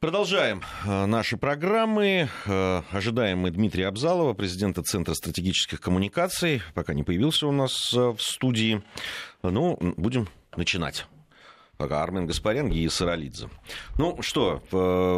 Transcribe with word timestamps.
Продолжаем 0.00 0.62
э, 0.84 1.06
наши 1.06 1.36
программы. 1.36 2.28
Э, 2.46 2.82
ожидаем 2.90 3.38
мы 3.38 3.50
Дмитрия 3.50 3.86
Абзалова, 3.88 4.34
президента 4.34 4.82
Центра 4.82 5.14
стратегических 5.14 5.80
коммуникаций. 5.80 6.62
Пока 6.74 6.92
не 6.92 7.02
появился 7.02 7.46
у 7.46 7.52
нас 7.52 7.92
э, 7.94 7.98
в 7.98 8.20
студии. 8.20 8.82
Ну, 9.42 9.78
будем 9.96 10.28
начинать. 10.56 11.06
Пока 11.78 12.02
Армен 12.02 12.26
Гаспарян 12.26 12.68
и 12.70 12.88
Саралидзе. 12.88 13.48
Ну 13.98 14.22
что, 14.22 14.62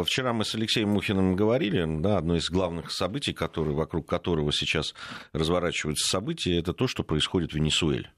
вчера 0.07 0.33
мы 0.33 0.43
с 0.43 0.55
Алексеем 0.55 0.89
Мухиным 0.89 1.35
говорили, 1.35 1.85
да, 2.01 2.17
одно 2.17 2.35
из 2.35 2.49
главных 2.49 2.91
событий, 2.91 3.31
которые, 3.31 3.75
вокруг 3.75 4.07
которого 4.07 4.51
сейчас 4.51 4.95
разворачиваются 5.33 6.09
события, 6.09 6.57
это 6.57 6.73
то, 6.73 6.87
что 6.87 7.03
происходит 7.03 7.51
в 7.51 7.55
Венесуэле. 7.55 8.09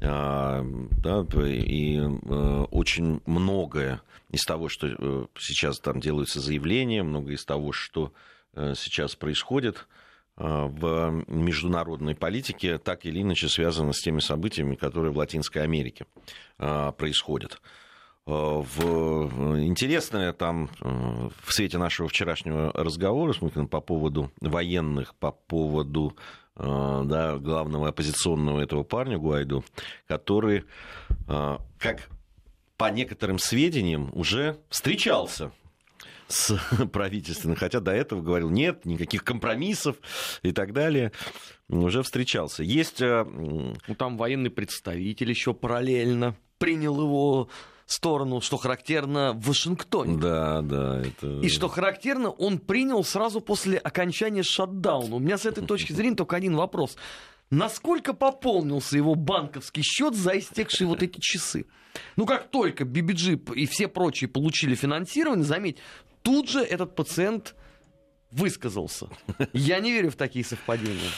А, 0.00 0.64
да, 1.02 1.24
и 1.42 1.98
очень 2.70 3.20
многое 3.26 4.00
из 4.32 4.44
того, 4.44 4.68
что 4.68 4.88
э, 4.88 5.26
сейчас 5.38 5.78
там 5.78 6.00
делаются 6.00 6.40
заявления, 6.40 7.02
много 7.02 7.32
из 7.32 7.44
того, 7.44 7.70
что 7.72 8.12
э, 8.54 8.72
сейчас 8.74 9.14
происходит 9.14 9.86
э, 10.38 10.42
в 10.42 11.24
международной 11.28 12.14
политике, 12.14 12.78
так 12.78 13.04
или 13.04 13.20
иначе 13.20 13.48
связано 13.48 13.92
с 13.92 14.00
теми 14.00 14.20
событиями, 14.20 14.74
которые 14.74 15.12
в 15.12 15.18
Латинской 15.18 15.62
Америке 15.62 16.06
происходят. 16.56 17.60
В... 18.24 19.58
Интересное 19.60 20.32
там 20.32 20.70
в 20.80 21.52
свете 21.52 21.76
нашего 21.78 22.08
вчерашнего 22.08 22.72
разговора 22.72 23.32
с 23.32 23.38
по 23.68 23.80
поводу 23.80 24.30
военных, 24.40 25.16
по 25.16 25.32
поводу 25.32 26.16
да, 26.54 27.38
главного 27.38 27.88
оппозиционного 27.88 28.60
этого 28.60 28.84
парня 28.84 29.18
Гуайду, 29.18 29.64
который, 30.06 30.64
как 31.26 32.08
по 32.76 32.90
некоторым 32.90 33.38
сведениям, 33.38 34.10
уже 34.12 34.58
встречался 34.68 35.52
с 36.28 36.58
правительством, 36.92 37.54
хотя 37.54 37.80
до 37.80 37.92
этого 37.92 38.22
говорил, 38.22 38.50
нет, 38.50 38.84
никаких 38.84 39.24
компромиссов 39.24 39.96
и 40.42 40.52
так 40.52 40.72
далее, 40.72 41.12
уже 41.68 42.02
встречался. 42.02 42.62
Есть... 42.62 43.00
Э, 43.00 43.24
ну, 43.24 43.74
там 43.96 44.16
военный 44.16 44.50
представитель 44.50 45.30
еще 45.30 45.54
параллельно 45.54 46.36
принял 46.58 47.00
его 47.00 47.48
сторону, 47.86 48.40
что 48.40 48.56
характерно 48.56 49.32
в 49.32 49.46
Вашингтоне. 49.46 50.18
Да, 50.18 50.62
да. 50.62 51.02
Это... 51.02 51.40
И 51.40 51.48
что 51.48 51.68
характерно, 51.68 52.30
он 52.30 52.58
принял 52.58 53.04
сразу 53.04 53.40
после 53.40 53.78
окончания 53.78 54.42
шатдауна. 54.42 55.16
У 55.16 55.18
меня 55.18 55.38
с 55.38 55.46
этой 55.46 55.64
точки 55.66 55.92
зрения 55.92 56.16
только 56.16 56.36
один 56.36 56.56
вопрос. 56.56 56.96
Насколько 57.52 58.14
пополнился 58.14 58.96
его 58.96 59.14
банковский 59.14 59.82
счет 59.82 60.14
за 60.14 60.38
истекшие 60.38 60.88
вот 60.88 61.02
эти 61.02 61.20
часы? 61.20 61.66
Ну, 62.16 62.24
как 62.24 62.48
только 62.48 62.84
BBG 62.84 63.54
и 63.54 63.66
все 63.66 63.88
прочие 63.88 64.28
получили 64.28 64.74
финансирование, 64.74 65.44
заметь, 65.44 65.76
тут 66.22 66.48
же 66.48 66.60
этот 66.60 66.96
пациент 66.96 67.54
высказался. 68.30 69.08
Я 69.52 69.80
не 69.80 69.92
верю 69.92 70.10
в 70.10 70.16
такие 70.16 70.46
совпадения. 70.46 71.10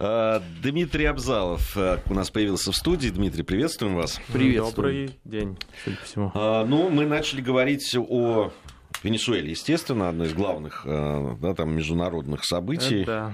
А, 0.00 0.42
Дмитрий 0.60 1.04
Абзалов 1.04 1.76
э, 1.76 2.00
у 2.06 2.14
нас 2.14 2.30
появился 2.30 2.72
в 2.72 2.76
студии. 2.76 3.08
Дмитрий, 3.08 3.44
приветствуем 3.44 3.94
вас. 3.94 4.20
Приветствуем. 4.32 5.06
Добрый 5.06 5.20
день, 5.24 5.56
судя 5.84 5.96
по 5.98 6.04
всему. 6.04 6.32
А, 6.34 6.64
ну, 6.64 6.90
мы 6.90 7.06
начали 7.06 7.40
говорить 7.40 7.94
о 7.96 8.50
Венесуэле, 9.04 9.52
естественно, 9.52 10.08
одно 10.08 10.24
из 10.24 10.34
главных 10.34 10.82
э, 10.84 11.36
да, 11.40 11.54
там, 11.54 11.76
международных 11.76 12.44
событий. 12.44 13.02
Это... 13.02 13.32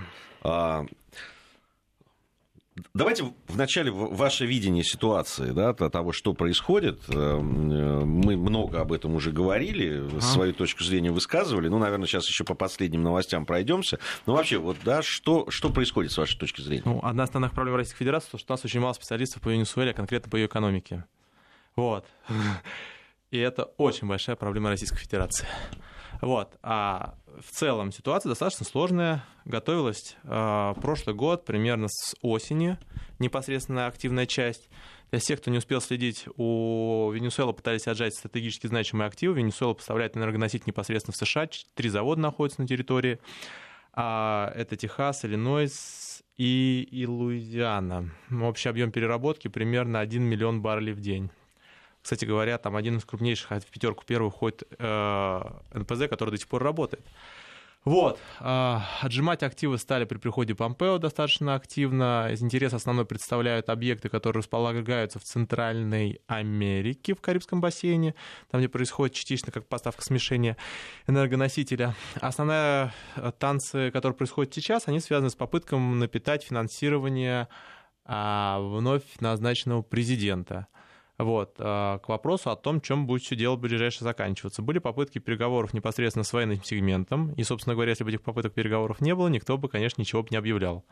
Давайте 2.94 3.32
вначале 3.48 3.90
ваше 3.90 4.46
видение 4.46 4.82
ситуации, 4.82 5.50
да, 5.50 5.74
того, 5.74 6.12
что 6.12 6.32
происходит. 6.32 7.02
Э, 7.08 7.38
мы 7.38 8.36
много 8.36 8.80
об 8.80 8.92
этом 8.92 9.14
уже 9.14 9.30
говорили, 9.30 10.08
а. 10.16 10.20
свою 10.22 10.54
точку 10.54 10.82
зрения 10.82 11.10
высказывали. 11.10 11.68
Ну, 11.68 11.78
наверное, 11.78 12.06
сейчас 12.06 12.26
еще 12.26 12.44
по 12.44 12.54
последним 12.54 13.02
новостям 13.02 13.44
пройдемся. 13.44 13.98
Но 14.24 14.34
вообще, 14.34 14.56
вот, 14.56 14.78
да, 14.84 15.02
что, 15.02 15.50
что 15.50 15.68
происходит 15.68 16.12
с 16.12 16.18
вашей 16.18 16.38
точки 16.38 16.62
зрения? 16.62 16.82
Ну, 16.86 17.00
одна 17.02 17.24
из 17.24 17.28
основных 17.28 17.52
проблем 17.52 17.76
Российской 17.76 17.98
Федерации, 17.98 18.30
то, 18.30 18.38
что 18.38 18.52
у 18.52 18.56
нас 18.56 18.64
очень 18.64 18.80
мало 18.80 18.94
специалистов 18.94 19.42
по 19.42 19.50
Венесуэле, 19.50 19.90
а 19.90 19.94
конкретно 19.94 20.30
по 20.30 20.36
ее 20.36 20.46
экономике. 20.46 21.04
Вот. 21.76 22.06
И 23.30 23.38
это 23.38 23.64
очень 23.76 24.08
большая 24.08 24.36
проблема 24.36 24.70
Российской 24.70 24.98
Федерации. 24.98 25.46
Вот. 26.22 26.56
А 26.62 27.16
в 27.40 27.50
целом 27.50 27.90
ситуация 27.90 28.30
достаточно 28.30 28.64
сложная. 28.64 29.24
Готовилась 29.44 30.16
э, 30.22 30.74
прошлый 30.80 31.16
год, 31.16 31.44
примерно 31.44 31.88
с 31.88 32.14
осени, 32.22 32.78
непосредственно 33.18 33.88
активная 33.88 34.26
часть. 34.26 34.70
Для 35.10 35.18
всех, 35.18 35.40
кто 35.40 35.50
не 35.50 35.58
успел 35.58 35.80
следить, 35.80 36.26
у 36.36 37.10
Венесуэлы 37.10 37.52
пытались 37.52 37.88
отжать 37.88 38.14
стратегически 38.14 38.68
значимые 38.68 39.08
активы. 39.08 39.34
Венесуэла 39.34 39.74
поставляет 39.74 40.16
энергоноситель 40.16 40.64
непосредственно 40.68 41.12
в 41.12 41.16
США. 41.16 41.48
Три 41.74 41.88
завода 41.88 42.20
находятся 42.20 42.62
на 42.62 42.68
территории. 42.68 43.18
А 43.92 44.52
это 44.54 44.76
Техас, 44.76 45.24
Иллинойс 45.24 46.22
и, 46.36 46.88
и 46.90 47.04
Луизиана. 47.04 48.10
Общий 48.30 48.68
объем 48.68 48.92
переработки 48.92 49.48
примерно 49.48 49.98
1 49.98 50.22
миллион 50.22 50.62
баррелей 50.62 50.92
в 50.92 51.00
день. 51.00 51.30
Кстати 52.02 52.24
говоря, 52.24 52.58
там 52.58 52.76
один 52.76 52.98
из 52.98 53.04
крупнейших, 53.04 53.50
в 53.50 53.66
пятерку 53.66 54.04
первых 54.04 54.34
входит 54.34 54.64
э, 54.78 55.40
НПЗ, 55.72 56.08
который 56.08 56.30
до 56.30 56.36
сих 56.36 56.48
пор 56.48 56.62
работает. 56.62 57.06
Вот. 57.84 58.18
Э, 58.38 58.78
отжимать 59.00 59.42
активы 59.42 59.76
стали 59.76 60.04
при 60.04 60.18
приходе 60.18 60.54
Помпео 60.54 60.98
достаточно 60.98 61.54
активно. 61.54 62.28
Из 62.32 62.42
интереса 62.42 62.76
основной 62.76 63.04
представляют 63.04 63.68
объекты, 63.68 64.08
которые 64.08 64.40
располагаются 64.40 65.18
в 65.18 65.24
Центральной 65.24 66.20
Америке, 66.28 67.14
в 67.14 67.20
Карибском 67.20 67.60
бассейне, 67.60 68.14
там, 68.50 68.60
где 68.60 68.68
происходит 68.68 69.16
частично 69.16 69.52
как 69.52 69.66
поставка 69.66 70.02
смешения 70.02 70.56
энергоносителя. 71.08 71.94
Основные 72.20 72.92
э, 73.16 73.32
танцы, 73.36 73.90
которые 73.90 74.16
происходят 74.16 74.54
сейчас, 74.54 74.86
они 74.86 75.00
связаны 75.00 75.30
с 75.30 75.34
попыткой 75.34 75.80
напитать 75.80 76.44
финансирование 76.44 77.48
а, 78.04 78.60
вновь 78.60 79.02
назначенного 79.20 79.82
президента. 79.82 80.66
Вот, 81.22 81.54
а, 81.58 81.98
к 81.98 82.08
вопросу 82.08 82.50
о 82.50 82.56
том, 82.56 82.80
чем 82.80 83.06
будет 83.06 83.22
все 83.22 83.36
дело 83.36 83.56
ближайшее 83.56 84.04
заканчиваться. 84.04 84.60
Были 84.60 84.78
попытки 84.78 85.18
переговоров 85.18 85.72
непосредственно 85.72 86.24
с 86.24 86.32
военным 86.32 86.62
сегментом, 86.64 87.32
и, 87.34 87.44
собственно 87.44 87.74
говоря, 87.74 87.90
если 87.90 88.02
бы 88.02 88.10
этих 88.10 88.22
попыток 88.22 88.54
переговоров 88.54 89.00
не 89.00 89.14
было, 89.14 89.28
никто 89.28 89.56
бы, 89.56 89.68
конечно, 89.68 90.00
ничего 90.00 90.22
бы 90.22 90.28
не 90.30 90.36
объявлял. 90.36 90.84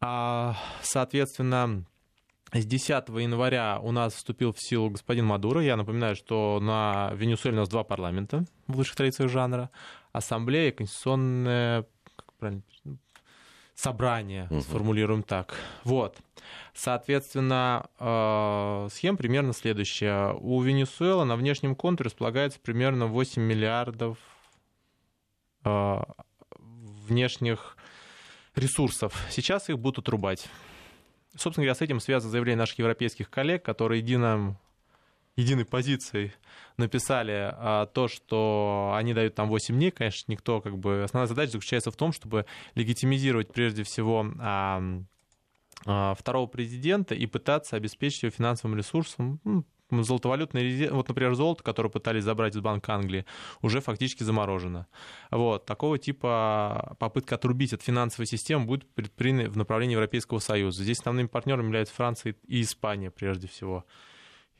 А, 0.00 0.56
соответственно, 0.82 1.84
с 2.52 2.66
10 2.66 3.08
января 3.08 3.78
у 3.80 3.92
нас 3.92 4.14
вступил 4.14 4.52
в 4.52 4.60
силу 4.60 4.90
господин 4.90 5.26
Мадуро. 5.26 5.62
Я 5.62 5.76
напоминаю, 5.76 6.16
что 6.16 6.58
на 6.60 7.12
Венесуэле 7.14 7.58
у 7.58 7.60
нас 7.60 7.68
два 7.68 7.84
парламента 7.84 8.44
в 8.66 8.76
лучших 8.76 8.96
традициях 8.96 9.30
жанра. 9.30 9.70
Ассамблея, 10.12 10.72
конституционное 10.72 11.86
как 12.16 12.32
правильно, 12.34 12.62
собрание, 13.80 14.46
угу. 14.50 14.60
сформулируем 14.60 15.22
так. 15.22 15.54
Вот. 15.84 16.18
Соответственно, 16.74 17.86
э, 17.98 18.88
схема 18.92 19.16
примерно 19.16 19.52
следующая. 19.52 20.34
У 20.34 20.60
Венесуэлы 20.60 21.24
на 21.24 21.36
внешнем 21.36 21.74
контуре 21.74 22.08
располагается 22.08 22.60
примерно 22.60 23.06
8 23.06 23.42
миллиардов 23.42 24.18
э, 25.64 26.02
внешних 26.58 27.76
ресурсов. 28.54 29.14
Сейчас 29.30 29.68
их 29.68 29.78
будут 29.78 30.00
отрубать. 30.00 30.46
Собственно 31.36 31.64
говоря, 31.64 31.74
с 31.74 31.80
этим 31.80 32.00
связано 32.00 32.30
заявление 32.30 32.58
наших 32.58 32.78
европейских 32.78 33.30
коллег, 33.30 33.64
которые 33.64 34.00
единым, 34.00 34.56
единой 35.36 35.64
позицией 35.64 36.32
написали 36.76 37.52
а, 37.52 37.86
то, 37.86 38.08
что 38.08 38.92
они 38.96 39.14
дают 39.14 39.34
там 39.34 39.48
8 39.48 39.74
дней, 39.74 39.90
конечно, 39.90 40.30
никто 40.30 40.60
как 40.60 40.78
бы... 40.78 41.02
Основная 41.04 41.28
задача 41.28 41.52
заключается 41.52 41.90
в 41.90 41.96
том, 41.96 42.12
чтобы 42.12 42.46
легитимизировать 42.74 43.52
прежде 43.52 43.84
всего 43.84 44.26
а, 44.38 44.82
а, 45.86 46.14
второго 46.14 46.46
президента 46.46 47.14
и 47.14 47.26
пытаться 47.26 47.76
обеспечить 47.76 48.22
его 48.22 48.30
финансовым 48.30 48.76
ресурсом, 48.76 49.40
ну, 49.90 50.02
золотовалютный 50.02 50.62
резерв, 50.62 50.92
вот, 50.92 51.08
например, 51.08 51.34
золото, 51.34 51.62
которое 51.62 51.88
пытались 51.88 52.24
забрать 52.24 52.54
из 52.54 52.60
Банка 52.60 52.94
Англии, 52.94 53.26
уже 53.60 53.80
фактически 53.80 54.22
заморожено. 54.22 54.86
Вот. 55.30 55.66
Такого 55.66 55.98
типа 55.98 56.96
попытка 56.98 57.34
отрубить 57.34 57.72
от 57.72 57.82
финансовой 57.82 58.26
системы 58.26 58.66
будет 58.66 58.88
предпринята 58.94 59.50
в 59.50 59.56
направлении 59.56 59.94
Европейского 59.94 60.38
Союза. 60.38 60.84
Здесь 60.84 61.00
основными 61.00 61.26
партнерами 61.26 61.66
являются 61.66 61.94
Франция 61.94 62.36
и 62.46 62.62
Испания, 62.62 63.10
прежде 63.10 63.48
всего, 63.48 63.84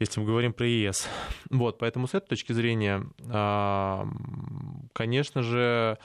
если 0.01 0.21
мы 0.21 0.27
говорим 0.27 0.53
про 0.53 0.67
ЕС. 0.67 1.09
Вот, 1.51 1.79
поэтому 1.79 2.09
с 2.09 2.15
этой 2.15 2.29
точки 2.29 2.53
зрения, 2.53 3.07
конечно 4.93 5.43
же, 5.43 5.99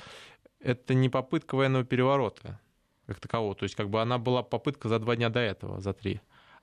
это 0.59 0.93
не 0.93 1.09
попытка 1.09 1.55
военного 1.55 1.85
переворота 1.85 2.59
как 3.07 3.19
такового. 3.19 3.55
То 3.55 3.63
есть 3.63 3.75
как 3.75 3.89
бы 3.89 4.01
она 4.01 4.17
была 4.17 4.43
попытка 4.43 4.89
за 4.89 4.99
два 4.99 5.15
дня 5.15 5.29
до 5.29 5.39
этого, 5.39 5.79
за 5.79 5.93
три. 5.93 6.21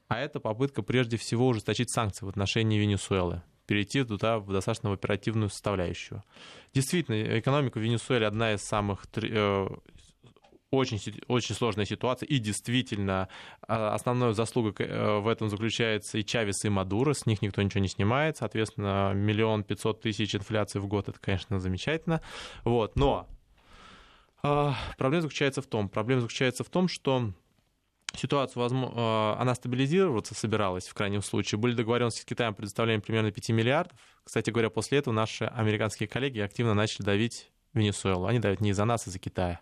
А 0.08 0.18
это 0.18 0.40
попытка 0.40 0.82
прежде 0.82 1.16
всего 1.16 1.48
ужесточить 1.48 1.90
санкции 1.90 2.26
в 2.26 2.28
отношении 2.28 2.78
Венесуэлы 2.78 3.42
перейти 3.66 4.04
туда 4.04 4.38
в 4.38 4.52
достаточно 4.52 4.92
оперативную 4.92 5.48
составляющую. 5.48 6.22
Действительно, 6.74 7.38
экономика 7.38 7.80
Венесуэлы 7.80 8.26
одна 8.26 8.52
из 8.52 8.60
самых 8.60 9.06
э, 9.14 9.68
очень, 10.72 11.00
очень 11.28 11.54
сложная 11.54 11.84
ситуация, 11.84 12.26
и 12.26 12.38
действительно 12.38 13.28
а, 13.68 13.94
основная 13.94 14.32
заслуга 14.32 14.72
э, 14.82 15.18
в 15.18 15.28
этом 15.28 15.50
заключается 15.50 16.16
и 16.16 16.24
Чавес, 16.24 16.64
и 16.64 16.70
Мадуро, 16.70 17.12
с 17.12 17.26
них 17.26 17.42
никто 17.42 17.60
ничего 17.60 17.82
не 17.82 17.88
снимает, 17.88 18.38
соответственно, 18.38 19.12
миллион 19.14 19.64
пятьсот 19.64 20.00
тысяч 20.00 20.34
инфляции 20.34 20.78
в 20.78 20.86
год, 20.86 21.10
это, 21.10 21.20
конечно, 21.20 21.60
замечательно, 21.60 22.22
вот, 22.64 22.96
но 22.96 23.28
а, 24.42 24.74
проблема 24.96 25.22
заключается 25.22 25.60
в 25.60 25.66
том, 25.66 25.90
проблема 25.90 26.22
заключается 26.22 26.64
в 26.64 26.70
том, 26.70 26.88
что 26.88 27.32
ситуация, 28.16 28.60
возможно, 28.60 29.38
она 29.38 29.54
стабилизироваться 29.54 30.34
собиралась 30.34 30.88
в 30.88 30.94
крайнем 30.94 31.22
случае. 31.22 31.58
Были 31.58 31.74
договоренности 31.74 32.20
с 32.20 32.24
Китаем 32.24 32.52
о 32.52 32.54
предоставлении 32.54 33.00
примерно 33.00 33.30
5 33.30 33.50
миллиардов. 33.50 33.96
Кстати 34.24 34.50
говоря, 34.50 34.68
после 34.68 34.98
этого 34.98 35.14
наши 35.14 35.44
американские 35.44 36.08
коллеги 36.08 36.40
активно 36.40 36.74
начали 36.74 37.04
давить 37.04 37.50
Венесуэлу. 37.72 38.26
Они 38.26 38.38
давят 38.38 38.60
не 38.60 38.70
из-за 38.70 38.84
нас, 38.84 39.06
а 39.06 39.10
из-за 39.10 39.18
Китая. 39.18 39.60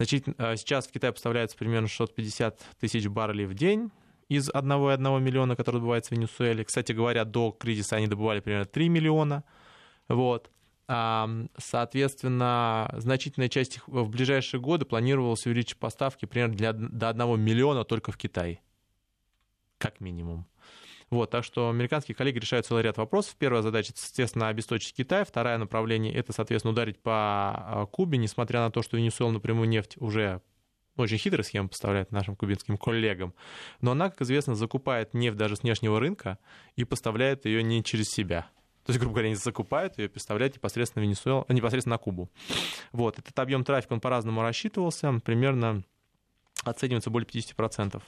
Значит, 0.00 0.24
э, 0.38 0.56
сейчас 0.56 0.86
в 0.86 0.92
Китай 0.92 1.12
поставляется 1.12 1.58
примерно 1.58 1.86
650 1.86 2.58
тысяч 2.80 3.06
баррелей 3.06 3.44
в 3.44 3.52
день 3.52 3.90
из 4.30 4.48
1,1 4.48 5.20
миллиона, 5.20 5.56
который 5.56 5.76
добывается 5.76 6.14
в 6.14 6.16
Венесуэле. 6.16 6.64
Кстати 6.64 6.92
говоря, 6.92 7.26
до 7.26 7.52
кризиса 7.52 7.96
они 7.96 8.06
добывали 8.06 8.40
примерно 8.40 8.64
3 8.64 8.88
миллиона. 8.88 9.44
Вот. 10.08 10.50
Соответственно, 10.86 12.90
значительная 12.96 13.50
часть 13.50 13.76
их 13.76 13.88
в 13.88 14.08
ближайшие 14.08 14.58
годы 14.58 14.86
планировалось 14.86 15.44
увеличить 15.44 15.76
поставки 15.76 16.24
примерно 16.24 16.54
для, 16.54 16.72
до 16.72 17.10
1 17.10 17.38
миллиона 17.38 17.84
только 17.84 18.10
в 18.10 18.16
Китай. 18.16 18.62
Как 19.76 20.00
минимум. 20.00 20.46
Вот, 21.10 21.30
так 21.30 21.44
что 21.44 21.68
американские 21.68 22.14
коллеги 22.14 22.38
решают 22.38 22.66
целый 22.66 22.84
ряд 22.84 22.96
вопросов. 22.96 23.34
Первая 23.36 23.62
задача, 23.62 23.92
естественно, 23.96 24.48
обесточить 24.48 24.94
Китай. 24.94 25.24
Второе 25.24 25.58
направление— 25.58 26.14
это, 26.14 26.32
соответственно, 26.32 26.72
ударить 26.72 27.00
по 27.00 27.12
а, 27.12 27.86
Кубе, 27.90 28.16
несмотря 28.16 28.60
на 28.60 28.70
то, 28.70 28.82
что 28.82 28.96
Венесуэла 28.96 29.32
напрямую 29.32 29.68
нефть 29.68 29.96
уже 29.98 30.40
очень 30.96 31.18
хитрая 31.18 31.42
схема 31.42 31.68
поставляет 31.68 32.12
нашим 32.12 32.36
кубинским 32.36 32.76
коллегам. 32.76 33.34
Но 33.80 33.92
она, 33.92 34.10
как 34.10 34.22
известно, 34.22 34.54
закупает 34.54 35.12
нефть 35.14 35.36
даже 35.36 35.56
с 35.56 35.62
внешнего 35.62 35.98
рынка 35.98 36.38
и 36.76 36.84
поставляет 36.84 37.44
ее 37.44 37.62
не 37.62 37.82
через 37.82 38.08
себя. 38.10 38.48
То 38.84 38.92
есть, 38.92 39.00
грубо 39.00 39.14
говоря, 39.14 39.26
они 39.28 39.36
закупают 39.36 39.98
ее, 39.98 40.08
поставляют 40.08 40.54
непосредственно, 40.54 41.02
Венесуэлу, 41.02 41.44
непосредственно 41.48 41.94
на 41.94 41.98
Кубу. 41.98 42.30
Вот. 42.92 43.18
Этот 43.18 43.36
объем 43.38 43.64
трафика, 43.64 43.92
он 43.92 44.00
по-разному 44.00 44.42
рассчитывался, 44.42 45.12
примерно 45.24 45.82
оценивается 46.64 47.10
более 47.10 47.26
50%. 47.26 48.00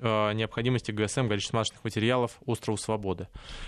Э, 0.00 0.32
необходимости 0.32 0.92
ГСМ, 0.92 1.26
горюче-смазочных 1.26 1.82
материалов 1.82 2.38
острову 2.46 2.78
Свободы. 2.78 3.26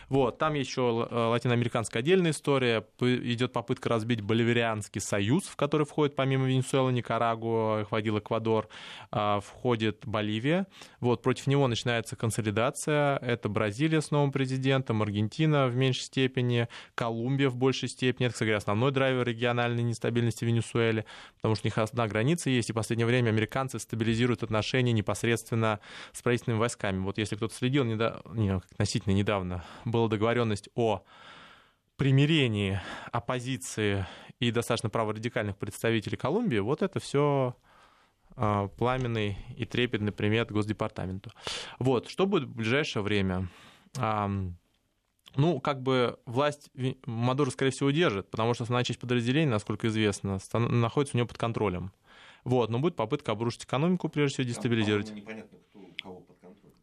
Вот, 0.09 0.39
там 0.39 0.55
еще 0.55 1.09
э, 1.11 1.15
латиноамериканская 1.15 2.03
отдельная 2.03 2.31
история. 2.31 2.87
Идет 3.01 3.53
попытка 3.53 3.89
разбить 3.89 4.21
Боливарианский 4.21 5.01
союз, 5.01 5.45
в 5.45 5.57
который 5.57 5.87
входит 5.87 6.15
помимо 6.15 6.47
Венесуэлы, 6.47 6.93
Никарагуа, 6.93 7.85
входил 7.85 8.19
Эквадор, 8.19 8.69
а, 9.11 9.41
входит 9.41 10.07
Боливия. 10.07 10.69
Вот, 11.01 11.21
против 11.21 11.49
него 11.49 11.67
начинается 11.67 12.15
консолидация. 12.15 13.17
Это 13.17 13.49
Бразилия 13.49 14.01
с 14.01 14.13
новым 14.13 14.31
президентом, 14.31 15.03
Аргентина 15.03 15.67
в 15.67 15.75
меньшей 15.75 16.03
степени, 16.03 16.69
Колумбия 16.95 17.49
в 17.49 17.57
большей 17.57 17.89
степени. 17.89 18.27
Это, 18.27 18.35
кстати 18.35 18.49
говоря, 18.49 18.59
основной 18.59 18.93
драйвер 18.93 19.27
региональной 19.27 19.83
нестабильности 19.83 20.45
Венесуэлы, 20.45 21.07
потому 21.37 21.57
что 21.57 21.67
у 21.67 21.69
них 21.69 21.79
одна 21.79 22.07
граница 22.07 22.51
есть, 22.51 22.71
и 22.71 22.73
в 22.73 22.77
последнее 22.77 23.07
время 23.07 23.31
американцы 23.31 23.81
стабилизируют 23.81 24.45
отношения 24.45 24.93
непосредственно 24.93 25.81
с 26.21 26.23
правительственными 26.23 26.61
войсками. 26.61 26.99
Вот 26.99 27.17
если 27.17 27.35
кто-то 27.35 27.55
следил, 27.55 27.85
недо... 27.85 28.21
не, 28.33 28.51
относительно 28.51 29.15
недавно 29.15 29.65
была 29.87 30.07
договоренность 30.07 30.69
о 30.75 31.03
примирении 31.97 32.79
оппозиции 33.11 34.07
и 34.39 34.51
достаточно 34.51 34.91
праворадикальных 34.91 35.57
представителей 35.57 36.19
Колумбии, 36.19 36.59
вот 36.59 36.83
это 36.83 37.01
все 37.01 37.57
а, 38.37 38.69
пламенный 38.69 39.39
и 39.57 39.65
трепетный 39.65 40.13
примет 40.13 40.53
Госдепартаменту. 40.53 41.31
Вот, 41.79 42.09
что 42.09 42.27
будет 42.27 42.45
в 42.45 42.55
ближайшее 42.55 43.03
время? 43.03 43.49
Ну, 45.37 45.61
как 45.61 45.83
бы 45.83 46.19
власть 46.27 46.71
Мадуро, 47.07 47.51
скорее 47.51 47.71
всего, 47.71 47.89
удержит, 47.89 48.31
потому 48.31 48.53
что 48.53 48.65
основная 48.65 48.85
часть 48.85 48.99
подразделений, 48.99 49.51
насколько 49.51 49.87
известно, 49.87 50.39
находится 50.53 51.17
у 51.17 51.19
него 51.19 51.29
под 51.29 51.39
контролем. 51.39 51.93
Вот, 52.45 52.71
но 52.71 52.79
будет 52.79 52.97
попытка 52.97 53.33
обрушить 53.33 53.65
экономику, 53.65 54.09
прежде 54.09 54.35
всего, 54.35 54.49
дестабилизировать. 54.49 55.13
Непонятно, 55.13 55.59
кого 56.03 56.21
под 56.21 56.39
контролем. 56.41 56.75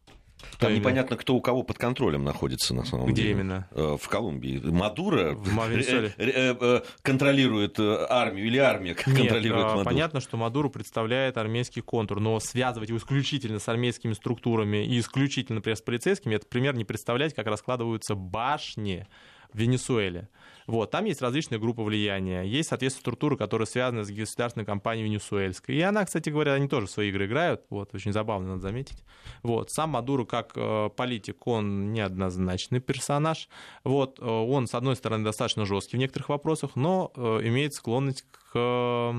Там 0.59 0.69
именно? 0.69 0.79
непонятно, 0.79 1.17
кто 1.17 1.35
у 1.35 1.41
кого 1.41 1.63
под 1.63 1.77
контролем 1.77 2.23
находится 2.23 2.73
на 2.75 2.85
самом 2.85 3.07
Где 3.07 3.23
деле. 3.23 3.33
Где 3.33 3.41
именно? 3.41 3.67
Э, 3.71 3.97
в 3.99 4.07
Колумбии. 4.07 4.59
Мадуро 4.59 5.35
э, 5.35 6.09
э, 6.17 6.81
контролирует 7.01 7.79
армию 7.79 8.45
или 8.45 8.57
армия 8.57 8.93
контролирует 8.93 9.65
Мадуро? 9.65 9.83
понятно, 9.83 10.19
что 10.19 10.37
Мадуро 10.37 10.69
представляет 10.69 11.37
армейский 11.37 11.81
контур, 11.81 12.19
но 12.19 12.39
связывать 12.39 12.89
его 12.89 12.99
исключительно 12.99 13.59
с 13.59 13.67
армейскими 13.67 14.13
структурами 14.13 14.85
и 14.85 14.99
исключительно, 14.99 15.55
например, 15.55 15.77
с 15.77 15.81
полицейскими, 15.81 16.35
это 16.35 16.45
пример 16.45 16.75
не 16.75 16.85
представлять, 16.85 17.33
как 17.33 17.47
раскладываются 17.47 18.15
башни 18.15 19.07
в 19.53 19.57
Венесуэле. 19.57 20.29
Вот, 20.67 20.91
там 20.91 21.05
есть 21.05 21.21
различные 21.21 21.59
группы 21.59 21.81
влияния, 21.81 22.43
есть, 22.43 22.69
соответственно, 22.69 23.01
структуры, 23.01 23.37
которые 23.37 23.65
связаны 23.65 24.03
с 24.03 24.11
государственной 24.11 24.65
компанией 24.65 25.05
венесуэльской. 25.05 25.75
И 25.75 25.81
она, 25.81 26.03
кстати 26.03 26.29
говоря, 26.29 26.53
они 26.53 26.67
тоже 26.67 26.87
свои 26.87 27.09
игры 27.09 27.25
играют, 27.25 27.63
вот, 27.69 27.95
очень 27.95 28.11
забавно, 28.11 28.49
надо 28.49 28.61
заметить. 28.61 29.03
Вот, 29.43 29.71
сам 29.71 29.91
Мадуро 29.91 30.25
как 30.25 30.51
э, 30.55 30.89
политик, 30.95 31.47
он 31.47 31.93
неоднозначный 31.93 32.81
персонаж. 32.81 33.47
Вот, 33.85 34.19
э, 34.19 34.25
он, 34.25 34.67
с 34.67 34.75
одной 34.75 34.97
стороны, 34.97 35.23
достаточно 35.23 35.65
жесткий 35.65 35.95
в 35.95 35.99
некоторых 35.99 36.27
вопросах, 36.27 36.75
но 36.75 37.13
э, 37.15 37.39
имеет 37.43 37.73
склонность 37.73 38.25
к 38.51 39.13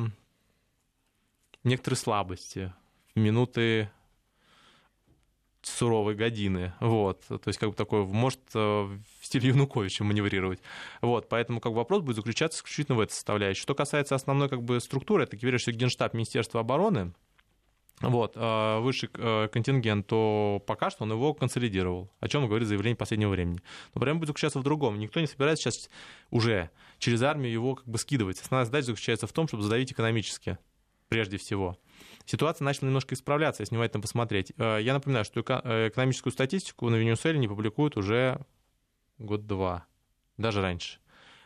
некоторой 1.65 1.97
слабости 1.97 2.75
в 3.15 3.21
минуты 3.21 3.91
суровой 5.69 6.15
годины. 6.15 6.73
Вот. 6.81 7.25
То 7.29 7.41
есть, 7.47 7.59
как 7.59 7.71
бы 7.71 7.75
такой, 7.75 8.05
может 8.07 8.41
э, 8.55 8.59
в 8.59 9.01
стиле 9.23 9.49
Януковича 9.49 10.05
маневрировать. 10.05 10.61
Вот. 11.01 11.29
Поэтому 11.29 11.61
как 11.61 11.73
бы, 11.73 11.79
вопрос 11.79 12.03
будет 12.03 12.17
заключаться 12.17 12.59
исключительно 12.59 12.97
в 12.97 13.01
этой 13.01 13.13
составляющей. 13.13 13.63
Что 13.63 13.75
касается 13.75 14.15
основной 14.15 14.49
как 14.49 14.63
бы, 14.63 14.81
структуры, 14.81 15.25
это 15.25 15.37
говоришь, 15.37 15.67
Генштаб 15.67 16.15
Министерства 16.15 16.61
обороны, 16.61 17.13
вот, 18.01 18.33
э, 18.37 18.79
высший 18.79 19.11
э, 19.13 19.49
контингент, 19.53 20.07
то 20.07 20.63
пока 20.67 20.91
что 20.91 21.05
он 21.05 21.13
его 21.13 21.35
консолидировал, 21.35 22.11
о 22.21 22.29
чем 22.29 22.47
говорит 22.47 22.69
заявление 22.69 22.97
последнего 22.97 23.31
времени. 23.31 23.61
Но 23.95 24.01
проблема 24.01 24.21
будет 24.21 24.29
заключаться 24.29 24.61
в 24.61 24.63
другом. 24.63 24.99
Никто 24.99 25.21
не 25.21 25.27
собирается 25.27 25.65
сейчас 25.65 25.91
уже 26.31 26.71
через 26.99 27.23
армию 27.23 27.53
его 27.53 27.75
как 27.75 27.87
бы 27.87 27.99
скидывать. 27.99 28.41
Основная 28.41 28.67
задача 28.67 28.87
заключается 28.87 29.27
в 29.27 29.33
том, 29.33 29.49
чтобы 29.49 29.65
задавить 29.65 29.93
экономически, 29.93 30.59
прежде 31.09 31.39
всего 31.39 31.77
ситуация 32.29 32.65
начала 32.65 32.87
немножко 32.87 33.15
исправляться, 33.15 33.63
если 33.63 33.75
внимательно 33.75 34.03
посмотреть. 34.03 34.53
Э, 34.59 34.79
я 34.81 34.93
напоминаю, 34.93 35.25
что 35.25 35.41
э, 35.41 35.89
экономическую 35.89 36.33
статистику 36.33 36.89
на 36.91 36.97
Венесуэле 36.97 37.39
не 37.39 37.49
публикуют 37.49 37.97
уже 37.97 38.41
год-два, 39.19 39.87
даже 40.37 40.61
раньше. 40.61 40.99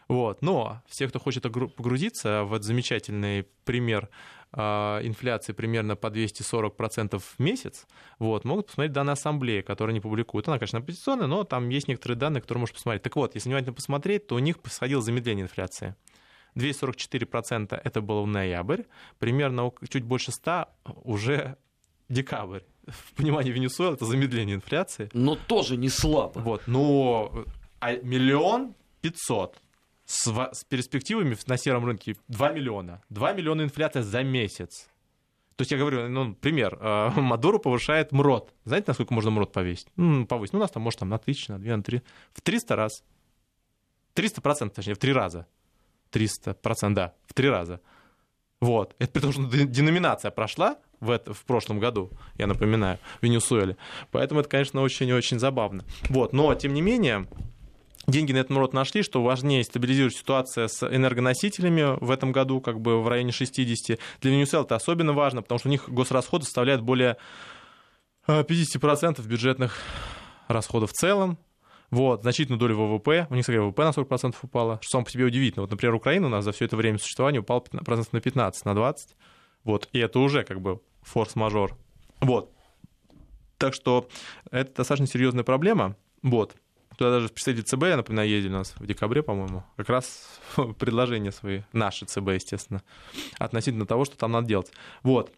Вот. 0.09 0.43
Но 0.43 0.83
все, 0.89 1.09
кто 1.09 1.21
хочет 1.21 1.45
погрузиться 1.45 2.43
в 2.45 2.53
этот 2.53 2.67
замечательный 2.67 3.45
пример 3.65 4.11
э, 4.53 4.61
инфляции 5.05 5.53
примерно 5.53 5.95
по 5.95 6.09
240% 6.09 7.19
в 7.19 7.39
месяц, 7.39 7.87
вот, 8.19 8.45
могут 8.45 8.67
посмотреть 8.67 8.93
данные 8.93 9.13
ассамблеи, 9.13 9.61
которые 9.63 9.95
не 9.95 10.01
публикуют. 10.01 10.49
Она, 10.49 10.59
конечно, 10.59 10.81
оппозиционная, 10.81 11.29
но 11.29 11.45
там 11.45 11.69
есть 11.69 11.87
некоторые 11.87 12.19
данные, 12.19 12.43
которые 12.43 12.63
можно 12.63 12.75
посмотреть. 12.75 13.03
Так 13.03 13.15
вот, 13.15 13.37
если 13.37 13.49
внимательно 13.49 13.73
посмотреть, 13.73 14.27
то 14.27 14.35
у 14.35 14.41
них 14.41 14.59
происходило 14.59 15.01
замедление 15.01 15.45
инфляции. 15.45 15.95
244% 16.55 17.81
это 17.83 18.01
был 18.01 18.27
ноябрь, 18.27 18.83
примерно 19.19 19.73
чуть 19.89 20.05
больше 20.05 20.33
100 20.33 20.69
уже 21.05 21.57
декабрь. 22.09 22.61
В 22.87 23.15
понимании 23.15 23.53
Венесуэлы 23.53 23.95
это 23.95 24.05
замедление 24.05 24.57
инфляции. 24.57 25.09
Но 25.13 25.37
тоже 25.37 25.77
не 25.77 25.89
слабо. 25.89 26.41
Вот, 26.41 26.63
но 26.67 27.45
а 27.81 27.97
миллион 27.97 28.75
пятьсот 29.01 29.61
с, 30.05 30.27
с 30.53 30.65
перспективами 30.65 31.37
на 31.47 31.57
сером 31.57 31.85
рынке 31.87 32.17
2 32.29 32.53
миллиона. 32.53 33.03
2 33.11 33.33
миллиона 33.33 33.63
инфляция 33.63 34.03
за 34.03 34.23
месяц. 34.23 34.89
То 35.57 35.63
есть 35.63 35.73
я 35.73 35.79
говорю, 35.79 36.09
ну, 36.09 36.35
пример, 36.35 36.79
э, 36.81 37.11
Мадуро 37.21 37.59
повышает 37.59 38.13
МРОД. 38.13 38.53
Знаете, 38.65 38.87
насколько 38.89 39.15
можно 39.15 39.31
МРОД 39.31 39.53
повесить? 39.53 39.89
Ну, 39.97 40.27
повысить. 40.27 40.53
Ну, 40.53 40.59
у 40.59 40.63
нас 40.63 40.71
там, 40.71 40.83
может, 40.83 41.01
там 41.01 41.09
на 41.09 41.19
тысячу, 41.19 41.53
на 41.53 41.59
две, 41.59 41.77
на 41.77 41.83
три. 41.83 42.03
В 42.33 42.41
300 42.41 42.77
раз. 42.77 43.05
300 44.15 44.41
процентов, 44.41 44.77
точнее, 44.77 44.95
в 44.95 44.99
три 44.99 45.13
раза. 45.13 45.47
300%, 46.13 46.95
да, 46.95 47.15
в 47.27 47.35
три 47.35 47.49
раза. 47.49 47.81
Вот. 48.61 48.95
Это 48.99 49.11
при 49.11 49.21
том, 49.21 49.33
что 49.33 49.43
деноминация 49.43 50.31
прошла 50.31 50.77
в, 51.01 51.11
это, 51.11 51.35
в 51.35 51.45
прошлом 51.45 51.81
году, 51.81 52.11
я 52.39 52.47
напоминаю, 52.47 52.99
в 53.21 53.25
Венесуэле. 53.25 53.77
Поэтому 54.13 54.41
это, 54.41 54.49
конечно, 54.49 54.83
очень-очень 54.83 55.41
забавно. 55.41 55.85
Вот. 56.09 56.33
Но, 56.33 56.55
тем 56.55 56.73
не 56.73 56.81
менее, 56.81 57.27
деньги 58.07 58.33
на 58.33 58.39
этот 58.39 58.51
народ 58.51 58.73
нашли, 58.73 59.03
что 59.03 59.23
важнее 59.23 59.65
стабилизировать 59.65 60.15
ситуацию 60.15 60.69
с 60.69 60.87
энергоносителями 60.87 61.99
в 62.01 62.11
этом 62.11 62.31
году, 62.31 62.61
как 62.61 62.81
бы 62.81 63.03
в 63.03 63.09
районе 63.09 63.33
60. 63.33 63.99
Для 64.21 64.31
Венесуэлы 64.31 64.65
это 64.65 64.77
особенно 64.77 65.13
важно, 65.13 65.43
потому 65.43 65.59
что 65.59 65.69
у 65.69 65.73
них 65.73 65.89
госрасходы 65.89 66.45
составляют 66.45 66.83
более 66.83 67.17
50% 68.29 69.21
э, 69.21 69.23
бюджетных 69.27 69.79
расходов 70.49 70.91
в 70.91 70.95
целом. 70.95 71.39
Вот, 71.93 72.23
значительную 72.23 72.59
долю 72.59 72.75
ВВП. 72.77 73.27
У 73.29 73.35
них, 73.35 73.43
кстати, 73.43 73.59
ВВП 73.59 73.85
на 73.85 73.91
40% 73.91 74.35
упало, 74.41 74.79
что 74.81 74.93
само 74.93 75.05
по 75.05 75.11
себе 75.11 75.27
удивительно. 75.27 75.61
Вот, 75.63 75.71
например, 75.71 75.95
Украина 75.95 76.27
у 76.27 76.31
нас 76.31 76.43
за 76.43 76.53
все 76.53 76.65
это 76.65 76.75
время 76.75 76.99
существования 76.99 77.41
упала 77.41 77.61
процентов 77.61 78.15
на 78.15 78.21
15, 78.23 78.65
на 78.65 78.75
20. 78.75 79.15
Вот, 79.65 79.89
и 79.93 79.99
это 79.99 80.19
уже 80.19 80.43
как 80.43 80.63
бы 80.63 80.81
форс-мажор. 81.03 81.77
Вот. 82.21 82.51
Так 83.59 83.75
что 83.75 84.09
это 84.51 84.75
достаточно 84.75 85.07
серьезная 85.07 85.45
проблема. 85.45 85.95
Вот. 86.23 86.57
Туда 86.97 87.11
даже 87.11 87.29
представитель 87.29 87.65
ЦБ, 87.65 87.83
я 87.85 87.97
напоминаю, 87.99 88.29
ездили 88.29 88.53
у 88.53 88.57
нас 88.57 88.75
в 88.79 88.87
декабре, 88.87 89.23
по-моему, 89.23 89.63
как 89.77 89.91
раз 89.91 90.41
предложения 90.79 91.31
свои, 91.31 91.61
наши 91.75 92.07
ЦБ, 92.07 92.29
естественно, 92.31 92.83
относительно 93.39 93.85
того, 93.85 94.07
что 94.07 94.17
там 94.17 94.33
надо 94.33 94.49
делать. 94.49 94.73
Вот. 95.03 95.31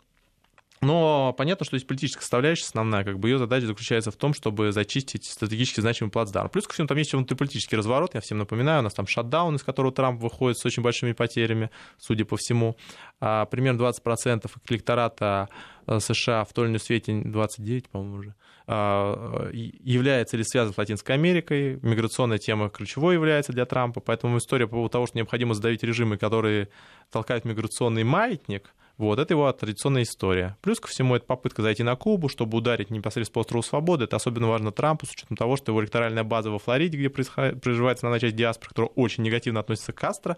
Но 0.85 1.33
понятно, 1.33 1.65
что 1.65 1.77
здесь 1.77 1.87
политическая 1.87 2.21
составляющая 2.21 2.67
основная, 2.67 3.05
как 3.05 3.19
бы 3.19 3.29
ее 3.29 3.39
задача 3.39 3.67
заключается 3.67 4.11
в 4.11 4.17
том, 4.17 4.35
чтобы 4.35 4.71
зачистить 4.71 5.25
стратегически 5.25 5.81
значимый 5.81 6.11
плацдарм. 6.11 6.51
Плюс 6.51 6.67
ко 6.67 6.75
всему 6.75 6.87
там 6.87 6.99
есть 6.99 7.13
внутриполитический 7.13 7.79
разворот, 7.79 8.15
я 8.15 8.21
всем 8.21 8.39
напоминаю, 8.39 8.81
у 8.81 8.83
нас 8.83 8.93
там 8.93 9.07
шатдаун, 9.07 9.57
из 9.57 9.63
которого 9.63 9.93
Трамп 9.93 10.21
выходит 10.21 10.59
с 10.59 10.67
очень 10.67 10.83
большими 10.83 11.13
потерями, 11.13 11.71
судя 11.99 12.25
по 12.27 12.37
всему. 12.37 12.77
А, 13.21 13.47
примерно 13.47 13.81
20% 13.81 14.51
электората 14.69 15.49
э, 15.87 16.01
США 16.01 16.45
в 16.45 16.53
той 16.53 16.65
или 16.65 16.71
иной 16.73 16.81
свете, 16.81 17.23
29, 17.25 17.89
по-моему, 17.89 18.17
уже, 18.17 18.35
а, 18.67 19.51
является 19.53 20.37
или 20.37 20.43
связан 20.43 20.75
с 20.75 20.79
Латинской 20.79 21.15
Америкой. 21.15 21.79
Миграционная 21.81 22.39
тема 22.39 22.69
ключевой 22.69 23.15
является 23.15 23.53
для 23.53 23.65
Трампа, 23.65 24.01
поэтому 24.01 24.37
история 24.37 24.67
по 24.67 24.73
поводу 24.73 24.91
того, 24.91 25.07
что 25.07 25.17
необходимо 25.17 25.55
задавить 25.55 25.83
режимы, 25.83 26.19
которые 26.19 26.69
толкают 27.11 27.47
миграционный 27.47 28.05
маятник– 28.05 28.75
вот, 28.97 29.19
это 29.19 29.35
его 29.35 29.51
традиционная 29.53 30.03
история. 30.03 30.57
Плюс 30.61 30.79
ко 30.79 30.89
всему, 30.89 31.17
это 31.17 31.27
попытка 31.27 31.63
зайти 31.63 31.83
на 31.83 31.97
Кубу, 31.97 32.29
чтобы 32.29 32.59
ударить 32.59 32.91
непосредственно 32.91 33.35
по 33.35 33.39
острову 33.41 33.63
Свободы. 33.63 34.05
Это 34.05 34.17
особенно 34.17 34.49
важно 34.49 34.71
Трампу, 34.71 35.07
с 35.07 35.11
учетом 35.11 35.37
того, 35.37 35.57
что 35.57 35.73
его 35.73 35.83
электоральная 35.83 36.23
база 36.23 36.51
во 36.51 36.59
Флориде, 36.59 36.97
где 36.97 37.11
проживает 37.11 37.99
основная 37.99 38.21
часть 38.21 38.37
диаспоры, 38.37 38.69
которая 38.69 38.91
очень 38.95 39.25
негативно 39.25 39.61
относится 39.61 39.93
к 39.93 39.97
Кастро, 39.97 40.37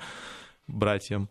братьям, 0.66 1.28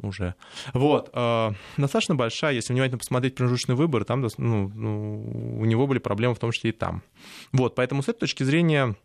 уже. 0.00 0.34
Вот. 0.72 1.10
Э, 1.12 1.50
достаточно 1.76 2.14
большая, 2.14 2.54
если 2.54 2.72
внимательно 2.72 2.98
посмотреть 2.98 3.34
промежуточный 3.34 3.74
выбор, 3.74 4.04
там 4.04 4.26
ну, 4.38 4.68
ну, 4.74 5.58
у 5.60 5.64
него 5.64 5.86
были 5.86 5.98
проблемы 5.98 6.34
в 6.34 6.38
том 6.38 6.52
числе 6.52 6.70
и 6.70 6.72
там. 6.72 7.02
Вот, 7.52 7.74
поэтому 7.74 8.02
с 8.02 8.08
этой 8.08 8.20
точки 8.20 8.42
зрения 8.42 8.96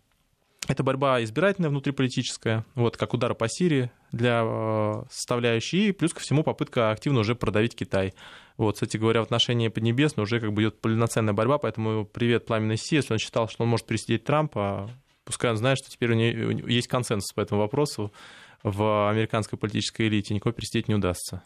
это 0.68 0.84
борьба 0.84 1.24
избирательная, 1.24 1.70
внутриполитическая, 1.70 2.66
вот, 2.76 2.98
как 2.98 3.14
удары 3.14 3.36
по 3.36 3.48
Сирии 3.50 3.92
для 4.12 4.42
э, 4.44 5.04
составляющей, 5.10 5.90
и 5.90 5.92
плюс 5.92 6.14
ко 6.14 6.20
всему 6.20 6.44
попытка 6.44 6.92
активно 6.92 7.20
уже 7.20 7.36
продавить 7.36 7.76
Китай. 7.76 8.14
Вот, 8.58 8.76
кстати 8.76 8.98
говоря, 8.98 9.22
в 9.22 9.24
отношении 9.24 9.68
Поднебесной 9.68 10.24
уже 10.24 10.40
как 10.40 10.54
бы 10.54 10.62
идет 10.62 10.80
полноценная 10.80 11.34
борьба, 11.34 11.58
поэтому 11.58 12.06
привет 12.06 12.46
пламенной 12.46 12.78
Си, 12.78 12.96
если 12.96 13.14
он 13.14 13.20
считал, 13.20 13.50
что 13.50 13.64
он 13.64 13.70
может 13.70 13.86
пересидеть 13.86 14.24
Трампа, 14.24 14.90
пускай 15.26 15.52
он 15.52 15.58
знает, 15.58 15.80
что 15.80 15.90
теперь 15.90 16.12
у 16.12 16.16
него 16.16 16.68
есть 16.68 16.88
консенсус 16.88 17.34
по 17.34 17.42
этому 17.42 17.62
вопросу 17.62 18.14
в 18.62 19.10
американской 19.10 19.58
политической 19.58 20.08
элите, 20.08 20.34
никого 20.34 20.54
пересидеть 20.54 20.88
не 20.88 20.96
удастся. 20.96 21.44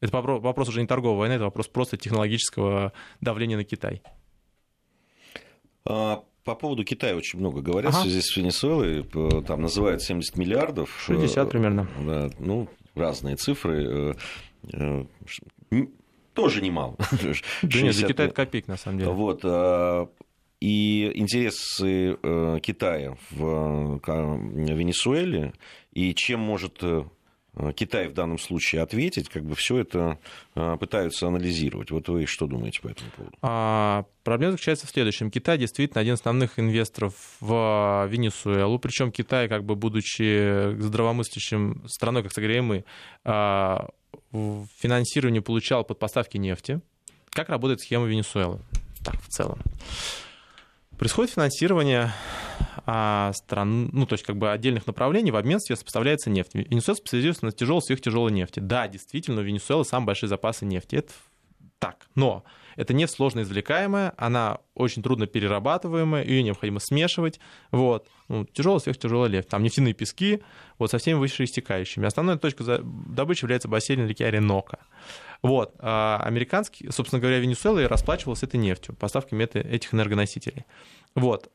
Это 0.00 0.20
вопрос 0.20 0.68
уже 0.68 0.80
не 0.80 0.86
торговой 0.86 1.18
войны, 1.18 1.32
это 1.34 1.44
вопрос 1.44 1.68
просто 1.68 1.96
технологического 1.96 2.92
давления 3.20 3.56
на 3.56 3.64
Китай. 3.64 4.02
По 6.44 6.54
поводу 6.54 6.84
Китая 6.84 7.16
очень 7.16 7.38
много 7.38 7.62
говорят 7.62 7.92
ага. 7.94 8.00
в 8.00 8.02
связи 8.02 8.20
с 8.20 8.36
Венесуэлой. 8.36 9.04
Там 9.44 9.62
называют 9.62 10.02
70 10.02 10.36
миллиардов. 10.36 10.90
60 11.06 11.50
примерно. 11.50 11.88
Да, 12.06 12.30
ну, 12.38 12.68
разные 12.94 13.36
цифры. 13.36 14.14
Э, 14.72 15.04
э, 15.72 15.86
тоже 16.34 16.60
немало. 16.60 16.96
Да 17.62 17.80
нет, 17.80 17.96
для 17.96 18.08
Китая 18.08 18.26
это 18.26 18.34
копейк, 18.34 18.68
на 18.68 18.76
самом 18.76 18.98
деле. 18.98 19.10
Вот. 19.12 19.40
А, 19.44 20.08
и 20.60 21.10
интересы 21.14 22.18
э, 22.22 22.58
Китая 22.62 23.16
в 23.30 24.00
Венесуэле, 24.04 25.54
и 25.92 26.14
чем 26.14 26.40
может 26.40 26.82
Э, 26.82 27.04
Китай 27.76 28.08
в 28.08 28.14
данном 28.14 28.38
случае 28.38 28.82
ответить, 28.82 29.28
как 29.28 29.44
бы 29.44 29.54
все 29.54 29.78
это 29.78 30.18
э, 30.54 30.76
пытаются 30.78 31.28
анализировать. 31.28 31.90
Вот 31.90 32.08
вы 32.08 32.26
что 32.26 32.46
думаете 32.46 32.80
по 32.80 32.88
этому 32.88 33.10
поводу? 33.10 33.36
А, 33.42 34.04
проблема 34.24 34.52
заключается 34.52 34.86
в 34.86 34.90
следующем. 34.90 35.30
Китай 35.30 35.56
действительно 35.58 36.00
один 36.00 36.14
из 36.14 36.20
основных 36.20 36.58
инвесторов 36.58 37.14
в 37.40 38.06
Венесуэлу, 38.10 38.78
причем 38.78 39.12
Китай, 39.12 39.48
как 39.48 39.64
бы 39.64 39.76
будучи 39.76 40.74
здравомыслящим 40.80 41.84
страной, 41.86 42.22
как 42.22 42.32
согреем 42.32 42.64
мы, 42.64 42.84
финансирование 44.32 45.42
получал 45.42 45.84
под 45.84 45.98
поставки 45.98 46.36
нефти. 46.36 46.80
Как 47.30 47.48
работает 47.48 47.80
схема 47.80 48.06
Венесуэлы? 48.06 48.60
Так, 49.04 49.20
в 49.22 49.28
целом. 49.28 49.58
Происходит 50.98 51.32
финансирование 51.32 52.12
а, 52.86 53.32
стран, 53.32 53.88
ну, 53.92 54.06
то 54.06 54.14
есть 54.14 54.24
как 54.24 54.36
бы 54.36 54.50
отдельных 54.50 54.86
направлений 54.86 55.30
в 55.30 55.36
обмен 55.36 55.60
себе 55.60 55.76
поставляется 55.76 56.30
нефть. 56.30 56.54
Венесуэла 56.54 56.96
специализируется 56.96 57.46
на 57.46 57.52
тяжелой, 57.52 57.82
сверхтяжелой 57.82 58.32
нефти. 58.32 58.60
Да, 58.60 58.88
действительно, 58.88 59.40
у 59.40 59.44
Венесуэлы 59.44 59.84
самые 59.84 60.08
большие 60.08 60.28
запасы 60.28 60.66
нефти. 60.66 60.96
Это 60.96 61.12
так. 61.78 62.06
Но 62.14 62.44
это 62.76 62.94
нефть 62.94 63.14
сложно 63.14 63.42
извлекаемая, 63.42 64.14
она 64.16 64.58
очень 64.74 65.02
трудно 65.02 65.26
перерабатываемая, 65.26 66.24
ее 66.24 66.42
необходимо 66.42 66.80
смешивать. 66.80 67.40
Вот. 67.70 68.08
Ну, 68.28 68.44
тяжелая, 68.46 68.80
сверхтяжелая 68.80 69.30
нефть. 69.30 69.48
Там 69.48 69.62
нефтяные 69.62 69.94
пески 69.94 70.42
вот, 70.78 70.90
со 70.90 70.98
всеми 70.98 71.18
вышеистекающими. 71.18 72.06
Основная 72.06 72.36
точка 72.36 72.80
добычи 72.82 73.44
является 73.44 73.68
бассейн 73.68 74.06
реки 74.06 74.24
Оренока. 74.24 74.78
Вот. 75.42 75.74
А 75.78 76.22
американский, 76.24 76.90
собственно 76.90 77.20
говоря, 77.20 77.38
Венесуэла 77.38 77.80
и 77.80 77.86
расплачивался 77.86 78.46
этой 78.46 78.56
нефтью, 78.56 78.94
поставками 78.94 79.44
этих 79.44 79.94
энергоносителей. 79.94 80.64
Вот. 81.14 81.50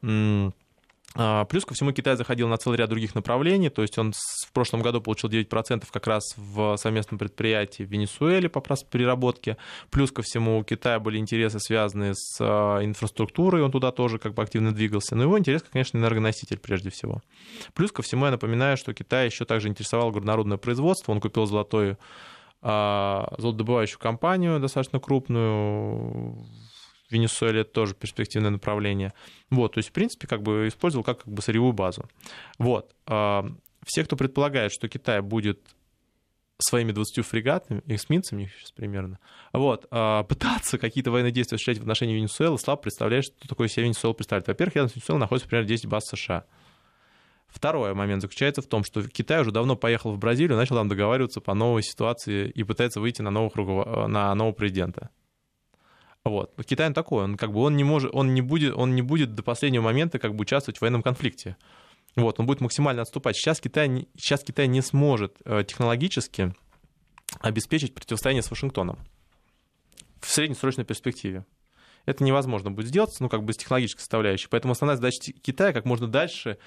А, 1.15 1.45
плюс 1.45 1.65
ко 1.65 1.73
всему 1.73 1.91
Китай 1.91 2.15
заходил 2.15 2.47
на 2.47 2.57
целый 2.57 2.77
ряд 2.77 2.89
других 2.89 3.15
направлений, 3.15 3.69
то 3.69 3.81
есть 3.81 3.97
он 3.97 4.13
в 4.13 4.51
прошлом 4.53 4.81
году 4.81 5.01
получил 5.01 5.29
9% 5.29 5.83
как 5.91 6.07
раз 6.07 6.35
в 6.37 6.77
совместном 6.77 7.17
предприятии 7.17 7.83
в 7.83 7.89
Венесуэле 7.89 8.47
по 8.47 8.61
переработке. 8.61 9.57
Плюс 9.89 10.11
ко 10.11 10.21
всему 10.21 10.59
у 10.59 10.63
Китая 10.63 10.99
были 10.99 11.17
интересы, 11.17 11.59
связанные 11.59 12.13
с 12.15 12.37
а, 12.39 12.83
инфраструктурой, 12.83 13.63
он 13.63 13.71
туда 13.71 13.91
тоже 13.91 14.19
как 14.19 14.35
бы 14.35 14.43
активно 14.43 14.71
двигался. 14.71 15.15
Но 15.15 15.23
его 15.23 15.39
интерес, 15.39 15.63
конечно, 15.71 15.97
энергоноситель 15.97 16.59
прежде 16.59 16.91
всего. 16.91 17.21
Плюс 17.73 17.91
ко 17.91 18.03
всему 18.03 18.25
я 18.25 18.31
напоминаю, 18.31 18.77
что 18.77 18.93
Китай 18.93 19.25
еще 19.25 19.45
также 19.45 19.67
интересовал 19.67 20.11
горнорудное 20.11 20.57
производство, 20.57 21.11
он 21.11 21.21
купил 21.21 21.47
золотую 21.47 21.97
а, 22.61 23.33
золотодобывающую 23.37 23.99
компанию 23.99 24.59
достаточно 24.59 24.99
крупную 24.99 26.35
Венесуэле 27.11 27.61
это 27.61 27.71
тоже 27.71 27.95
перспективное 27.95 28.51
направление. 28.51 29.13
Вот, 29.49 29.73
то 29.73 29.79
есть, 29.79 29.89
в 29.89 29.91
принципе, 29.91 30.27
как 30.27 30.41
бы 30.41 30.67
использовал 30.67 31.03
как, 31.03 31.23
как 31.23 31.33
бы 31.33 31.41
сырьевую 31.41 31.73
базу. 31.73 32.09
Вот. 32.57 32.95
А, 33.05 33.45
все, 33.85 34.03
кто 34.03 34.15
предполагает, 34.15 34.71
что 34.71 34.87
Китай 34.87 35.21
будет 35.21 35.59
своими 36.59 36.91
20 36.91 37.25
фрегатами, 37.25 37.81
эсминцами 37.87 38.43
их 38.43 38.53
сейчас 38.53 38.71
примерно, 38.71 39.19
вот, 39.53 39.87
а, 39.91 40.23
пытаться 40.23 40.77
какие-то 40.77 41.09
военные 41.09 41.31
действия 41.31 41.55
осуществлять 41.55 41.79
в 41.79 41.81
отношении 41.81 42.15
Венесуэлы, 42.15 42.57
слабо 42.57 42.81
представляет, 42.81 43.25
что 43.25 43.47
такое 43.47 43.69
себе 43.69 43.83
Венесуэла 43.85 44.13
представляет. 44.13 44.47
Во-первых, 44.47 44.75
рядом 44.75 44.89
с 44.89 44.95
Венесуэлой 44.95 45.21
находится 45.21 45.47
примерно 45.47 45.69
10 45.69 45.85
баз 45.87 46.07
США. 46.09 46.45
Второй 47.47 47.95
момент 47.95 48.21
заключается 48.21 48.61
в 48.61 48.67
том, 48.67 48.83
что 48.83 49.01
Китай 49.07 49.41
уже 49.41 49.51
давно 49.51 49.75
поехал 49.75 50.11
в 50.11 50.19
Бразилию, 50.19 50.55
начал 50.55 50.75
там 50.75 50.87
договариваться 50.87 51.41
по 51.41 51.55
новой 51.55 51.81
ситуации 51.81 52.47
и 52.49 52.63
пытается 52.63 52.99
выйти 52.99 53.23
на 53.23 53.31
новых, 53.31 53.55
на 53.55 54.35
нового 54.35 54.53
президента. 54.53 55.09
Вот. 56.25 56.53
Китай 56.65 56.87
он 56.87 56.93
такой, 56.93 57.23
он 57.23 57.37
как 57.37 57.51
бы 57.51 57.61
он 57.61 57.75
не 57.77 57.83
может, 57.83 58.13
он 58.13 58.33
не 58.33 58.41
будет, 58.41 58.75
он 58.75 58.95
не 58.95 59.01
будет 59.01 59.35
до 59.35 59.43
последнего 59.43 59.83
момента 59.83 60.19
как 60.19 60.35
бы 60.35 60.41
участвовать 60.41 60.77
в 60.77 60.81
военном 60.81 61.01
конфликте. 61.01 61.55
Вот, 62.15 62.39
он 62.39 62.45
будет 62.45 62.61
максимально 62.61 63.03
отступать. 63.03 63.35
Сейчас 63.37 63.59
Китай, 63.61 64.07
сейчас 64.17 64.43
Китай 64.43 64.67
не 64.67 64.81
сможет 64.81 65.37
э, 65.45 65.63
технологически 65.63 66.53
обеспечить 67.39 67.93
противостояние 67.93 68.43
с 68.43 68.49
Вашингтоном 68.49 68.97
в 70.19 70.29
среднесрочной 70.29 70.83
перспективе. 70.83 71.45
Это 72.05 72.23
невозможно 72.23 72.71
будет 72.71 72.87
сделать, 72.87 73.15
ну, 73.19 73.29
как 73.29 73.43
бы 73.43 73.53
с 73.53 73.57
технологической 73.57 73.99
составляющей. 73.99 74.47
Поэтому 74.49 74.71
основная 74.71 74.95
задача 74.95 75.31
Китая 75.33 75.73
как 75.73 75.85
можно 75.85 76.07
дальше 76.07 76.57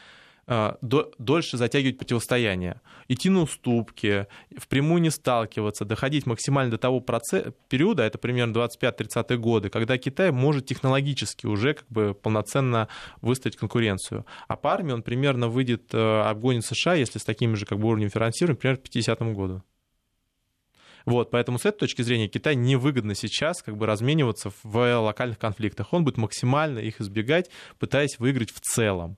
дольше 0.49 1.56
затягивать 1.56 1.99
противостояние, 1.99 2.80
идти 3.08 3.30
на 3.30 3.42
уступки, 3.42 4.26
впрямую 4.56 5.00
не 5.00 5.11
сталкиваться, 5.11 5.84
доходить 5.84 6.26
максимально 6.26 6.72
до 6.72 6.78
того 6.78 7.00
процесса, 7.00 7.54
периода, 7.68 8.02
это 8.02 8.18
примерно 8.18 8.52
25-30 8.52 9.37
годы, 9.37 9.70
когда 9.70 9.96
Китай 9.99 10.32
может 10.32 10.66
технологически 10.66 11.46
уже 11.46 11.75
как 11.75 11.87
бы 11.88 12.14
полноценно 12.14 12.88
выставить 13.20 13.56
конкуренцию. 13.56 14.26
А 14.49 14.56
по 14.56 14.72
армии 14.72 14.92
он 14.92 15.02
примерно 15.02 15.49
выйдет, 15.49 15.94
э, 15.94 16.22
обгонит 16.22 16.64
США, 16.64 16.94
если 16.94 17.18
с 17.18 17.25
таким 17.25 17.56
же 17.56 17.64
как 17.64 17.78
бы 17.78 17.88
уровнем 17.88 18.11
финансирования, 18.11 18.58
примерно 18.58 18.80
к 18.80 18.84
50 18.84 19.32
году. 19.32 19.62
Вот, 21.04 21.30
поэтому 21.30 21.58
с 21.58 21.66
этой 21.66 21.80
точки 21.80 22.02
зрения 22.02 22.28
Китай 22.28 22.54
невыгодно 22.54 23.14
сейчас 23.14 23.62
как 23.62 23.76
бы 23.76 23.87
размениваться 23.87 24.52
в 24.62 25.00
локальных 25.00 25.38
конфликтах. 25.38 25.92
Он 25.92 26.04
будет 26.04 26.16
максимально 26.16 26.78
их 26.78 27.00
избегать, 27.00 27.50
пытаясь 27.78 28.18
выиграть 28.18 28.50
в 28.52 28.61
целом. 28.61 29.16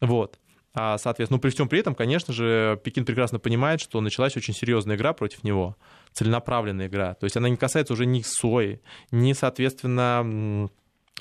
Вот. 0.00 0.38
А, 0.80 0.96
соответственно, 0.96 1.38
ну, 1.38 1.40
при 1.40 1.50
всем 1.50 1.68
при 1.68 1.80
этом, 1.80 1.96
конечно 1.96 2.32
же, 2.32 2.80
Пекин 2.84 3.04
прекрасно 3.04 3.40
понимает, 3.40 3.80
что 3.80 4.00
началась 4.00 4.36
очень 4.36 4.54
серьезная 4.54 4.94
игра 4.94 5.12
против 5.12 5.42
него, 5.42 5.76
целенаправленная 6.12 6.86
игра. 6.86 7.14
То 7.14 7.24
есть 7.24 7.36
она 7.36 7.48
не 7.48 7.56
касается 7.56 7.94
уже 7.94 8.06
ни 8.06 8.22
сои, 8.24 8.80
ни, 9.10 9.32
соответственно, 9.32 10.70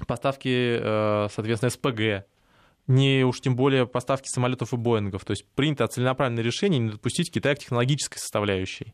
поставки, 0.06 0.78
э, 0.80 1.28
соответственно, 1.34 1.72
СПГ, 1.72 2.28
не 2.86 3.24
уж 3.26 3.42
тем 3.42 3.56
более 3.56 3.88
поставки 3.88 4.28
самолетов 4.28 4.74
и 4.74 4.78
Боингов. 4.78 5.26
То 5.26 5.32
есть 5.32 5.44
принято 5.56 5.88
целенаправленное 5.88 6.44
решение 6.44 6.80
не 6.80 6.92
допустить 6.92 7.32
Китая 7.32 7.56
к 7.56 7.60
технологической 7.60 8.20
составляющей. 8.20 8.94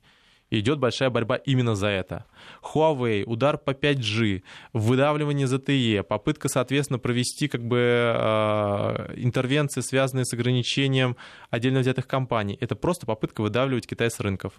Идет 0.60 0.77
большая 0.77 1.10
борьба 1.10 1.38
именно 1.38 1.74
за 1.74 1.88
это. 1.88 2.25
Huawei, 2.62 3.24
удар 3.24 3.57
по 3.57 3.72
5G, 3.72 4.43
выдавливание 4.72 5.48
ZTE, 5.48 6.03
попытка, 6.03 6.48
соответственно, 6.48 7.00
провести 7.00 7.48
как 7.48 7.65
бы 7.65 7.79
э, 7.79 9.13
интервенции, 9.15 9.81
связанные 9.81 10.25
с 10.25 10.33
ограничением 10.33 11.17
отдельно 11.50 11.79
взятых 11.79 12.05
компаний. 12.05 12.55
Это 12.62 12.75
просто 12.75 13.07
попытка 13.07 13.41
выдавливать 13.41 13.88
Китай 13.88 14.12
с 14.12 14.19
рынков. 14.19 14.53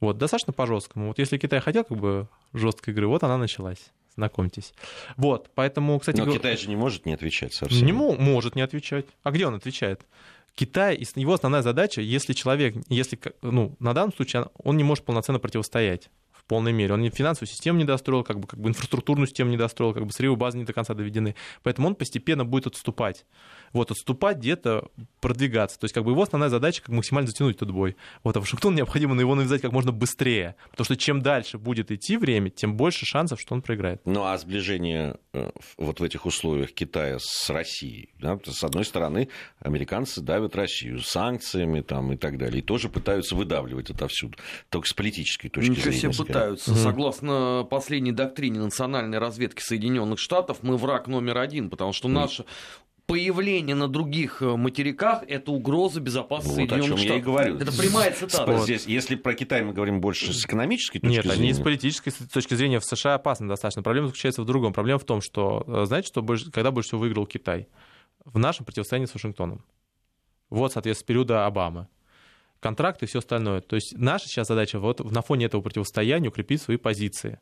Вот, 0.00 0.16
достаточно 0.16 0.54
по-жесткому. 0.54 1.08
Вот 1.08 1.18
если 1.18 1.36
Китай 1.36 1.60
хотел 1.60 1.84
как 1.84 1.98
бы 1.98 2.28
жесткой 2.54 2.94
игры, 2.94 3.06
вот 3.06 3.22
она 3.22 3.36
началась. 3.36 3.90
Знакомьтесь. 4.14 4.72
Вот, 5.18 5.50
поэтому, 5.54 5.98
кстати... 5.98 6.22
Но 6.22 6.32
Китай 6.32 6.56
же 6.56 6.70
не 6.70 6.76
может 6.76 7.04
не 7.04 7.12
отвечать 7.12 7.52
совсем. 7.52 7.84
Не 7.84 7.92
может 7.92 8.56
не 8.56 8.62
отвечать. 8.62 9.04
А 9.22 9.30
где 9.30 9.46
он 9.46 9.54
отвечает? 9.54 10.06
Китай, 10.58 11.06
его 11.14 11.34
основная 11.34 11.62
задача, 11.62 12.00
если 12.00 12.32
человек, 12.32 12.74
если, 12.88 13.16
ну, 13.42 13.76
на 13.78 13.94
данном 13.94 14.12
случае 14.12 14.48
он 14.64 14.76
не 14.76 14.82
может 14.82 15.04
полноценно 15.04 15.38
противостоять 15.38 16.10
полной 16.48 16.72
мере. 16.72 16.94
Он 16.94 17.08
финансовую 17.10 17.48
систему 17.48 17.78
не 17.78 17.84
достроил, 17.84 18.24
как 18.24 18.40
бы, 18.40 18.46
как 18.46 18.60
бы 18.60 18.68
инфраструктурную 18.68 19.26
систему 19.26 19.50
не 19.50 19.56
достроил, 19.56 19.94
как 19.94 20.04
бы 20.06 20.12
сырьевые 20.12 20.38
базы 20.38 20.58
не 20.58 20.64
до 20.64 20.72
конца 20.72 20.94
доведены. 20.94 21.34
Поэтому 21.62 21.88
он 21.88 21.94
постепенно 21.94 22.44
будет 22.44 22.66
отступать 22.66 23.24
вот, 23.72 23.90
отступать 23.90 24.38
где-то, 24.38 24.88
продвигаться. 25.20 25.78
То 25.78 25.84
есть 25.84 25.94
как 25.94 26.04
бы 26.04 26.12
его 26.12 26.22
основная 26.22 26.48
задача 26.48 26.82
как 26.82 26.90
максимально 26.90 27.28
затянуть 27.28 27.56
этот 27.56 27.70
бой. 27.70 27.96
Вот, 28.22 28.36
а 28.36 28.40
Вашингтон 28.40 28.74
необходимо 28.74 29.14
на 29.14 29.20
его 29.20 29.34
навязать 29.34 29.62
как 29.62 29.72
можно 29.72 29.92
быстрее, 29.92 30.56
потому 30.70 30.84
что 30.84 30.96
чем 30.96 31.22
дальше 31.22 31.58
будет 31.58 31.90
идти 31.90 32.16
время, 32.16 32.50
тем 32.50 32.76
больше 32.76 33.06
шансов, 33.06 33.40
что 33.40 33.54
он 33.54 33.62
проиграет. 33.62 34.00
Ну 34.04 34.24
а 34.24 34.36
сближение 34.38 35.16
э, 35.32 35.50
вот 35.76 36.00
в 36.00 36.02
этих 36.02 36.26
условиях 36.26 36.72
Китая 36.72 37.18
с 37.20 37.50
Россией, 37.50 38.10
да, 38.18 38.38
с 38.44 38.64
одной 38.64 38.84
стороны, 38.84 39.28
американцы 39.60 40.20
давят 40.20 40.56
Россию 40.56 41.00
санкциями 41.00 41.80
там, 41.80 42.12
и 42.12 42.16
так 42.16 42.38
далее, 42.38 42.60
и 42.60 42.62
тоже 42.62 42.88
пытаются 42.88 43.34
выдавливать 43.34 43.90
отовсюду, 43.90 44.38
только 44.68 44.88
с 44.88 44.92
политической 44.92 45.48
точки 45.48 45.70
Ничего 45.70 45.92
зрения. 45.92 45.98
себе 45.98 46.12
пытаются. 46.38 46.70
Угу. 46.72 46.78
Согласно 46.78 47.66
последней 47.68 48.12
доктрине 48.12 48.60
национальной 48.60 49.18
разведки 49.18 49.62
Соединенных 49.62 50.18
Штатов, 50.18 50.58
мы 50.62 50.76
враг 50.76 51.06
номер 51.06 51.38
один, 51.38 51.70
потому 51.70 51.92
что 51.92 52.08
наша 52.08 52.44
появление 53.06 53.74
на 53.74 53.88
других 53.88 54.42
э, 54.42 54.56
материках– 54.56 55.24
это 55.28 55.50
угроза 55.50 55.98
безопасности 55.98 56.60
вот 56.60 56.68
Соединенных 56.68 56.98
Штатов. 56.98 57.16
Я 57.16 57.16
и 57.16 57.20
говорю. 57.22 57.56
Это 57.56 57.72
прямая 57.72 58.12
цитата. 58.12 58.58
Здесь, 58.58 58.86
если 58.86 59.14
про 59.14 59.32
Китай 59.32 59.62
мы 59.64 59.72
говорим 59.72 60.02
больше 60.02 60.34
с 60.34 60.44
экономической 60.44 60.98
точки 60.98 61.14
Нет, 61.14 61.24
зрения. 61.24 61.38
Нет, 61.38 61.44
они 61.44 61.52
с 61.54 61.64
политической 61.64 62.10
точки 62.10 62.52
зрения 62.52 62.80
в 62.80 62.84
США 62.84 63.14
опасны 63.14 63.48
достаточно. 63.48 63.82
Проблема 63.82 64.08
заключается 64.08 64.42
в 64.42 64.44
другом. 64.44 64.74
Проблема 64.74 64.98
в 64.98 65.04
том, 65.04 65.22
что, 65.22 65.64
э, 65.66 65.86
знаете, 65.86 66.08
что 66.08 66.20
больше, 66.20 66.50
когда 66.50 66.70
больше 66.70 66.88
всего 66.88 67.00
выиграл 67.00 67.24
Китай? 67.24 67.68
В 68.26 68.38
нашем 68.38 68.66
противостоянии 68.66 69.06
с 69.06 69.14
Вашингтоном. 69.14 69.64
Вот, 70.50 70.74
соответственно, 70.74 71.04
с 71.04 71.06
периода 71.06 71.46
Обамы 71.46 71.88
контракты 72.60 73.04
и 73.04 73.08
все 73.08 73.18
остальное. 73.18 73.60
То 73.60 73.76
есть 73.76 73.94
наша 73.96 74.26
сейчас 74.28 74.48
задача 74.48 74.78
вот 74.78 75.00
на 75.10 75.22
фоне 75.22 75.46
этого 75.46 75.60
противостояния 75.62 76.28
укрепить 76.28 76.62
свои 76.62 76.76
позиции. 76.76 77.40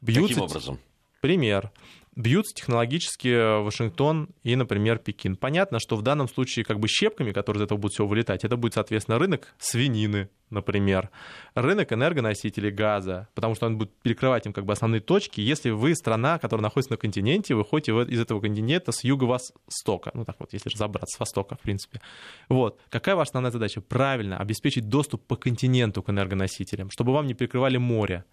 Бьются... 0.00 0.28
Каким 0.28 0.42
образом? 0.44 0.78
Пример 1.20 1.72
бьются 2.18 2.52
технологически 2.52 3.62
Вашингтон 3.62 4.30
и, 4.42 4.56
например, 4.56 4.98
Пекин. 4.98 5.36
Понятно, 5.36 5.78
что 5.78 5.94
в 5.94 6.02
данном 6.02 6.28
случае 6.28 6.64
как 6.64 6.80
бы 6.80 6.88
щепками, 6.88 7.30
которые 7.30 7.60
из 7.60 7.64
этого 7.64 7.78
будут 7.78 7.92
всего 7.94 8.08
вылетать, 8.08 8.44
это 8.44 8.56
будет, 8.56 8.74
соответственно, 8.74 9.20
рынок 9.20 9.54
свинины, 9.58 10.28
например, 10.50 11.10
рынок 11.54 11.92
энергоносителей 11.92 12.70
газа, 12.70 13.28
потому 13.34 13.54
что 13.54 13.66
он 13.66 13.78
будет 13.78 13.92
перекрывать 14.02 14.46
им 14.46 14.52
как 14.52 14.64
бы 14.64 14.72
основные 14.72 15.00
точки, 15.00 15.40
если 15.40 15.70
вы 15.70 15.94
страна, 15.94 16.40
которая 16.40 16.62
находится 16.64 16.94
на 16.94 16.96
континенте, 16.96 17.54
вы 17.54 17.64
ходите 17.64 17.92
из 17.92 18.20
этого 18.20 18.40
континента 18.40 18.90
с 18.90 19.04
юго-востока, 19.04 20.10
ну 20.12 20.24
так 20.24 20.36
вот, 20.40 20.52
если 20.52 20.70
разобраться, 20.70 21.16
с 21.16 21.20
востока, 21.20 21.54
в 21.54 21.60
принципе. 21.60 22.00
Вот. 22.48 22.80
Какая 22.90 23.14
ваша 23.14 23.28
основная 23.28 23.52
задача? 23.52 23.80
Правильно, 23.80 24.38
обеспечить 24.38 24.88
доступ 24.88 25.24
по 25.24 25.36
континенту 25.36 26.02
к 26.02 26.10
энергоносителям, 26.10 26.90
чтобы 26.90 27.12
вам 27.12 27.28
не 27.28 27.34
перекрывали 27.34 27.76
море, 27.76 28.24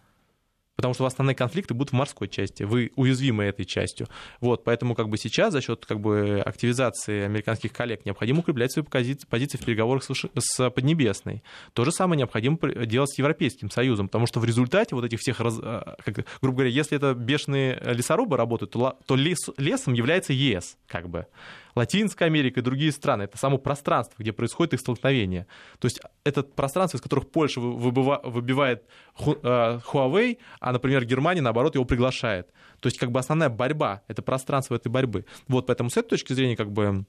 потому 0.75 0.93
что 0.93 1.05
основные 1.05 1.35
конфликты 1.35 1.73
будут 1.73 1.91
в 1.91 1.95
морской 1.95 2.27
части, 2.27 2.63
вы 2.63 2.91
уязвимы 2.95 3.45
этой 3.45 3.65
частью. 3.65 4.07
Вот, 4.39 4.63
поэтому 4.63 4.95
как 4.95 5.09
бы 5.09 5.17
сейчас 5.17 5.53
за 5.53 5.61
счет 5.61 5.85
как 5.85 5.99
бы 5.99 6.41
активизации 6.45 7.23
американских 7.23 7.73
коллег 7.73 8.05
необходимо 8.05 8.39
укреплять 8.39 8.71
свои 8.71 8.83
позиции, 8.83 9.57
в 9.57 9.65
переговорах 9.65 10.03
с, 10.03 10.11
с 10.37 10.69
Поднебесной. 10.69 11.43
То 11.73 11.85
же 11.85 11.91
самое 11.91 12.17
необходимо 12.17 12.57
делать 12.85 13.11
с 13.11 13.17
Европейским 13.17 13.69
Союзом, 13.69 14.07
потому 14.07 14.27
что 14.27 14.39
в 14.39 14.45
результате 14.45 14.95
вот 14.95 15.05
этих 15.05 15.19
всех, 15.19 15.39
раз, 15.39 15.57
а, 15.61 15.95
как, 16.03 16.25
грубо 16.41 16.57
говоря, 16.57 16.69
если 16.69 16.97
это 16.97 17.13
бешеные 17.13 17.81
лесорубы 17.85 18.37
работают, 18.37 18.71
то, 18.71 18.97
то 19.05 19.15
лес, 19.15 19.39
лесом 19.57 19.93
является 19.93 20.33
ЕС, 20.33 20.77
как 20.87 21.09
бы. 21.09 21.27
Латинская 21.75 22.25
Америка 22.25 22.61
и 22.61 22.63
другие 22.63 22.91
страны. 22.91 23.23
Это 23.23 23.37
само 23.37 23.57
пространство, 23.57 24.15
где 24.17 24.31
происходит 24.31 24.73
их 24.73 24.79
столкновение. 24.79 25.45
То 25.79 25.87
есть 25.87 25.99
это 26.23 26.43
пространство, 26.43 26.97
из 26.97 27.01
которых 27.01 27.29
Польша 27.29 27.59
выбивает 27.59 28.83
э, 29.19 29.79
Huawei, 29.91 30.37
а, 30.59 30.71
например, 30.71 31.05
Германия, 31.05 31.41
наоборот, 31.41 31.75
его 31.75 31.85
приглашает. 31.85 32.47
То 32.79 32.87
есть 32.87 32.97
как 32.97 33.11
бы 33.11 33.19
основная 33.19 33.49
борьба— 33.49 34.03
это 34.07 34.21
пространство 34.21 34.75
этой 34.75 34.89
борьбы. 34.89 35.25
Вот 35.47 35.67
поэтому 35.67 35.89
с 35.89 35.97
этой 35.97 36.09
точки 36.09 36.33
зрения 36.33 36.55
как 36.55 36.71
бы 36.71 37.05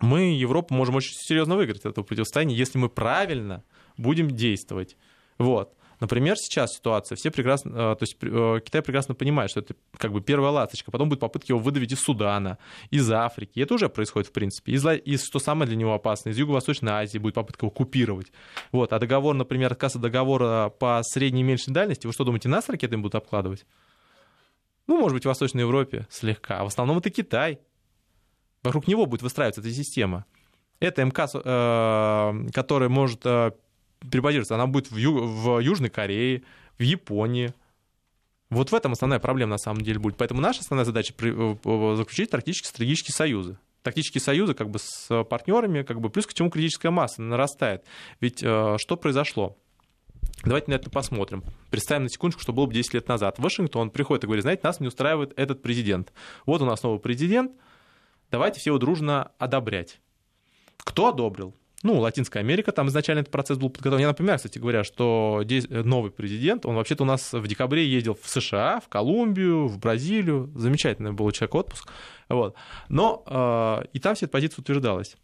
мы, 0.00 0.34
Европа, 0.34 0.74
можем 0.74 0.96
очень 0.96 1.14
серьезно 1.14 1.56
выиграть 1.56 1.84
это 1.84 2.02
противостояние, 2.02 2.56
если 2.56 2.78
мы 2.78 2.88
правильно 2.88 3.64
будем 3.96 4.30
действовать. 4.30 4.96
Вот. 5.38 5.74
Например, 6.00 6.36
сейчас 6.36 6.74
ситуация, 6.74 7.16
все 7.16 7.30
прекрасно, 7.30 7.70
э, 7.70 7.74
то 7.96 7.98
есть 8.00 8.16
э, 8.20 8.60
Китай 8.64 8.82
прекрасно 8.82 9.14
понимает, 9.14 9.50
что 9.50 9.60
это 9.60 9.74
как 9.96 10.12
бы 10.12 10.20
первая 10.20 10.52
ласточка, 10.52 10.90
потом 10.90 11.08
будут 11.08 11.20
попытки 11.20 11.50
его 11.50 11.58
выдавить 11.58 11.92
из 11.92 12.00
Судана, 12.00 12.58
из 12.90 13.10
Африки, 13.10 13.58
это 13.60 13.74
уже 13.74 13.88
происходит 13.88 14.28
в 14.28 14.32
принципе, 14.32 14.72
из, 14.72 14.86
из 14.86 15.24
что 15.24 15.40
самое 15.40 15.66
для 15.66 15.76
него 15.76 15.94
опасное, 15.94 16.32
из 16.32 16.38
Юго-Восточной 16.38 16.92
Азии 16.92 17.18
будет 17.18 17.34
попытка 17.34 17.66
его 17.66 17.70
купировать. 17.70 18.32
Вот. 18.70 18.92
А 18.92 18.98
договор, 18.98 19.34
например, 19.34 19.72
отказ 19.72 19.96
от 19.96 20.02
договора 20.02 20.70
по 20.78 21.00
средней 21.02 21.40
и 21.40 21.44
меньшей 21.44 21.72
дальности, 21.72 22.06
вы 22.06 22.12
что 22.12 22.24
думаете, 22.24 22.48
нас 22.48 22.68
ракетами 22.68 23.00
будут 23.00 23.16
обкладывать? 23.16 23.66
Ну, 24.86 24.98
может 24.98 25.14
быть, 25.14 25.24
в 25.24 25.28
Восточной 25.28 25.62
Европе 25.62 26.06
слегка, 26.10 26.60
а 26.60 26.64
в 26.64 26.68
основном 26.68 26.98
это 26.98 27.10
Китай. 27.10 27.58
Вокруг 28.62 28.86
него 28.88 29.06
будет 29.06 29.22
выстраиваться 29.22 29.60
эта 29.60 29.70
система. 29.70 30.24
Это 30.80 31.04
МК, 31.04 31.28
э, 31.32 32.50
который 32.52 32.88
может 32.88 33.22
перебазируется, 34.10 34.54
она 34.54 34.66
будет 34.66 34.90
в, 34.90 34.96
Ю- 34.96 35.26
в 35.26 35.60
Южной 35.60 35.90
Корее, 35.90 36.42
в 36.78 36.82
Японии. 36.82 37.52
Вот 38.50 38.70
в 38.70 38.74
этом 38.74 38.92
основная 38.92 39.18
проблема 39.18 39.52
на 39.52 39.58
самом 39.58 39.82
деле 39.82 39.98
будет. 39.98 40.16
Поэтому 40.16 40.40
наша 40.40 40.60
основная 40.60 40.84
задача 40.84 41.12
э, 41.18 41.94
заключить 41.96 42.30
тактические 42.30 42.68
стратегические 42.68 43.14
союзы. 43.14 43.58
Тактические 43.82 44.20
союзы 44.20 44.54
как 44.54 44.70
бы 44.70 44.78
с 44.78 45.24
партнерами, 45.24 45.82
как 45.82 46.00
бы 46.00 46.10
плюс 46.10 46.26
к 46.26 46.34
чему 46.34 46.50
критическая 46.50 46.90
масса 46.90 47.22
нарастает. 47.22 47.84
Ведь 48.20 48.42
э, 48.42 48.76
что 48.78 48.96
произошло? 48.96 49.56
Давайте 50.44 50.70
на 50.70 50.76
это 50.76 50.88
посмотрим. 50.88 51.42
Представим 51.70 52.04
на 52.04 52.08
секундочку, 52.08 52.42
что 52.42 52.52
было 52.52 52.66
бы 52.66 52.74
10 52.74 52.94
лет 52.94 53.08
назад. 53.08 53.38
Вашингтон 53.38 53.90
приходит 53.90 54.24
и 54.24 54.26
говорит, 54.26 54.42
знаете, 54.42 54.62
нас 54.64 54.80
не 54.80 54.86
устраивает 54.86 55.32
этот 55.36 55.62
президент. 55.62 56.12
Вот 56.46 56.62
у 56.62 56.64
нас 56.64 56.82
новый 56.82 57.00
президент, 57.00 57.52
давайте 58.30 58.60
все 58.60 58.70
его 58.70 58.78
дружно 58.78 59.32
одобрять. 59.38 60.00
Кто 60.78 61.08
одобрил? 61.08 61.54
Ну, 61.84 61.98
Латинская 62.00 62.40
Америка, 62.40 62.72
там 62.72 62.88
изначально 62.88 63.20
этот 63.20 63.30
процесс 63.30 63.56
был 63.56 63.70
подготовлен. 63.70 64.00
Я 64.00 64.08
напоминаю, 64.08 64.38
кстати 64.38 64.58
говоря, 64.58 64.82
что 64.82 65.44
новый 65.68 66.10
президент, 66.10 66.66
он 66.66 66.74
вообще-то 66.74 67.04
у 67.04 67.06
нас 67.06 67.32
в 67.32 67.46
декабре 67.46 67.86
ездил 67.86 68.18
в 68.20 68.28
США, 68.28 68.80
в 68.80 68.88
Колумбию, 68.88 69.68
в 69.68 69.78
Бразилию. 69.78 70.50
Замечательный 70.56 71.12
был 71.12 71.26
у 71.26 71.32
человека 71.32 71.56
отпуск. 71.56 71.88
Вот. 72.28 72.56
Но 72.88 73.22
э, 73.26 73.86
и 73.92 74.00
там 74.00 74.16
вся 74.16 74.26
эта 74.26 74.32
позиция 74.32 74.60
утверждалась. 74.60 75.16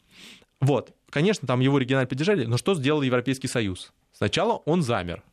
Вот. 0.61 0.93
Конечно, 1.11 1.49
там 1.49 1.59
его 1.59 1.77
регионально 1.79 2.09
поддержали, 2.09 2.45
но 2.45 2.57
что 2.57 2.75
сделал 2.75 3.03
Европейский 3.03 3.49
Союз? 3.49 3.93
Сначала 4.13 4.53
он 4.65 4.83
замер, 4.83 5.25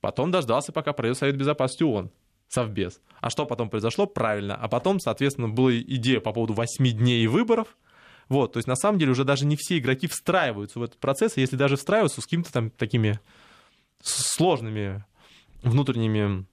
потом 0.00 0.30
дождался, 0.30 0.72
пока 0.72 0.94
пройдет 0.94 1.18
Совет 1.18 1.36
Безопасности 1.36 1.82
ООН. 1.82 2.10
Совбез. 2.48 3.00
А 3.20 3.28
что 3.30 3.44
потом 3.46 3.68
произошло? 3.68 4.06
Правильно. 4.06 4.56
А 4.56 4.66
потом, 4.66 4.98
соответственно, 4.98 5.48
была 5.48 5.76
идея 5.76 6.20
по 6.20 6.32
поводу 6.32 6.54
8 6.54 6.90
дней 6.96 7.26
выборов– 7.26 7.76
вот, 8.30 8.52
то 8.52 8.58
есть 8.58 8.68
на 8.68 8.76
самом 8.76 9.00
деле 9.00 9.10
уже 9.10 9.24
даже 9.24 9.44
не 9.44 9.56
все 9.56 9.78
игроки 9.78 10.06
встраиваются 10.06 10.78
в 10.78 10.84
этот 10.84 10.98
процесс, 10.98 11.36
если 11.36 11.56
даже 11.56 11.76
встраиваются 11.76 12.20
с 12.20 12.24
какими-то 12.24 12.52
там 12.52 12.70
такими 12.70 13.18
сложными 14.00 15.04
внутренними 15.64 16.46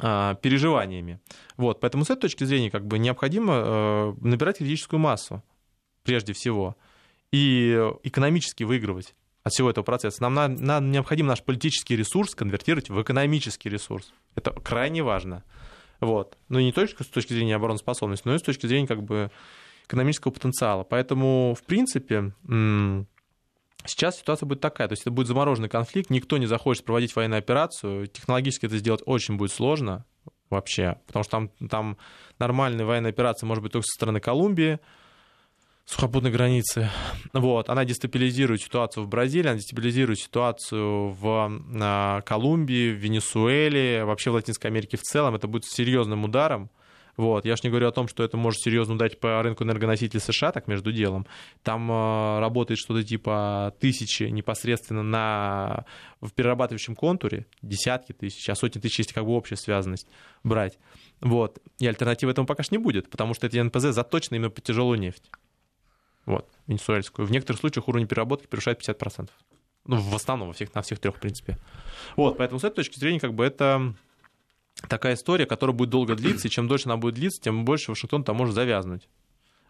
а, 0.00 0.36
переживаниями. 0.36 1.20
Вот, 1.58 1.78
поэтому 1.80 2.06
с 2.06 2.10
этой 2.10 2.22
точки 2.22 2.44
зрения 2.44 2.70
как 2.70 2.86
бы 2.86 2.98
необходимо 2.98 3.52
а, 3.54 4.14
набирать 4.22 4.58
критическую 4.58 4.98
массу 4.98 5.42
прежде 6.04 6.32
всего 6.32 6.74
и 7.32 7.92
экономически 8.02 8.64
выигрывать 8.64 9.14
от 9.44 9.52
всего 9.52 9.68
этого 9.68 9.84
процесса. 9.84 10.22
Нам 10.22 10.32
надо, 10.32 10.62
надо, 10.62 10.86
необходим 10.86 11.26
наш 11.26 11.42
политический 11.42 11.96
ресурс 11.96 12.34
конвертировать 12.34 12.88
в 12.88 13.02
экономический 13.02 13.68
ресурс. 13.68 14.14
Это 14.34 14.52
крайне 14.52 15.02
важно. 15.02 15.44
Вот. 16.00 16.38
Ну, 16.48 16.60
не 16.60 16.72
только 16.72 17.04
с 17.04 17.08
точки 17.08 17.34
зрения 17.34 17.56
обороноспособности, 17.56 18.26
но 18.26 18.36
и 18.36 18.38
с 18.38 18.42
точки 18.42 18.66
зрения 18.66 18.86
как 18.86 19.02
бы 19.02 19.30
экономического 19.88 20.32
потенциала. 20.32 20.84
Поэтому, 20.84 21.56
в 21.58 21.64
принципе, 21.64 22.32
сейчас 23.84 24.18
ситуация 24.18 24.46
будет 24.46 24.60
такая. 24.60 24.86
То 24.86 24.92
есть 24.92 25.02
это 25.02 25.10
будет 25.10 25.26
замороженный 25.26 25.68
конфликт, 25.68 26.10
никто 26.10 26.36
не 26.36 26.46
захочет 26.46 26.84
проводить 26.84 27.16
военную 27.16 27.38
операцию. 27.38 28.06
Технологически 28.06 28.66
это 28.66 28.76
сделать 28.76 29.02
очень 29.06 29.36
будет 29.36 29.50
сложно 29.50 30.04
вообще, 30.50 30.98
потому 31.06 31.24
что 31.24 31.30
там, 31.30 31.68
там 31.68 31.98
нормальная 32.38 32.84
военная 32.84 33.10
операция 33.10 33.46
может 33.46 33.62
быть 33.62 33.72
только 33.72 33.86
со 33.86 33.94
стороны 33.94 34.20
Колумбии, 34.20 34.78
сухопутной 35.84 36.30
границы. 36.30 36.90
Вот, 37.32 37.70
она 37.70 37.84
дестабилизирует 37.84 38.62
ситуацию 38.62 39.04
в 39.04 39.08
Бразилии, 39.08 39.48
она 39.48 39.58
дестабилизирует 39.58 40.18
ситуацию 40.18 41.10
в 41.10 41.50
а, 41.80 42.20
Колумбии, 42.22 42.92
в 42.92 42.96
Венесуэле, 42.96 44.04
вообще 44.04 44.30
в 44.30 44.34
Латинской 44.34 44.70
Америке 44.70 44.98
в 44.98 45.02
целом. 45.02 45.34
Это 45.34 45.48
будет 45.48 45.64
серьезным 45.64 46.24
ударом. 46.24 46.70
Вот. 47.18 47.44
Я 47.44 47.56
же 47.56 47.62
не 47.64 47.70
говорю 47.70 47.88
о 47.88 47.92
том, 47.92 48.06
что 48.06 48.22
это 48.22 48.36
может 48.36 48.60
серьезно 48.60 48.94
ударить 48.94 49.18
по 49.18 49.42
рынку 49.42 49.64
энергоносителей 49.64 50.20
США, 50.20 50.52
так 50.52 50.68
между 50.68 50.92
делом. 50.92 51.26
Там 51.64 51.90
э, 51.90 52.38
работает 52.38 52.78
что-то 52.78 53.02
типа 53.02 53.74
тысячи 53.80 54.22
непосредственно 54.22 55.02
на, 55.02 55.84
в 56.20 56.32
перерабатывающем 56.32 56.94
контуре, 56.94 57.46
десятки 57.60 58.12
тысяч, 58.12 58.48
а 58.48 58.54
сотни 58.54 58.80
тысяч, 58.80 59.00
если 59.00 59.14
как 59.14 59.24
бы 59.24 59.32
общая 59.32 59.56
связанность 59.56 60.06
брать. 60.44 60.78
Вот. 61.20 61.58
И 61.80 61.88
альтернативы 61.88 62.30
этому 62.30 62.46
пока 62.46 62.62
что 62.62 62.76
не 62.76 62.78
будет, 62.78 63.10
потому 63.10 63.34
что 63.34 63.48
эти 63.48 63.58
НПЗ 63.58 63.92
заточены 63.92 64.36
именно 64.36 64.50
под 64.50 64.62
тяжелую 64.62 65.00
нефть 65.00 65.28
вот, 66.24 66.48
венесуэльскую. 66.68 67.26
В 67.26 67.32
некоторых 67.32 67.58
случаях 67.58 67.88
уровень 67.88 68.06
переработки 68.06 68.46
превышает 68.46 68.80
50%. 68.80 69.28
Ну, 69.86 69.96
в 69.96 70.14
основном, 70.14 70.48
во 70.48 70.54
всех, 70.54 70.72
на 70.74 70.82
всех 70.82 71.00
трех, 71.00 71.16
в 71.16 71.20
принципе. 71.20 71.58
Вот, 72.14 72.36
поэтому 72.36 72.60
с 72.60 72.64
этой 72.64 72.76
точки 72.76 72.98
зрения, 72.98 73.18
как 73.18 73.34
бы 73.34 73.44
это 73.44 73.94
такая 74.86 75.14
история, 75.14 75.46
которая 75.46 75.74
будет 75.74 75.90
долго 75.90 76.14
длиться, 76.14 76.48
и 76.48 76.50
чем 76.50 76.68
дольше 76.68 76.86
она 76.86 76.96
будет 76.96 77.14
длиться, 77.14 77.40
тем 77.40 77.64
больше 77.64 77.90
Вашингтон 77.90 78.24
там 78.24 78.36
может 78.36 78.54
завязнуть. 78.54 79.08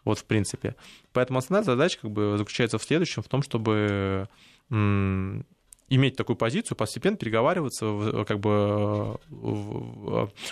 Вот, 0.05 0.19
в 0.19 0.25
принципе. 0.25 0.75
Поэтому 1.13 1.39
основная 1.39 1.63
задача 1.63 1.99
как 2.01 2.11
бы 2.11 2.35
заключается 2.37 2.77
в 2.77 2.83
следующем, 2.83 3.21
в 3.21 3.27
том, 3.27 3.41
чтобы 3.41 4.29
м- 4.69 5.45
иметь 5.89 6.15
такую 6.15 6.35
позицию, 6.35 6.77
постепенно 6.77 7.17
переговариваться, 7.17 8.23
как 8.25 8.39
бы 8.39 9.19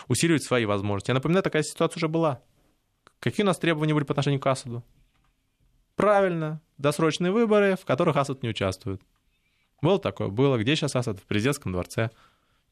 усиливать 0.07 0.43
свои 0.43 0.65
возможности. 0.65 1.11
Я 1.11 1.15
напоминаю, 1.15 1.43
такая 1.43 1.63
ситуация 1.63 1.97
уже 1.97 2.07
была. 2.07 2.41
Какие 3.19 3.43
у 3.43 3.47
нас 3.47 3.57
требования 3.57 3.93
были 3.93 4.03
по 4.03 4.13
отношению 4.13 4.39
к 4.39 4.47
Асаду? 4.47 4.83
Правильно, 5.95 6.61
досрочные 6.77 7.31
выборы, 7.31 7.75
в 7.75 7.85
которых 7.85 8.17
Асад 8.17 8.43
не 8.43 8.49
участвует. 8.49 9.01
Было 9.81 9.99
такое, 9.99 10.27
было. 10.27 10.57
Где 10.57 10.75
сейчас 10.75 10.95
Асад? 10.95 11.19
В 11.19 11.23
президентском 11.23 11.71
дворце. 11.71 12.11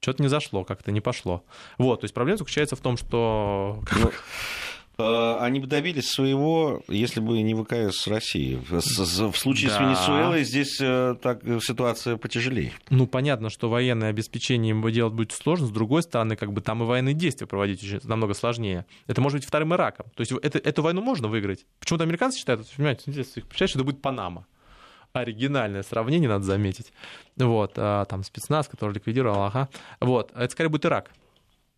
Что-то 0.06 0.22
не 0.22 0.30
зашло, 0.30 0.64
как-то 0.64 0.92
не 0.92 1.02
пошло. 1.02 1.44
Вот, 1.80 2.02
то 2.02 2.06
есть 2.06 2.14
проблема 2.14 2.38
заключается 2.38 2.76
в 2.76 2.80
том, 2.80 2.96
что... 2.96 3.82
Ну, 3.96 4.12
Э, 4.98 5.38
они 5.40 5.60
бы 5.60 5.68
добились 5.68 6.10
своего, 6.10 6.82
если 6.88 7.20
бы 7.20 7.42
не 7.42 7.54
ВКС 7.54 8.04
с 8.04 8.08
Россией. 8.08 8.60
В 8.70 9.38
случае 9.38 9.70
да. 9.70 9.76
с 9.76 9.80
Венесуэлой 9.80 10.44
здесь 10.44 10.78
э, 10.80 11.16
так, 11.22 11.42
ситуация 11.62 12.18
потяжелее. 12.18 12.72
Ну, 12.90 13.08
понятно, 13.08 13.50
что 13.50 13.70
военное 13.70 14.10
обеспечение 14.10 14.72
им 14.72 14.90
делать 14.92 15.14
будет 15.14 15.32
сложно. 15.32 15.68
С 15.68 15.72
другой 15.72 16.04
стороны, 16.04 16.36
как 16.36 16.54
бы 16.54 16.62
там 16.62 16.84
и 16.84 16.86
военные 16.86 17.14
действия 17.14 17.48
проводить 17.48 17.84
очень, 17.84 18.00
намного 18.04 18.34
сложнее. 18.34 18.86
Это 19.08 19.22
может 19.22 19.40
быть 19.40 19.48
вторым 19.48 19.74
Ираком. 19.74 20.08
То 20.16 20.22
есть 20.22 20.32
это, 20.32 20.60
эту 20.60 20.82
войну 20.82 21.02
можно 21.02 21.28
выиграть. 21.28 21.66
Почему-то 21.80 22.04
американцы 22.04 22.40
считают, 22.40 22.66
понимаете, 22.76 23.04
представляешь, 23.06 23.70
что 23.70 23.80
это 23.80 23.84
будет 23.84 24.02
Панама 24.02 24.46
оригинальное 25.22 25.84
сравнение, 25.84 26.30
надо 26.30 26.46
заметить. 26.46 26.92
Вот, 27.38 27.74
а, 27.78 28.06
там 28.06 28.24
спецназ, 28.24 28.68
который 28.68 28.94
ликвидировал, 28.94 29.44
ага. 29.44 29.70
Вот, 30.00 30.32
это 30.36 30.52
скорее 30.52 30.70
будет 30.70 30.86
Ирак. 30.86 31.12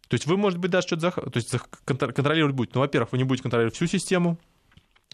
То 0.08 0.14
есть 0.14 0.26
вы, 0.26 0.38
может 0.38 0.60
быть, 0.60 0.72
даже 0.72 0.88
что-то 0.88 1.02
зах... 1.02 1.16
то 1.16 1.32
есть 1.36 1.54
контролировать 1.86 2.56
будете. 2.56 2.74
Ну, 2.76 2.82
во-первых, 2.82 3.12
вы 3.12 3.18
не 3.18 3.26
будете 3.26 3.44
контролировать 3.44 3.76
всю 3.76 3.88
систему, 3.88 4.38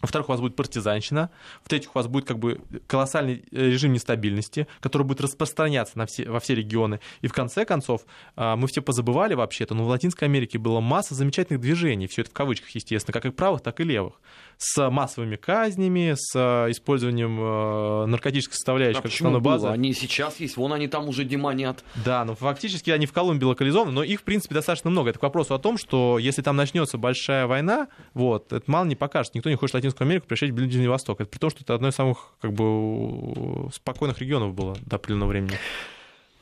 во-вторых, 0.04 0.28
у 0.28 0.32
вас 0.32 0.40
будет 0.42 0.54
партизанщина. 0.54 1.30
В-третьих, 1.62 1.94
у 1.94 1.98
вас 1.98 2.08
будет 2.08 2.26
как 2.26 2.38
бы 2.38 2.60
колоссальный 2.86 3.42
э, 3.50 3.70
режим 3.70 3.94
нестабильности, 3.94 4.66
который 4.80 5.04
будет 5.04 5.22
распространяться 5.22 5.96
на 5.96 6.04
все, 6.04 6.28
во 6.28 6.40
все 6.40 6.54
регионы. 6.54 7.00
И 7.22 7.26
в 7.26 7.32
конце 7.32 7.64
концов, 7.64 8.02
а, 8.36 8.54
мы 8.56 8.68
все 8.68 8.82
позабывали 8.82 9.32
вообще-то, 9.32 9.74
но 9.74 9.84
в 9.84 9.88
Латинской 9.88 10.28
Америке 10.28 10.58
была 10.58 10.82
масса 10.82 11.14
замечательных 11.14 11.62
движений, 11.62 12.06
все 12.06 12.20
это 12.20 12.30
в 12.30 12.34
кавычках, 12.34 12.70
естественно, 12.70 13.14
как 13.14 13.24
и 13.24 13.30
правых, 13.30 13.62
так 13.62 13.80
и 13.80 13.84
левых, 13.84 14.20
с 14.58 14.90
массовыми 14.90 15.36
казнями, 15.36 16.14
с 16.16 16.34
э, 16.34 16.70
использованием 16.70 17.38
э, 17.40 18.06
наркотической 18.06 18.54
составляющей 18.54 18.98
а 18.98 19.02
как 19.02 19.12
основной 19.12 19.40
базы. 19.40 19.68
Они 19.68 19.92
сейчас 19.92 20.40
есть, 20.40 20.56
вон 20.56 20.72
они 20.72 20.88
там 20.88 21.08
уже 21.08 21.24
демонят. 21.24 21.84
Да, 22.04 22.24
ну 22.24 22.34
фактически 22.34 22.90
они 22.90 23.06
в 23.06 23.12
Колумбии 23.12 23.44
локализованы, 23.44 23.92
но 23.92 24.02
их, 24.02 24.20
в 24.20 24.22
принципе, 24.24 24.54
достаточно 24.54 24.90
много. 24.90 25.10
Это 25.10 25.18
к 25.18 25.22
вопросу 25.22 25.54
о 25.54 25.58
том, 25.58 25.78
что 25.78 26.18
если 26.18 26.42
там 26.42 26.56
начнется 26.56 26.98
большая 26.98 27.46
война, 27.46 27.88
вот, 28.12 28.52
это 28.52 28.70
мало 28.70 28.84
не 28.84 28.96
покажет. 28.96 29.34
Никто 29.34 29.50
не 29.50 29.56
хочет 29.56 29.74
Латинскую 29.74 30.06
Америку 30.06 30.26
превращать 30.26 30.50
в 30.50 30.54
Ближний 30.54 30.88
Восток. 30.88 31.20
Это 31.20 31.30
при 31.30 31.38
том, 31.38 31.50
что 31.50 31.62
это 31.62 31.74
одно 31.74 31.88
из 31.88 31.94
самых 31.94 32.34
как 32.40 32.52
бы, 32.52 33.70
спокойных 33.72 34.18
регионов 34.20 34.54
было 34.54 34.76
до 34.86 34.96
определенного 34.96 35.30
времени. 35.30 35.58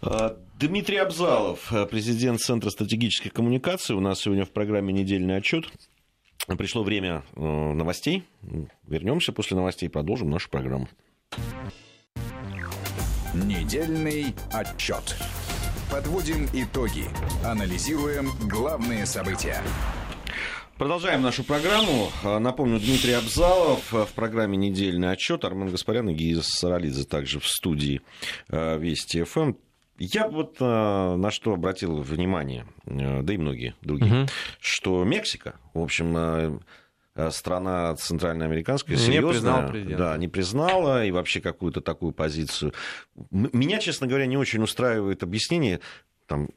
А, 0.03 0.37
Дмитрий 0.59 0.97
Абзалов, 0.97 1.73
президент 1.91 2.41
Центра 2.41 2.71
стратегических 2.71 3.33
коммуникаций. 3.33 3.95
У 3.97 4.01
нас 4.01 4.21
сегодня 4.21 4.45
в 4.45 4.51
программе 4.51 4.93
недельный 4.93 5.37
отчет. 5.37 5.67
Пришло 6.47 6.83
время 6.83 7.23
э, 7.37 7.41
новостей. 7.41 8.25
Вернемся 8.87 9.33
после 9.33 9.57
новостей, 9.57 9.89
продолжим 9.89 10.31
нашу 10.31 10.51
программу. 10.51 10.89
Недельный 13.35 14.35
отчет. 14.53 15.17
Подводим 15.91 16.47
итоги. 16.53 17.05
Анализируем 17.45 18.31
главные 18.49 19.07
события. 19.07 19.63
Продолжаем 20.79 21.23
нашу 21.23 21.45
программу. 21.45 22.11
Напомню, 22.25 22.81
Дмитрий 22.81 23.13
Абзалов 23.13 23.93
в 23.93 24.09
программе 24.15 24.57
«Недельный 24.57 25.13
отчет». 25.13 25.45
Армен 25.45 25.71
Гаспарян 25.71 26.09
и 26.09 26.15
Гиза 26.15 26.43
Саралидзе 26.43 27.05
также 27.05 27.39
в 27.39 27.47
студии 27.47 28.01
э, 28.49 28.79
Вести 28.79 29.23
ФМ. 29.23 29.53
Я 29.99 30.29
вот 30.29 30.57
э, 30.61 30.65
на 30.65 31.31
что 31.31 31.53
обратил 31.53 32.01
внимание, 32.01 32.67
э, 32.87 33.23
да 33.23 33.33
и 33.33 33.37
многие 33.37 33.75
другие, 33.83 34.23
угу. 34.23 34.31
что 34.59 35.05
Мексика, 35.05 35.57
в 35.75 35.81
общем, 35.81 36.61
страна 37.31 37.95
центральноамериканская, 37.97 38.97
серьезная, 38.97 39.71
не 39.71 39.95
да, 39.95 40.17
не 40.17 40.29
признала 40.29 41.05
и 41.05 41.11
вообще 41.11 41.41
какую-то 41.41 41.83
такую 41.83 42.13
позицию. 42.13 42.73
Меня, 43.31 43.79
честно 43.81 44.07
говоря, 44.07 44.27
не 44.27 44.39
очень 44.39 44.63
устраивает 44.63 45.23
объяснение, 45.23 45.81
там, 46.27 46.49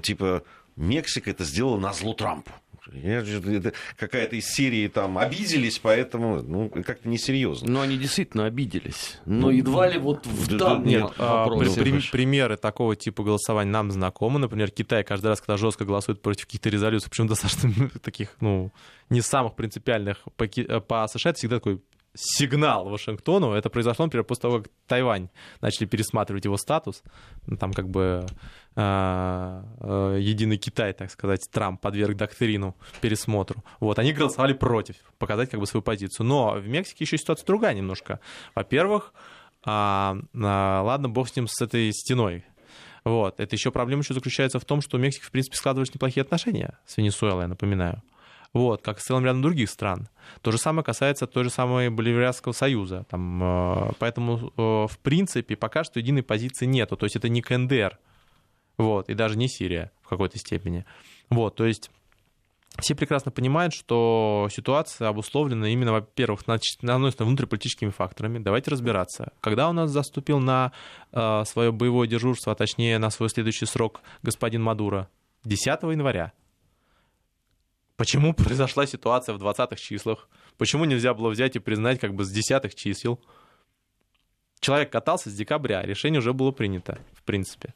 типа, 0.00 0.44
Мексика 0.76 1.30
это 1.30 1.44
сделала 1.44 1.78
на 1.78 1.92
зло 1.92 2.14
Трампу. 2.14 2.50
Это 2.94 3.72
какая-то 3.96 4.36
из 4.36 4.46
серии 4.46 4.88
там 4.88 5.18
обиделись, 5.18 5.78
поэтому 5.78 6.42
ну, 6.42 6.68
как-то 6.68 7.08
несерьезно. 7.08 7.70
Но 7.70 7.80
они 7.80 7.96
действительно 7.96 8.46
обиделись. 8.46 9.18
Но 9.24 9.42
ну, 9.42 9.50
едва 9.50 9.88
ли 9.88 9.98
вот 9.98 10.26
в 10.26 10.56
данном 10.56 10.86
Нет, 10.86 11.12
а, 11.18 11.48
при, 11.48 12.10
примеры 12.10 12.56
такого 12.56 12.96
типа 12.96 13.22
голосования 13.22 13.70
нам 13.70 13.90
знакомы. 13.90 14.38
Например, 14.38 14.70
Китай 14.70 15.04
каждый 15.04 15.28
раз, 15.28 15.40
когда 15.40 15.56
жестко 15.56 15.84
голосует 15.84 16.22
против 16.22 16.46
каких-то 16.46 16.68
резолюций, 16.68 17.10
причем 17.10 17.26
достаточно 17.26 17.90
таких, 18.02 18.36
ну, 18.40 18.72
не 19.10 19.20
самых 19.20 19.54
принципиальных 19.54 20.18
по, 20.36 20.46
по 20.80 21.06
США, 21.08 21.30
это 21.30 21.38
всегда 21.38 21.56
такой 21.56 21.80
сигнал 22.14 22.88
Вашингтону. 22.88 23.52
Это 23.52 23.70
произошло, 23.70 24.04
например, 24.04 24.24
после 24.24 24.42
того, 24.42 24.58
как 24.58 24.70
Тайвань 24.86 25.28
начали 25.60 25.86
пересматривать 25.86 26.44
его 26.44 26.56
статус. 26.56 27.02
Ну, 27.46 27.56
там 27.56 27.72
как 27.72 27.88
бы 27.88 28.26
э, 28.76 29.62
э, 29.80 30.18
единый 30.20 30.58
Китай, 30.58 30.92
так 30.92 31.10
сказать, 31.10 31.48
Трамп 31.50 31.80
подверг 31.80 32.16
доктрину 32.16 32.76
пересмотру. 33.00 33.64
Вот, 33.80 33.98
они 33.98 34.12
голосовали 34.12 34.52
против, 34.52 34.96
показать 35.18 35.50
как 35.50 35.60
бы 35.60 35.66
свою 35.66 35.82
позицию. 35.82 36.26
Но 36.26 36.52
в 36.52 36.68
Мексике 36.68 37.04
еще 37.04 37.16
ситуация 37.16 37.46
другая 37.46 37.74
немножко. 37.74 38.20
Во-первых, 38.54 39.14
э, 39.64 39.70
э, 39.70 40.20
ладно, 40.34 41.08
бог 41.08 41.28
с 41.28 41.36
ним, 41.36 41.46
с 41.48 41.62
этой 41.62 41.92
стеной. 41.92 42.44
Вот. 43.04 43.40
Это 43.40 43.56
еще 43.56 43.70
проблема 43.70 44.02
еще 44.02 44.14
заключается 44.14 44.58
в 44.60 44.64
том, 44.64 44.80
что 44.80 44.96
у 44.96 45.00
Мексики, 45.00 45.24
в 45.24 45.30
принципе, 45.30 45.56
складывались 45.56 45.92
неплохие 45.94 46.22
отношения 46.22 46.78
с 46.86 46.96
Венесуэлой, 46.98 47.42
я 47.42 47.48
напоминаю 47.48 48.02
вот, 48.52 48.82
как 48.82 48.98
и 48.98 49.00
с 49.00 49.04
целым 49.04 49.24
рядом 49.24 49.42
других 49.42 49.70
стран. 49.70 50.08
То 50.42 50.50
же 50.52 50.58
самое 50.58 50.84
касается 50.84 51.26
той 51.26 51.44
же 51.44 51.50
самой 51.50 51.88
Боливарианского 51.88 52.52
союза. 52.52 53.06
Там, 53.08 53.42
э, 53.42 53.92
поэтому, 53.98 54.52
э, 54.56 54.86
в 54.88 54.98
принципе, 55.02 55.56
пока 55.56 55.84
что 55.84 55.98
единой 55.98 56.22
позиции 56.22 56.66
нету. 56.66 56.96
То 56.96 57.06
есть 57.06 57.16
это 57.16 57.28
не 57.28 57.42
КНДР, 57.42 57.98
вот, 58.76 59.08
и 59.08 59.14
даже 59.14 59.36
не 59.36 59.48
Сирия 59.48 59.90
в 60.02 60.08
какой-то 60.08 60.38
степени. 60.38 60.84
Вот, 61.30 61.56
то 61.56 61.64
есть 61.64 61.90
все 62.78 62.94
прекрасно 62.94 63.30
понимают, 63.30 63.74
что 63.74 64.48
ситуация 64.50 65.08
обусловлена 65.08 65.68
именно, 65.68 65.92
во-первых, 65.92 66.46
на, 66.46 66.58
на 66.80 66.94
одной 66.94 67.12
стороне 67.12 67.30
внутриполитическими 67.30 67.90
факторами. 67.90 68.38
Давайте 68.38 68.70
разбираться. 68.70 69.32
Когда 69.40 69.68
у 69.68 69.72
нас 69.72 69.90
заступил 69.90 70.38
на 70.38 70.72
э, 71.12 71.44
свое 71.44 71.70
боевое 71.70 72.08
дежурство, 72.08 72.52
а 72.52 72.54
точнее 72.54 72.98
на 72.98 73.10
свой 73.10 73.28
следующий 73.28 73.66
срок 73.66 74.00
господин 74.22 74.62
Мадуро? 74.62 75.08
10 75.44 75.66
января. 75.82 76.32
Почему 77.96 78.34
произошла 78.34 78.86
ситуация 78.86 79.34
в 79.34 79.42
20-х 79.42 79.76
числах? 79.76 80.28
Почему 80.58 80.84
нельзя 80.84 81.14
было 81.14 81.30
взять 81.30 81.56
и 81.56 81.58
признать 81.58 82.00
как 82.00 82.14
бы 82.14 82.24
с 82.24 82.30
десятых 82.30 82.74
чисел? 82.74 83.20
Человек 84.60 84.90
катался 84.90 85.28
с 85.28 85.34
декабря, 85.34 85.82
решение 85.82 86.20
уже 86.20 86.32
было 86.32 86.52
принято, 86.52 86.98
в 87.12 87.22
принципе. 87.22 87.74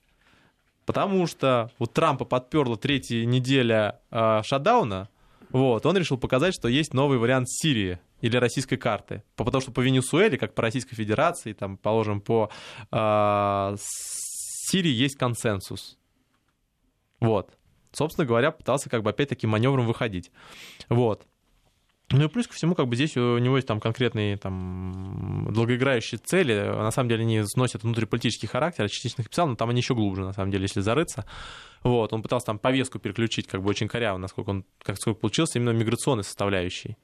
Потому 0.85 1.27
что 1.27 1.71
у 1.79 1.87
Трампа 1.87 2.25
подперла 2.25 2.77
третья 2.77 3.25
неделя 3.25 4.01
э, 4.11 4.43
шатдауна, 4.45 5.09
вот, 5.51 5.85
он 5.87 5.97
решил 5.97 6.17
показать, 6.17 6.55
что 6.55 6.69
есть 6.69 6.95
новый 6.95 7.19
вариант 7.19 7.49
Сирии 7.49 7.99
или 8.21 8.37
российской 8.37 8.77
карты. 8.77 9.23
Потому 9.37 9.61
что 9.61 9.73
по 9.73 9.81
Венесуэле, 9.81 10.39
как 10.39 10.55
по 10.55 10.63
Российской 10.63 10.95
Федерации, 10.95 11.53
там, 11.53 11.77
положим, 11.77 12.21
по 12.21 12.51
э, 12.91 13.77
Сирии 13.79 14.91
есть 14.91 15.17
консенсус. 15.17 15.99
Вот 17.21 17.57
собственно 17.97 18.27
говоря, 18.27 18.51
пытался 18.51 18.91
как 18.91 19.03
бы 19.03 19.11
опять-таки 19.11 19.47
маневром 19.47 19.87
выходить. 19.87 20.31
Вот. 20.89 21.27
Ну 22.11 22.25
и 22.25 22.29
плюс 22.29 22.47
ко 22.47 22.55
всему, 22.55 22.77
как 22.77 22.87
бы 22.87 22.95
здесь 22.95 23.17
у 23.17 23.39
него 23.39 23.57
есть 23.57 23.67
там 23.67 23.81
конкретные 23.81 24.37
там 24.37 25.49
долгоиграющие 25.51 26.19
цели. 26.19 26.55
На 26.55 26.93
самом 26.93 27.09
деле 27.09 27.23
они 27.23 27.43
сносят 27.43 27.83
внутриполитический 27.83 28.47
характер, 28.47 28.85
я 28.85 28.89
частично 28.89 29.23
их 29.23 29.31
писал, 29.31 29.49
но 29.49 29.57
там 29.57 29.71
они 29.71 29.81
еще 29.81 29.95
глубже, 29.95 30.23
на 30.23 30.33
самом 30.33 30.53
деле, 30.53 30.63
если 30.63 30.81
зарыться. 30.81 31.25
Вот, 31.83 32.13
он 32.13 32.23
пытался 32.23 32.47
там 32.47 32.59
повестку 32.61 33.01
переключить, 33.01 33.49
как 33.49 33.63
бы 33.63 33.71
очень 33.71 33.89
коряво, 33.89 34.19
насколько 34.19 34.51
он, 34.51 34.65
как 34.83 34.99
сколько 34.99 35.19
получился, 35.19 35.59
именно 35.59 35.71
миграционной 35.71 36.23
составляющей. 36.23 36.97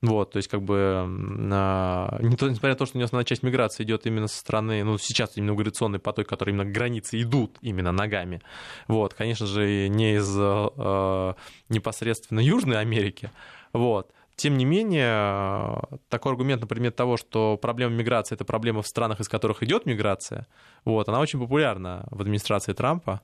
Вот, 0.00 0.30
то 0.30 0.36
есть, 0.36 0.48
как 0.48 0.62
бы, 0.62 1.04
а, 1.52 2.18
то, 2.38 2.48
несмотря 2.48 2.70
на 2.70 2.76
то, 2.76 2.86
что 2.86 2.96
у 2.96 2.98
него 2.98 3.06
основная 3.06 3.24
часть 3.24 3.42
миграции 3.42 3.82
идет 3.82 4.06
именно 4.06 4.28
со 4.28 4.38
стороны, 4.38 4.84
ну, 4.84 4.96
сейчас 4.96 5.36
именно 5.36 5.50
миграционный 5.52 5.98
поток, 5.98 6.28
который 6.28 6.50
именно 6.50 6.64
к 6.64 6.72
границе 6.72 7.20
идут 7.20 7.58
именно 7.62 7.90
ногами. 7.90 8.40
Вот, 8.86 9.14
конечно 9.14 9.46
же, 9.46 9.88
не 9.88 10.14
из 10.14 10.32
э, 10.38 11.34
непосредственно 11.68 12.38
Южной 12.38 12.78
Америки. 12.78 13.32
Вот. 13.72 14.12
Тем 14.36 14.56
не 14.56 14.64
менее, 14.64 15.80
такой 16.08 16.30
аргумент, 16.30 16.60
например, 16.60 16.92
того, 16.92 17.16
что 17.16 17.56
проблема 17.56 17.96
миграции— 17.96 18.34
это 18.36 18.44
проблема 18.44 18.82
в 18.82 18.86
странах, 18.86 19.18
из 19.18 19.28
которых 19.28 19.64
идет 19.64 19.84
миграция, 19.84 20.46
вот, 20.84 21.08
она 21.08 21.18
очень 21.18 21.40
популярна 21.40 22.06
в 22.12 22.20
администрации 22.20 22.72
Трампа. 22.72 23.20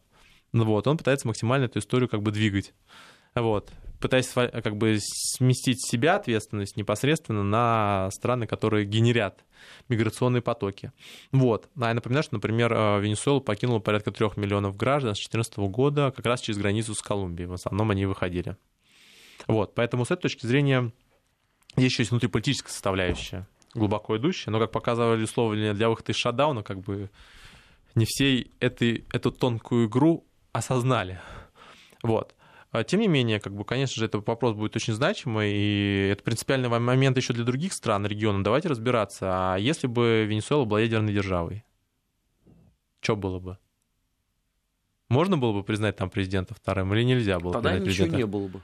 Вот, 0.52 0.88
он 0.88 0.98
пытается 0.98 1.28
максимально 1.28 1.66
эту 1.66 1.78
историю 1.78 2.08
как 2.08 2.22
бы 2.22 2.32
двигать. 2.32 2.74
Вот, 3.36 3.70
пытаясь 4.00 4.28
как 4.28 4.76
бы 4.76 4.98
сместить 5.00 5.84
себя 5.86 6.16
ответственность 6.16 6.76
непосредственно 6.76 7.42
на 7.42 8.10
страны, 8.10 8.46
которые 8.46 8.84
генерят 8.84 9.44
миграционные 9.88 10.42
потоки. 10.42 10.92
Вот. 11.32 11.68
А 11.80 11.88
я 11.88 11.94
напоминаю, 11.94 12.22
что, 12.22 12.34
например, 12.34 12.72
э, 12.72 13.00
Венесуэлу 13.00 13.40
покинуло 13.40 13.78
порядка 13.78 14.12
трех 14.12 14.36
миллионов 14.36 14.76
граждан 14.76 15.14
с 15.14 15.18
2014 15.18 15.56
года 15.70 16.12
как 16.14 16.26
раз 16.26 16.40
через 16.40 16.58
границу 16.58 16.94
с 16.94 17.00
Колумбией. 17.00 17.48
В 17.48 17.54
основном 17.54 17.90
они 17.90 18.06
выходили. 18.06 18.56
Вот. 19.46 19.74
Поэтому 19.74 20.04
с 20.04 20.10
этой 20.10 20.22
точки 20.22 20.46
зрения 20.46 20.92
есть 21.76 21.92
еще 21.92 22.02
есть 22.02 22.10
внутриполитическая 22.10 22.70
составляющая, 22.70 23.48
глубоко 23.74 24.16
идущая, 24.16 24.52
но, 24.52 24.60
как 24.60 24.70
показывали 24.70 25.24
условия 25.24 25.72
для 25.72 25.88
выхода 25.88 26.12
из 26.12 26.16
шатдауна, 26.16 26.62
как 26.62 26.80
бы 26.80 27.10
не 27.94 28.04
все 28.06 28.46
этой, 28.60 29.04
эту 29.12 29.32
тонкую 29.32 29.88
игру 29.88 30.24
осознали. 30.52 31.20
Вот. 32.02 32.34
А 32.74 32.82
тем 32.82 32.98
не 32.98 33.06
менее, 33.06 33.38
как 33.38 33.54
бы, 33.54 33.64
конечно 33.64 34.00
же, 34.00 34.06
этот 34.06 34.26
вопрос 34.26 34.56
будет 34.56 34.74
очень 34.74 34.94
значимый, 34.94 35.52
и 35.54 36.08
это 36.10 36.24
принципиальный 36.24 36.68
момент 36.68 37.16
еще 37.16 37.32
для 37.32 37.44
других 37.44 37.72
стран 37.72 38.04
региона. 38.04 38.42
Давайте 38.42 38.68
разбираться, 38.68 39.28
а 39.30 39.56
если 39.56 39.86
бы 39.86 40.24
Венесуэла 40.24 40.64
была 40.64 40.80
ядерной 40.80 41.12
державой, 41.12 41.64
что 43.00 43.14
было 43.14 43.38
бы? 43.38 43.58
Можно 45.08 45.38
было 45.38 45.52
бы 45.52 45.62
признать 45.62 45.94
там 45.94 46.10
президента 46.10 46.52
вторым 46.52 46.92
или 46.94 47.04
нельзя 47.04 47.38
было 47.38 47.52
Тогда 47.52 47.70
признать 47.70 47.88
ничего 47.88 48.06
президента? 48.06 48.16
не 48.16 48.26
было 48.26 48.48
бы. 48.48 48.60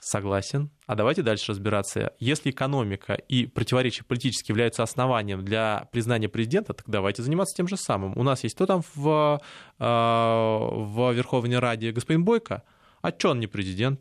Согласен. 0.00 0.70
А 0.86 0.94
давайте 0.94 1.20
дальше 1.20 1.52
разбираться. 1.52 2.14
Если 2.18 2.48
экономика 2.48 3.12
и 3.12 3.44
противоречия 3.44 4.04
политические 4.04 4.54
являются 4.54 4.82
основанием 4.82 5.44
для 5.44 5.90
признания 5.92 6.30
президента, 6.30 6.72
так 6.72 6.88
давайте 6.88 7.22
заниматься 7.22 7.54
тем 7.54 7.68
же 7.68 7.76
самым. 7.76 8.16
У 8.16 8.22
нас 8.22 8.44
есть 8.44 8.54
кто 8.54 8.64
там 8.64 8.80
в, 8.94 9.42
э, 9.78 9.84
в 9.84 11.12
Верховной 11.12 11.58
Раде? 11.58 11.92
Господин 11.92 12.24
Бойко? 12.24 12.62
А 13.06 13.14
что 13.16 13.30
он 13.30 13.38
не 13.38 13.46
президент? 13.46 14.00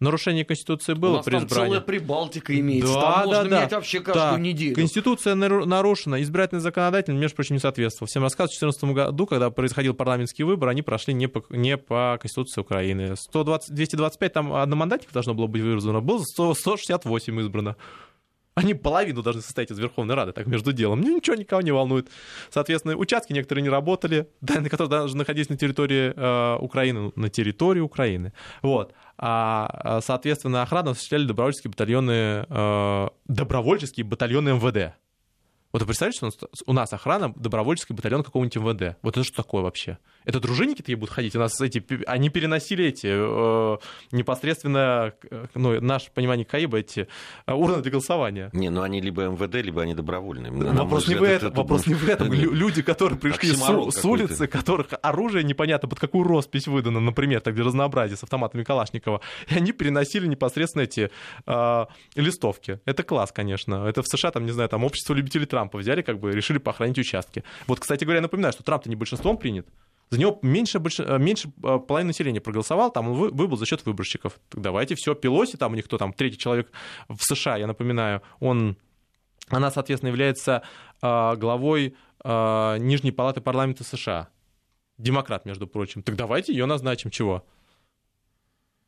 Нарушение 0.00 0.46
Конституции 0.46 0.94
было 0.94 1.10
У 1.12 1.16
нас 1.16 1.24
при 1.26 1.32
там 1.32 1.44
избрании. 1.44 1.68
целая 1.68 1.80
прибалтика 1.82 2.58
имеется. 2.58 2.94
Да, 2.94 3.00
там 3.00 3.12
да, 3.12 3.26
можно 3.26 3.44
да. 3.50 3.56
менять 3.58 3.72
вообще 3.72 4.00
каждую 4.00 4.30
Так, 4.30 4.40
неделю. 4.40 4.74
Конституция 4.74 5.34
нару- 5.34 5.66
нарушена, 5.66 6.22
избирательный 6.22 6.60
законодатель, 6.62 7.12
между 7.12 7.36
прочим, 7.36 7.56
не 7.56 7.60
соответствовал. 7.60 8.08
Всем 8.08 8.22
рассказываю, 8.22 8.56
в 8.56 8.60
2014 8.60 8.94
году, 8.94 9.26
когда 9.26 9.50
происходил 9.50 9.92
парламентский 9.92 10.44
выбор, 10.44 10.70
они 10.70 10.80
прошли 10.80 11.12
не 11.12 11.26
по, 11.28 11.44
не 11.50 11.76
по 11.76 12.16
Конституции 12.18 12.62
Украины. 12.62 13.16
120, 13.16 13.74
225 13.74 14.32
там 14.32 14.54
одномандатников 14.54 15.12
должно 15.12 15.34
было 15.34 15.46
быть 15.46 15.60
выбрано, 15.60 16.00
было 16.00 16.22
100, 16.22 16.54
168 16.54 17.40
избрано. 17.40 17.76
Они 18.56 18.72
половину 18.72 19.22
должны 19.22 19.42
состоять 19.42 19.70
из 19.70 19.78
Верховной 19.78 20.14
Рады, 20.14 20.32
так 20.32 20.46
между 20.46 20.72
делом. 20.72 21.02
Ну, 21.02 21.16
ничего 21.16 21.36
никого 21.36 21.60
не 21.60 21.72
волнует. 21.72 22.08
Соответственно, 22.48 22.96
участки 22.96 23.34
некоторые 23.34 23.62
не 23.62 23.68
работали, 23.68 24.30
да, 24.40 24.62
на 24.62 24.70
которые 24.70 24.88
даже 24.88 25.14
находились 25.14 25.50
на 25.50 25.58
территории 25.58 26.14
э, 26.16 26.56
Украины, 26.58 27.12
на 27.16 27.28
территории 27.28 27.80
Украины. 27.80 28.32
Вот. 28.62 28.94
А, 29.18 29.68
а, 29.70 30.00
соответственно, 30.00 30.62
охрану 30.62 30.92
осуществляли 30.92 31.26
добровольческие 31.26 31.70
батальоны, 31.70 32.46
э, 32.48 33.08
добровольческие 33.28 34.06
батальоны 34.06 34.54
МВД. 34.54 34.94
Вот 35.72 35.82
вы 35.82 35.86
представляете, 35.86 36.30
что 36.30 36.48
у 36.64 36.72
нас 36.72 36.90
охрана 36.94 37.34
добровольческий 37.36 37.94
батальон 37.94 38.22
какого-нибудь 38.22 38.56
МВД. 38.56 38.96
Вот 39.02 39.18
это 39.18 39.24
что 39.24 39.42
такое 39.42 39.62
вообще? 39.62 39.98
Это 40.26 40.40
дружинники 40.40 40.78
такие 40.82 40.96
будут 40.96 41.14
ходить? 41.14 41.34
У 41.36 41.38
нас 41.38 41.58
эти, 41.60 41.82
они 42.06 42.28
переносили 42.30 42.84
эти 42.86 43.06
э, 43.10 43.78
непосредственно, 44.10 45.12
э, 45.30 45.46
ну, 45.54 45.80
наше 45.80 46.10
понимание 46.10 46.44
КАИБа, 46.44 46.78
эти 46.78 47.06
э, 47.46 47.52
урны 47.52 47.80
для 47.80 47.90
голосования. 47.92 48.50
Не, 48.52 48.68
ну 48.70 48.82
они 48.82 49.00
либо 49.00 49.22
МВД, 49.28 49.54
либо 49.54 49.82
они 49.82 49.94
добровольные. 49.94 50.50
На 50.50 50.72
Вопрос 50.82 51.06
не 51.08 51.14
в 51.14 51.18
взгляд, 51.18 51.36
этом, 51.36 51.48
это- 51.52 51.56
вопрос 51.56 51.86
не 51.86 51.94
в 51.94 52.08
этом. 52.08 52.32
Лю- 52.32 52.52
Люди, 52.52 52.82
которые 52.82 53.18
пришли 53.18 53.52
с, 53.52 53.60
с 53.60 54.04
улицы, 54.04 54.46
которых 54.48 54.88
оружие 55.00 55.44
непонятно 55.44 55.88
под 55.88 56.00
какую 56.00 56.24
роспись 56.24 56.66
выдано, 56.66 56.98
например, 57.00 57.40
так 57.40 57.54
для 57.54 57.64
разнообразия 57.64 58.16
с 58.16 58.22
автоматами 58.24 58.64
Калашникова, 58.64 59.20
и 59.48 59.54
они 59.54 59.70
переносили 59.72 60.26
непосредственно 60.26 60.82
эти 60.82 61.10
э, 61.46 61.86
листовки. 62.16 62.80
Это 62.84 63.04
класс, 63.04 63.30
конечно. 63.32 63.86
Это 63.86 64.02
в 64.02 64.08
США, 64.08 64.32
там, 64.32 64.44
не 64.44 64.52
знаю, 64.52 64.68
там 64.68 64.82
общество 64.82 65.14
любителей 65.14 65.46
Трампа 65.46 65.78
взяли, 65.78 66.02
как 66.02 66.18
бы 66.18 66.32
решили 66.32 66.58
поохранить 66.58 66.98
участки. 66.98 67.44
Вот, 67.68 67.78
кстати 67.78 68.02
говоря, 68.02 68.18
я 68.18 68.22
напоминаю, 68.22 68.52
что 68.52 68.64
Трамп-то 68.64 68.88
не 68.88 68.96
большинством 68.96 69.36
принят. 69.38 69.66
За 70.10 70.18
него 70.20 70.38
меньше, 70.42 70.78
больше, 70.78 71.02
э, 71.02 71.18
меньше 71.18 71.48
э, 71.62 71.78
половины 71.78 72.08
населения 72.08 72.40
проголосовал, 72.40 72.92
там 72.92 73.08
он 73.08 73.14
вы- 73.14 73.30
выбыл 73.30 73.56
за 73.56 73.66
счет 73.66 73.84
выборщиков. 73.86 74.38
Так 74.48 74.60
давайте 74.60 74.94
все, 74.94 75.14
Пелоси, 75.14 75.56
там 75.56 75.72
у 75.72 75.74
них 75.74 75.86
кто 75.86 75.98
там, 75.98 76.12
третий 76.12 76.38
человек 76.38 76.70
в 77.08 77.18
США, 77.20 77.56
я 77.56 77.66
напоминаю, 77.66 78.22
он, 78.38 78.76
она, 79.48 79.70
соответственно, 79.70 80.10
является 80.10 80.62
э, 81.02 81.36
главой 81.36 81.96
Нижней 82.24 83.12
палаты 83.12 83.40
парламента 83.40 83.84
США. 83.84 84.30
Демократ, 84.98 85.44
между 85.44 85.68
прочим. 85.68 86.02
Так 86.02 86.16
давайте 86.16 86.52
ее 86.52 86.66
назначим. 86.66 87.10
Чего? 87.10 87.44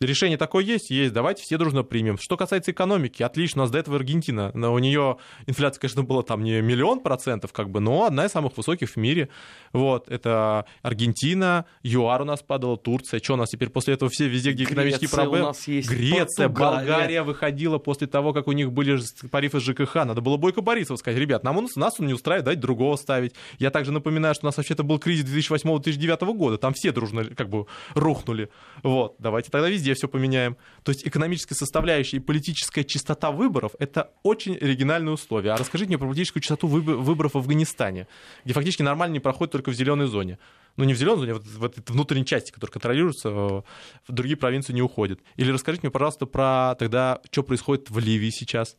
Решение 0.00 0.38
такое 0.38 0.62
есть? 0.62 0.90
Есть. 0.90 1.12
Давайте 1.12 1.42
все 1.42 1.58
дружно 1.58 1.82
примем. 1.82 2.18
Что 2.18 2.36
касается 2.36 2.70
экономики, 2.70 3.24
отлично. 3.24 3.62
У 3.62 3.64
нас 3.64 3.72
до 3.72 3.78
этого 3.78 3.96
Аргентина. 3.96 4.52
Но 4.54 4.72
у 4.72 4.78
нее 4.78 5.16
инфляция, 5.46 5.80
конечно, 5.80 6.04
была 6.04 6.22
там 6.22 6.44
не 6.44 6.60
миллион 6.60 7.00
процентов, 7.00 7.52
как 7.52 7.68
бы, 7.70 7.80
но 7.80 8.04
одна 8.04 8.26
из 8.26 8.30
самых 8.30 8.56
высоких 8.56 8.90
в 8.90 8.96
мире. 8.96 9.28
Вот. 9.72 10.08
Это 10.08 10.66
Аргентина, 10.82 11.64
ЮАР 11.82 12.22
у 12.22 12.24
нас 12.26 12.42
падала, 12.42 12.76
Турция. 12.76 13.18
Что 13.20 13.34
у 13.34 13.36
нас 13.36 13.48
теперь 13.48 13.70
после 13.70 13.94
этого 13.94 14.08
все 14.08 14.28
везде, 14.28 14.52
где 14.52 14.62
экономические 14.62 15.08
Греция 15.08 15.18
у 15.18 15.22
проблемы? 15.24 15.46
нас 15.48 15.66
есть, 15.66 15.90
Греция, 15.90 16.48
Португалия. 16.48 16.86
Болгария 16.86 17.22
выходила 17.24 17.78
после 17.78 18.06
того, 18.06 18.32
как 18.32 18.46
у 18.46 18.52
них 18.52 18.70
были 18.70 19.00
тарифы 19.32 19.58
ЖКХ. 19.58 19.96
Надо 19.96 20.20
было 20.20 20.36
Бойко 20.36 20.60
Борисова 20.60 20.96
сказать, 20.96 21.18
ребят, 21.18 21.42
нам 21.42 21.56
он, 21.56 21.68
нас 21.74 21.98
он 21.98 22.06
не 22.06 22.14
устраивает, 22.14 22.44
дать 22.44 22.60
другого 22.60 22.94
ставить. 22.94 23.34
Я 23.58 23.72
также 23.72 23.90
напоминаю, 23.90 24.36
что 24.36 24.46
у 24.46 24.48
нас 24.48 24.56
вообще-то 24.58 24.84
был 24.84 25.00
кризис 25.00 25.24
2008-2009 25.24 26.34
года. 26.34 26.56
Там 26.56 26.72
все 26.72 26.92
дружно 26.92 27.24
как 27.24 27.48
бы 27.48 27.66
рухнули. 27.94 28.48
Вот, 28.84 29.16
давайте 29.18 29.50
тогда 29.50 29.68
везде 29.68 29.87
все 29.94 30.08
поменяем. 30.08 30.56
То 30.82 30.92
есть 30.92 31.06
экономическая 31.06 31.54
составляющая 31.54 32.18
и 32.18 32.20
политическая 32.20 32.84
чистота 32.84 33.30
выборов— 33.30 33.72
это 33.78 34.12
очень 34.22 34.56
оригинальные 34.56 35.12
условия. 35.12 35.52
А 35.52 35.56
расскажите 35.56 35.88
мне 35.88 35.98
про 35.98 36.06
политическую 36.06 36.42
чистоту 36.42 36.68
выбо- 36.68 36.96
выборов 36.96 37.34
в 37.34 37.38
Афганистане, 37.38 38.06
где 38.44 38.54
фактически 38.54 38.82
нормально 38.82 39.14
не 39.14 39.20
проходит 39.20 39.52
только 39.52 39.70
в 39.70 39.74
зеленой 39.74 40.06
зоне. 40.06 40.38
Ну, 40.76 40.84
не 40.84 40.94
в 40.94 40.96
зеленой 40.96 41.18
зоне, 41.18 41.32
а 41.32 41.38
в 41.38 41.64
этой 41.64 41.82
внутренней 41.92 42.24
части, 42.26 42.52
которая 42.52 42.72
контролируется, 42.72 43.28
э, 43.28 43.32
в 43.32 43.64
другие 44.12 44.36
провинции 44.36 44.72
не 44.72 44.82
уходит. 44.82 45.20
Или 45.36 45.50
расскажите 45.50 45.82
мне, 45.82 45.90
пожалуйста, 45.90 46.26
про 46.26 46.76
тогда, 46.78 47.20
что 47.30 47.42
происходит 47.42 47.90
в 47.90 47.98
Ливии 47.98 48.30
сейчас. 48.30 48.76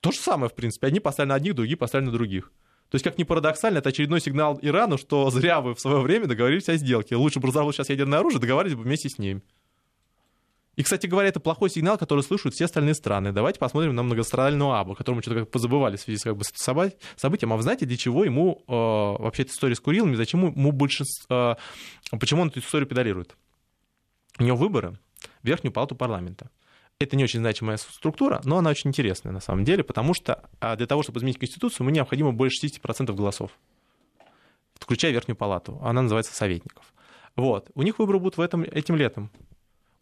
То 0.00 0.10
же 0.10 0.18
самое, 0.18 0.50
в 0.50 0.54
принципе. 0.54 0.86
Одни 0.86 0.98
поставили 0.98 1.28
на 1.28 1.34
одних, 1.36 1.54
другие 1.54 1.76
поставили 1.76 2.06
на 2.06 2.12
других. 2.12 2.52
То 2.90 2.96
есть, 2.96 3.04
как 3.04 3.18
ни 3.18 3.22
парадоксально, 3.22 3.78
это 3.78 3.90
очередной 3.90 4.20
сигнал 4.20 4.58
Ирану, 4.62 4.98
что 4.98 5.30
зря 5.30 5.60
вы 5.60 5.74
в 5.74 5.80
свое 5.80 6.00
время 6.00 6.26
договорились 6.26 6.68
о 6.68 6.76
сделке. 6.76 7.14
Лучше 7.14 7.38
бы 7.38 7.46
разработать 7.46 7.76
сейчас 7.76 7.90
ядерное 7.90 8.18
оружие, 8.18 8.40
договорились 8.40 8.74
бы 8.74 8.82
вместе 8.82 9.08
с 9.08 9.18
ним. 9.18 9.42
И, 10.80 10.82
кстати 10.82 11.06
говоря, 11.06 11.28
это 11.28 11.40
плохой 11.40 11.68
сигнал, 11.68 11.98
который 11.98 12.24
слышат 12.24 12.54
все 12.54 12.64
остальные 12.64 12.94
страны. 12.94 13.32
Давайте 13.32 13.58
посмотрим 13.58 13.94
на 13.94 14.02
многострадального 14.02 14.80
Абу, 14.80 14.94
которому 14.94 15.20
что-то 15.20 15.40
как 15.40 15.50
позабывали 15.50 15.96
в 15.96 16.00
связи 16.00 16.16
с, 16.18 16.22
как 16.22 16.38
бы, 16.38 16.44
событием. 16.54 17.52
А 17.52 17.56
вы 17.56 17.62
знаете, 17.62 17.84
для 17.84 17.98
чего 17.98 18.24
ему 18.24 18.64
э, 18.66 18.72
вообще 18.72 19.42
эта 19.42 19.52
история 19.52 19.74
с 19.74 19.80
Курилами, 19.80 20.14
зачем 20.14 20.42
ему 20.46 20.72
больше... 20.72 21.04
э, 21.28 21.54
почему 22.18 22.40
он 22.40 22.48
эту 22.48 22.60
историю 22.60 22.88
педалирует? 22.88 23.36
У 24.38 24.42
него 24.42 24.56
выборы 24.56 24.98
в 25.42 25.46
Верхнюю 25.46 25.70
палату 25.70 25.96
парламента. 25.96 26.48
Это 26.98 27.14
не 27.14 27.24
очень 27.24 27.40
значимая 27.40 27.76
структура, 27.76 28.40
но 28.44 28.56
она 28.56 28.70
очень 28.70 28.88
интересная 28.88 29.34
на 29.34 29.40
самом 29.40 29.66
деле, 29.66 29.84
потому 29.84 30.14
что 30.14 30.48
а, 30.60 30.76
для 30.76 30.86
того, 30.86 31.02
чтобы 31.02 31.18
изменить 31.18 31.38
Конституцию, 31.38 31.84
ему 31.84 31.94
необходимо 31.94 32.32
больше 32.32 32.66
60% 32.66 33.14
голосов, 33.14 33.50
включая 34.76 35.12
Верхнюю 35.12 35.36
палату. 35.36 35.78
Она 35.82 36.00
называется 36.00 36.34
советников. 36.34 36.94
Вот. 37.36 37.70
У 37.74 37.82
них 37.82 37.98
выборы 37.98 38.18
будут 38.18 38.38
в 38.38 38.40
этом, 38.40 38.62
этим 38.62 38.96
летом. 38.96 39.30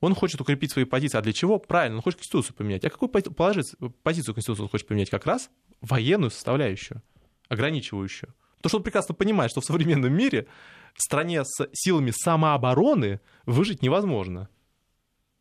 Он 0.01 0.15
хочет 0.15 0.41
укрепить 0.41 0.73
свои 0.73 0.85
позиции. 0.85 1.19
А 1.19 1.23
для 1.23 1.33
чего? 1.33 1.59
Правильно, 1.59 1.97
он 1.97 2.03
хочет 2.03 2.21
Конституцию 2.21 2.55
поменять. 2.55 2.85
А 2.85 2.91
какую 2.91 3.09
положить, 3.09 3.75
позицию 4.03 4.35
Конституции 4.35 4.63
он 4.63 4.69
хочет 4.69 4.87
поменять? 4.87 5.11
Как 5.11 5.27
раз 5.27 5.51
военную 5.81 6.31
составляющую, 6.31 7.03
ограничивающую. 7.49 8.35
Потому 8.57 8.71
что 8.71 8.77
он 8.79 8.83
прекрасно 8.85 9.15
понимает, 9.15 9.51
что 9.51 9.61
в 9.61 9.65
современном 9.65 10.13
мире 10.13 10.47
в 10.95 11.03
стране 11.03 11.45
с 11.45 11.69
силами 11.73 12.13
самообороны 12.13 13.21
выжить 13.47 13.83
невозможно. 13.83 14.49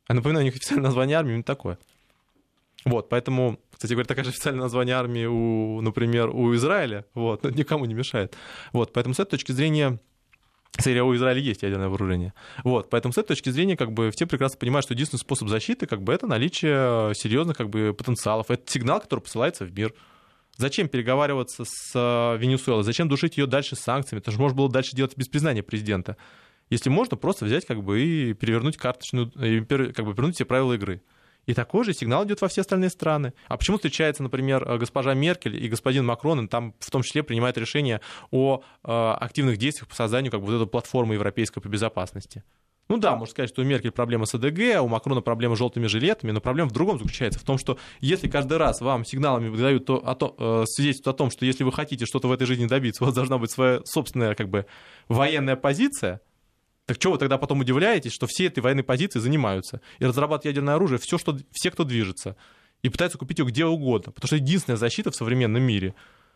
А 0.08 0.14
напоминаю, 0.14 0.44
у 0.44 0.46
них 0.46 0.56
официальное 0.56 0.86
название 0.86 1.18
армии 1.18 1.32
именно 1.32 1.44
такое. 1.44 1.78
Вот, 2.86 3.10
поэтому, 3.10 3.60
кстати 3.72 3.94
говоря, 3.94 4.08
такое 4.08 4.24
же 4.24 4.30
официальное 4.30 4.62
название 4.62 4.96
армии, 4.96 5.26
у, 5.26 5.82
например, 5.82 6.30
у 6.30 6.56
Израиля, 6.56 7.06
вот, 7.14 7.44
но 7.44 7.50
никому 7.50 7.86
не 7.86 7.94
мешает. 7.94 8.36
Вот, 8.72 8.94
поэтому 8.94 9.14
с 9.14 9.20
этой 9.20 9.32
точки 9.32 9.52
зрения 9.52 10.00
Кстати, 10.76 11.00
у 11.00 11.16
Израиля 11.16 11.40
есть 11.40 11.64
ядерное 11.64 11.90
вооружение. 11.90 12.34
Вот, 12.64 12.90
поэтому 12.90 13.14
с 13.14 13.18
этой 13.18 13.30
точки 13.30 13.50
зрения, 13.50 13.76
как 13.78 13.92
бы, 13.92 14.12
все 14.12 14.28
прекрасно 14.28 14.60
понимают, 14.60 14.86
что 14.86 14.94
единственный 14.94 15.20
способ 15.20 15.48
защиты, 15.48 15.88
как 15.88 16.04
бы, 16.04 16.14
это 16.14 16.28
наличие 16.28 17.14
серьезных, 17.16 17.58
как 17.58 17.70
бы, 17.70 17.94
потенциалов. 17.94 18.52
Это 18.52 18.70
сигнал, 18.72 19.00
который 19.00 19.22
посылается 19.22 19.66
в 19.66 19.74
мир. 19.74 19.94
Зачем 20.58 20.88
переговариваться 20.88 21.64
с 21.66 21.92
э, 21.94 22.38
Венесуэлой? 22.38 22.84
Зачем 22.84 23.08
душить 23.08 23.38
ее 23.38 23.46
дальше 23.46 23.76
санкциями? 23.76 24.22
Это 24.22 24.32
же 24.32 24.40
можно 24.40 24.58
было 24.58 24.70
дальше 24.70 24.96
делать 24.96 25.16
без 25.16 25.28
признания 25.28 25.62
президента. 25.62 26.18
Если 26.70 26.90
можно, 26.90 27.16
просто 27.16 27.46
взять 27.46 27.66
как 27.66 27.84
бы 27.84 28.02
и 28.02 28.34
перевернуть 28.34 28.76
карточную, 28.76 29.32
и 29.40 29.64
как 29.64 30.06
бы 30.06 30.14
вернуть 30.14 30.36
все 30.36 30.46
правила 30.46 30.74
игры. 30.74 31.02
И 31.48 31.54
такой 31.54 31.86
же 31.86 31.94
сигнал 31.94 32.26
идет 32.26 32.42
во 32.42 32.50
все 32.50 32.62
остальные 32.62 32.90
страны. 32.90 33.34
А 33.48 33.58
почему 33.58 33.78
встречается, 33.78 34.22
например, 34.22 34.68
э, 34.68 34.78
госпожа 34.78 35.14
Меркель 35.14 35.56
и 35.64 35.68
господин 35.70 36.06
Макрон, 36.06 36.46
и 36.46 36.48
там 36.48 36.76
в 36.80 36.92
том 36.92 37.02
числе 37.02 37.24
принимают 37.24 37.58
решение 37.58 38.02
о 38.32 38.62
э, 38.84 38.92
активных 38.92 39.58
действиях 39.58 39.88
по 39.88 39.96
созданию 39.96 40.30
как 40.30 40.42
бы, 40.42 40.48
вот 40.48 40.56
этой 40.56 40.68
платформы 40.68 41.16
европейской 41.16 41.62
по 41.62 41.70
безопасности? 41.70 42.44
Ну 42.90 42.98
да, 42.98 43.16
можно 43.16 43.32
сказать, 43.32 43.50
что 43.50 43.62
у 43.62 43.66
Меркель 43.66 43.92
проблема 43.92 44.26
с 44.26 44.36
АДГ, 44.36 44.76
а 44.76 44.82
у 44.82 44.88
Макрона 44.88 45.22
проблема 45.22 45.56
с 45.56 45.58
желтыми 45.58 45.88
жилетами, 45.88 46.32
но 46.32 46.40
проблема 46.40 46.70
в 46.70 46.74
другом 46.74 46.98
заключается, 46.98 47.40
в 47.40 47.44
том, 47.44 47.58
что 47.58 47.78
если 48.00 48.30
каждый 48.30 48.58
раз 48.58 48.80
вам 48.80 49.04
сигналами 49.06 49.50
выдают 49.50 49.86
то, 49.86 49.98
о 50.06 50.16
то, 50.16 50.36
э, 50.38 50.64
свидетельство 50.68 51.12
о 51.12 51.16
том, 51.16 51.30
что 51.30 51.46
если 51.46 51.64
вы 51.64 51.72
хотите 51.72 52.06
что-то 52.06 52.28
в 52.28 52.32
этой 52.32 52.46
жизни 52.46 52.66
добиться, 52.66 53.04
у 53.04 53.08
вас 53.08 53.16
должна 53.16 53.38
быть 53.38 53.52
своя 53.52 53.82
собственная 53.84 54.36
как 54.36 54.50
бы 54.50 54.66
военная 55.10 55.58
позиция, 55.58 56.22
так 56.88 56.96
что 57.00 57.12
вы 57.12 57.18
тогда 57.18 57.38
потом 57.38 57.60
удивляетесь, 57.60 58.14
что 58.14 58.28
все 58.28 58.48
этой 58.48 58.62
военной 58.62 58.84
позиции 58.84 59.20
занимаются 59.20 59.82
и 60.00 60.06
разрабатывают 60.06 60.46
ядерное 60.46 60.76
оружие, 60.76 60.98
все, 60.98 61.18
что, 61.18 61.38
все, 61.52 61.70
кто 61.70 61.84
движется, 61.84 62.38
и 62.82 62.88
пытаются 62.88 63.18
купить 63.18 63.40
его 63.40 63.50
где 63.50 63.66
угодно, 63.66 64.14
потому 64.14 64.28
что 64.28 64.38
единственная 64.38 64.78
защита 64.78 65.12
в 65.12 65.16
современном 65.16 65.62
мире. 65.62 65.94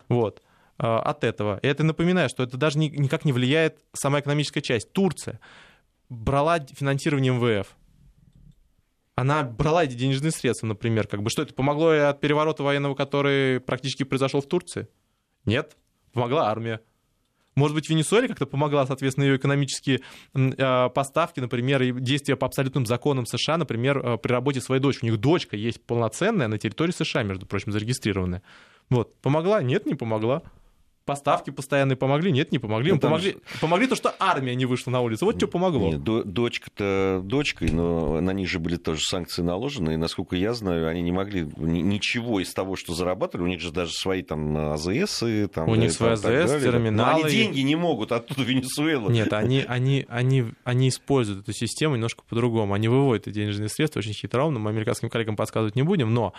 Вот 0.10 0.42
э, 0.78 0.86
от 0.86 1.24
этого. 1.24 1.58
И 1.64 1.68
это 1.68 1.86
напоминаю, 1.86 2.28
что 2.28 2.44
это 2.44 2.58
даже 2.58 2.80
никак 2.80 3.24
не 3.24 3.32
влияет 3.32 3.80
сама 3.94 4.20
экономическая 4.20 4.60
часть. 4.62 4.92
Турция 4.92 5.40
брала 6.10 6.60
финансирование 6.60 7.32
МВФ. 7.32 7.68
Она 9.16 9.44
брала 9.44 9.86
эти 9.86 9.94
денежные 9.94 10.32
средства, 10.32 10.68
например. 10.68 11.08
Как 11.08 11.24
бы, 11.24 11.30
что 11.30 11.44
это 11.44 11.54
помогло 11.54 11.92
от 11.92 12.20
переворота 12.20 12.64
военного, 12.64 12.96
который 12.96 13.62
практически 13.62 14.04
произошел 14.04 14.42
в 14.42 14.48
Турции? 14.48 14.90
Нет. 15.46 15.78
Помогла 16.12 16.50
армия. 16.52 16.82
Может 17.56 17.76
быть, 17.76 17.90
Венесуэле 17.90 18.28
как-то 18.28 18.46
помогла, 18.46 18.86
соответственно, 18.86 19.26
ее 19.26 19.36
экономические 19.36 20.02
э, 20.34 20.90
поставки, 20.90 21.40
например, 21.40 21.82
и 21.82 21.92
действия 21.92 22.36
по 22.36 22.48
абсолютным 22.48 22.86
законам 22.86 23.26
США, 23.26 23.58
например, 23.58 23.98
э, 23.98 24.18
при 24.18 24.32
работе 24.32 24.62
своей 24.62 24.82
дочери. 24.82 25.08
У 25.08 25.12
них 25.12 25.20
дочка 25.20 25.58
есть 25.58 25.82
полноценная 25.86 26.48
на 26.48 26.58
территории 26.58 26.92
США, 26.92 27.24
между 27.24 27.46
прочим, 27.46 27.72
зарегистрированная. 27.72 28.42
Вот. 28.90 29.16
Помогла? 29.22 29.62
Нет, 29.62 29.86
не 29.86 29.96
помогла 29.96 30.44
поставки 31.12 31.50
постоянные 31.50 31.98
помогли? 31.98 32.32
Нет, 32.32 32.54
не 32.54 32.60
помогли. 32.60 32.94
Ну, 32.94 33.00
помогли, 33.00 33.32
же... 33.32 33.38
помогли 33.60 33.88
то, 33.88 33.96
что 33.96 34.16
армия 34.18 34.56
не 34.56 34.66
вышла 34.66 34.92
на 34.92 35.02
улицу. 35.02 35.26
Вот 35.26 35.36
что 35.36 35.46
помогло. 35.46 35.90
Нет, 35.90 36.04
дочка-то 36.04 37.20
дочкой, 37.22 37.70
но 37.72 38.22
на 38.22 38.32
них 38.32 38.48
же 38.48 38.60
были 38.60 38.78
тоже 38.78 39.02
санкции 39.02 39.42
наложены, 39.42 39.96
и, 39.96 39.98
насколько 39.98 40.38
я 40.38 40.54
знаю, 40.54 40.88
они 40.88 41.02
не 41.02 41.12
могли 41.12 41.50
ничего 41.58 42.40
из 42.40 42.54
того, 42.54 42.78
что 42.78 42.94
зарабатывали, 42.94 43.44
у 43.44 43.50
них 43.50 43.60
же 43.60 43.74
даже 43.74 43.92
свои 43.92 44.22
там 44.22 44.56
АЗС. 44.56 45.24
Там, 45.54 45.68
у 45.68 45.76
них 45.76 45.92
свои 45.92 46.14
АЗС, 46.14 46.24
терминалы. 46.24 46.92
Но 46.92 47.26
они 47.26 47.30
деньги 47.30 47.60
не 47.60 47.76
могут 47.76 48.14
оттуда 48.14 48.44
Венесуэла. 48.44 49.10
Нет, 49.10 49.34
они, 49.34 49.66
они, 49.68 50.06
они, 50.08 50.46
они 50.64 50.88
используют 50.88 51.42
эту 51.42 51.52
систему 51.52 51.96
немножко 51.96 52.24
по-другому. 52.24 52.74
Они 52.74 52.88
выводят 52.88 53.28
эти 53.28 53.36
денежные 53.36 53.68
средства 53.68 54.00
очень 54.00 54.14
хитроумно, 54.14 54.60
мы 54.60 54.70
американским 54.70 55.10
коллегам 55.10 55.36
подсказывать 55.36 55.76
не 55.76 55.84
будем, 55.84 56.14
но 56.14 56.32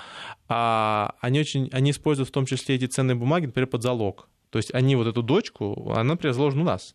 а, 0.48 1.14
они, 1.20 1.40
очень, 1.40 1.68
они 1.72 1.90
используют 1.90 2.30
в 2.30 2.32
том 2.32 2.46
числе 2.46 2.76
эти 2.76 2.87
ценные 2.87 3.16
бумаги, 3.16 3.46
например, 3.46 3.66
под 3.66 3.82
залог. 3.82 4.28
То 4.52 4.58
есть 4.58 4.72
они 4.74 4.94
вот 4.96 5.06
эту 5.06 5.22
дочку, 5.22 5.92
она, 5.92 6.04
например, 6.04 6.34
заложена 6.34 6.60
у 6.60 6.66
нас. 6.66 6.94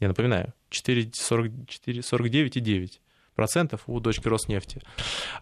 Я 0.00 0.08
напоминаю, 0.08 0.54
49,9 0.70 3.00
процентов 3.34 3.82
у 3.86 4.00
дочки 4.00 4.26
Роснефти 4.26 4.80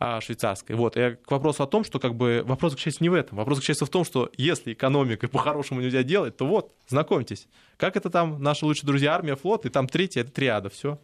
а, 0.00 0.20
швейцарской. 0.20 0.74
Вот. 0.74 0.96
И 0.96 1.14
к 1.14 1.30
вопросу 1.30 1.62
о 1.62 1.68
том, 1.68 1.85
что 1.85 2.00
как 2.00 2.16
бы 2.16 2.42
вопрос 2.44 2.72
заключается 2.72 3.04
не 3.04 3.11
в 3.11 3.14
этом. 3.14 3.38
Вопрос 3.38 3.59
заключается 3.59 3.87
в 3.87 3.90
том, 3.90 4.04
что 4.04 4.28
если 4.37 4.72
экономика 4.72 5.28
по-хорошему 5.28 5.80
нельзя 5.80 6.02
делать, 6.02 6.37
то 6.37 6.46
вот, 6.46 6.74
знакомьтесь, 6.88 7.46
как 7.76 7.96
это 7.96 8.11
там 8.11 8.42
наши 8.42 8.66
лучшие 8.66 8.88
друзья 8.88 9.14
армия, 9.14 9.37
флот, 9.37 9.66
и 9.66 9.68
там 9.68 9.87
третья, 9.87 10.22
это 10.22 10.32
триада, 10.32 10.68
все. 10.68 10.98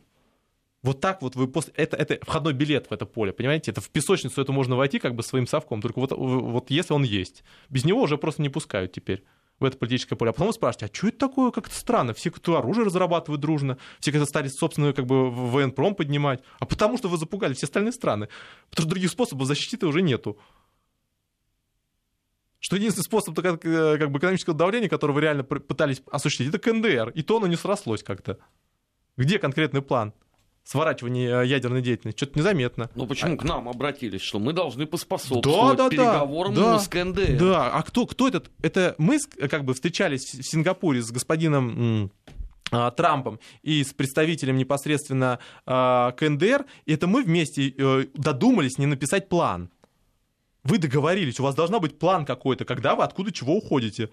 Вот 0.82 1.00
так 1.00 1.22
вот 1.22 1.36
вы 1.36 1.46
после... 1.46 1.72
Это, 1.76 1.96
это 1.96 2.18
входной 2.26 2.52
билет 2.52 2.88
в 2.90 2.92
это 2.92 3.06
поле, 3.06 3.32
понимаете? 3.32 3.70
Это 3.70 3.80
в 3.80 3.90
песочницу 3.90 4.42
это 4.42 4.50
можно 4.50 4.74
войти 4.74 4.98
как 4.98 5.14
бы 5.14 5.22
своим 5.22 5.46
совком, 5.46 5.80
только 5.80 6.00
вот, 6.00 6.10
вот 6.10 6.68
если 6.70 6.94
он 6.94 7.04
есть. 7.04 7.44
Без 7.70 7.84
него 7.84 8.02
уже 8.02 8.18
просто 8.18 8.42
не 8.42 8.48
пускают 8.48 8.90
теперь 8.90 9.22
в 9.62 9.64
это 9.64 9.78
политическое 9.78 10.16
поле, 10.16 10.30
а 10.30 10.32
потом 10.32 10.48
вы 10.48 10.52
спрашиваете, 10.52 10.92
а 10.92 10.96
что 10.96 11.08
это 11.08 11.18
такое, 11.18 11.50
как-то 11.50 11.74
странно, 11.74 12.14
все 12.14 12.30
кто 12.30 12.58
оружие 12.58 12.84
разрабатывают 12.84 13.40
дружно, 13.40 13.78
все 14.00 14.12
как-то 14.12 14.26
стали 14.26 14.48
собственную 14.48 14.94
как 14.94 15.06
бы 15.06 15.30
военпром 15.30 15.94
поднимать, 15.94 16.42
а 16.60 16.66
потому 16.66 16.98
что 16.98 17.08
вы 17.08 17.16
запугали 17.18 17.54
все 17.54 17.66
остальные 17.66 17.92
страны, 17.92 18.28
потому 18.70 18.84
что 18.84 18.90
других 18.90 19.10
способов 19.10 19.46
защиты 19.46 19.86
уже 19.86 20.02
нету. 20.02 20.38
Что 22.58 22.76
единственный 22.76 23.04
способ 23.04 23.34
как, 23.34 23.64
э, 23.64 23.98
как 23.98 24.10
бы 24.10 24.18
экономического 24.18 24.56
давления, 24.56 24.88
который 24.88 25.12
вы 25.12 25.20
реально 25.20 25.42
пытались 25.42 26.00
осуществить, 26.12 26.48
это 26.48 26.60
КНДР, 26.60 27.10
и 27.10 27.22
то 27.22 27.38
оно 27.38 27.48
не 27.48 27.56
срослось 27.56 28.04
как-то. 28.04 28.38
Где 29.16 29.38
конкретный 29.38 29.82
план? 29.82 30.12
Сворачивания 30.64 31.42
э, 31.42 31.46
ядерной 31.46 31.82
деятельности. 31.82 32.18
Что-то 32.18 32.38
незаметно. 32.38 32.90
Ну 32.94 33.06
почему 33.06 33.34
а... 33.34 33.36
к 33.36 33.44
нам 33.44 33.68
обратились, 33.68 34.20
что 34.20 34.38
мы 34.38 34.52
должны 34.52 34.86
поспособствовать 34.86 35.76
да, 35.76 35.84
да, 35.84 35.90
переговорам 35.90 36.54
да, 36.54 36.78
с 36.78 36.88
КНДР? 36.88 37.38
Да, 37.38 37.70
а 37.72 37.82
кто, 37.82 38.06
кто 38.06 38.28
этот? 38.28 38.50
Это 38.62 38.94
мы 38.98 39.18
как 39.50 39.64
бы 39.64 39.74
встречались 39.74 40.34
в 40.34 40.42
Сингапуре 40.42 41.02
с 41.02 41.10
господином 41.10 42.10
а, 42.72 42.90
Трампом 42.90 43.38
и 43.62 43.84
с 43.84 43.92
представителем 43.92 44.56
непосредственно 44.56 45.38
а, 45.66 46.12
КНДР, 46.12 46.64
и 46.86 46.94
это 46.94 47.06
мы 47.06 47.22
вместе 47.22 47.68
э, 47.68 48.06
додумались 48.14 48.78
не 48.78 48.86
написать 48.86 49.28
план. 49.28 49.70
Вы 50.64 50.78
договорились, 50.78 51.38
у 51.38 51.42
вас 51.42 51.54
должна 51.54 51.80
быть 51.80 51.98
план 51.98 52.24
какой-то, 52.24 52.64
когда 52.64 52.94
вы 52.94 53.04
откуда 53.04 53.30
чего 53.30 53.56
уходите 53.56 54.08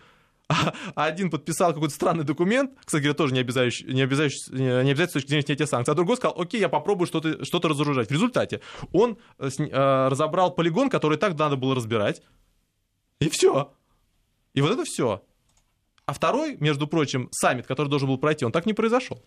а 0.50 1.06
один 1.06 1.30
подписал 1.30 1.74
какой-то 1.74 1.94
странный 1.94 2.24
документ, 2.24 2.72
кстати 2.84 3.04
говоря, 3.04 3.16
тоже 3.16 3.34
не 3.34 3.40
обязающий, 3.40 3.86
не 3.86 4.02
обязающий, 4.02 4.42
не 4.52 4.92
обязательно 4.92 5.08
с 5.08 5.14
точки 5.14 5.28
зрения 5.30 5.46
снятия 5.46 5.68
санкций, 5.68 5.92
а 5.92 5.96
другой 5.96 6.18
сказал, 6.18 6.40
окей, 6.42 6.60
я 6.60 6.70
попробую 6.70 7.08
что-то 7.08 7.46
что 7.46 7.60
разоружать. 7.60 8.10
В 8.10 8.12
результате 8.12 8.62
он 8.92 9.18
э, 9.38 9.50
э, 9.58 10.08
разобрал 10.08 10.52
полигон, 10.56 10.90
который 10.90 11.18
так 11.18 11.38
надо 11.38 11.56
было 11.56 11.76
разбирать, 11.76 12.24
и 13.20 13.30
все. 13.30 13.74
И 14.54 14.62
вот 14.62 14.72
это 14.72 14.84
все. 14.86 15.24
А 16.06 16.14
второй, 16.14 16.58
между 16.60 16.88
прочим, 16.88 17.30
саммит, 17.32 17.68
который 17.68 17.88
должен 17.88 18.08
был 18.08 18.18
пройти, 18.18 18.44
он 18.44 18.52
так 18.52 18.66
не 18.66 18.74
произошел. 18.74 19.24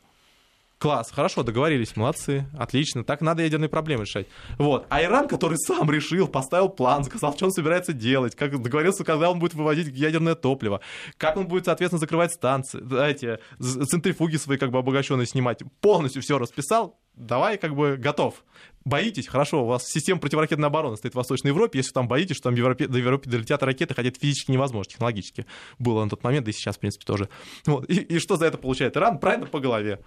Класс, 0.83 1.13
хорошо, 1.13 1.45
договорились, 1.45 1.95
молодцы, 1.95 2.45
отлично, 2.59 3.05
так 3.05 3.21
надо 3.21 3.45
ядерные 3.45 3.69
проблемы 3.69 4.03
решать. 4.03 4.27
Вот. 4.59 4.85
А 4.89 5.01
Иран, 5.01 5.29
который 5.29 5.57
сам 5.57 5.89
решил, 5.89 6.27
поставил 6.27 6.69
план, 6.69 7.05
сказал, 7.05 7.37
что 7.37 7.45
он 7.45 7.53
собирается 7.53 7.93
делать, 7.93 8.35
как 8.35 8.61
договорился, 8.61 9.05
когда 9.05 9.31
он 9.31 9.39
будет 9.39 9.55
выводить 9.55 9.97
ядерное 9.97 10.35
топливо, 10.35 10.81
как 11.19 11.37
он 11.37 11.47
будет, 11.47 11.67
соответственно, 11.67 12.01
закрывать 12.01 12.33
станции, 12.33 12.81
эти 13.09 13.39
центрифуги 13.61 14.35
свои 14.35 14.59
как 14.59 14.73
бы 14.73 14.79
обогащенные 14.79 15.29
снимать, 15.29 15.61
полностью 15.81 16.21
все 16.21 16.37
расписал, 16.37 16.99
давай 17.15 17.59
как 17.59 17.77
бы 17.77 17.97
готов. 17.97 18.43
Боитесь? 18.85 19.29
Хорошо, 19.29 19.63
у 19.63 19.67
вас 19.67 19.87
система 19.87 20.19
противоракетной 20.19 20.67
обороны 20.67 20.97
стоит 20.97 21.15
в 21.15 21.17
Восточной 21.17 21.51
Европе. 21.51 21.79
Если 21.79 21.93
там 21.93 22.09
боитесь, 22.09 22.35
что 22.35 22.49
там 22.49 22.57
Европе, 22.57 22.89
до 22.89 22.99
Европы 22.99 23.31
долетят 23.31 23.63
ракеты, 23.63 23.95
хотя 23.95 24.09
это 24.09 24.19
физически 24.19 24.51
невозможно, 24.51 24.91
технологически. 24.91 25.47
Было 25.79 26.03
на 26.03 26.11
тот 26.11 26.25
момент, 26.25 26.47
да 26.47 26.51
и 26.51 26.53
сейчас, 26.53 26.77
в 26.77 26.81
принципе, 26.81 27.05
тоже. 27.05 27.29
Вот. 27.67 27.89
И, 27.89 28.01
и 28.01 28.19
что 28.19 28.35
за 28.35 28.47
это 28.47 28.59
получает 28.59 28.97
Иран? 28.97 29.21
Правильно, 29.21 29.47
по 29.47 29.61
голове. 29.61 30.01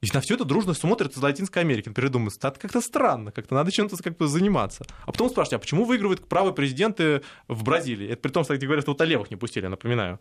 И 0.00 0.06
на 0.14 0.20
все 0.20 0.34
это 0.34 0.44
дружно 0.44 0.74
смотрят 0.74 1.16
из 1.16 1.20
Латинской 1.20 1.62
Америки. 1.62 1.88
Например, 1.88 2.12
думают, 2.12 2.36
это 2.36 2.52
как-то 2.52 2.80
странно, 2.80 3.32
как-то 3.32 3.56
надо 3.56 3.72
чем-то 3.72 3.96
как-то 3.96 4.28
заниматься. 4.28 4.86
А 5.04 5.10
потом 5.10 5.28
спрашивают, 5.28 5.60
а 5.60 5.64
почему 5.64 5.84
выигрывают 5.84 6.28
правые 6.28 6.54
президенты 6.54 7.22
в 7.48 7.64
Бразилии? 7.64 8.08
Это 8.08 8.22
при 8.22 8.30
том, 8.30 8.44
кстати 8.44 8.64
говоря, 8.64 8.80
что 8.80 8.92
вот 8.92 9.00
левых 9.00 9.28
не 9.30 9.36
пустили, 9.36 9.66
напоминаю. 9.66 10.20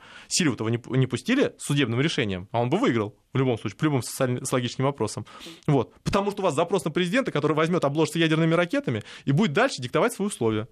Того 0.57 0.69
не, 0.71 0.81
не 0.97 1.05
пустили 1.05 1.53
судебным 1.59 2.01
решением, 2.01 2.47
а 2.51 2.61
он 2.61 2.71
бы 2.71 2.79
выиграл 2.79 3.15
в 3.33 3.37
любом 3.37 3.59
случае, 3.59 3.77
по 3.77 3.83
любым 3.83 4.01
с 4.01 4.51
логическим 4.51 4.85
вопросам. 4.85 5.27
Вот. 5.67 5.93
Потому 6.03 6.31
что 6.31 6.41
у 6.41 6.45
вас 6.45 6.55
запрос 6.55 6.83
на 6.83 6.89
президента, 6.89 7.31
который 7.31 7.55
возьмет, 7.55 7.83
обложится 7.83 8.17
ядерными 8.17 8.55
ракетами 8.55 9.03
и 9.25 9.31
будет 9.31 9.53
дальше 9.53 9.79
диктовать 9.79 10.13
свои 10.13 10.27
условия. 10.27 10.67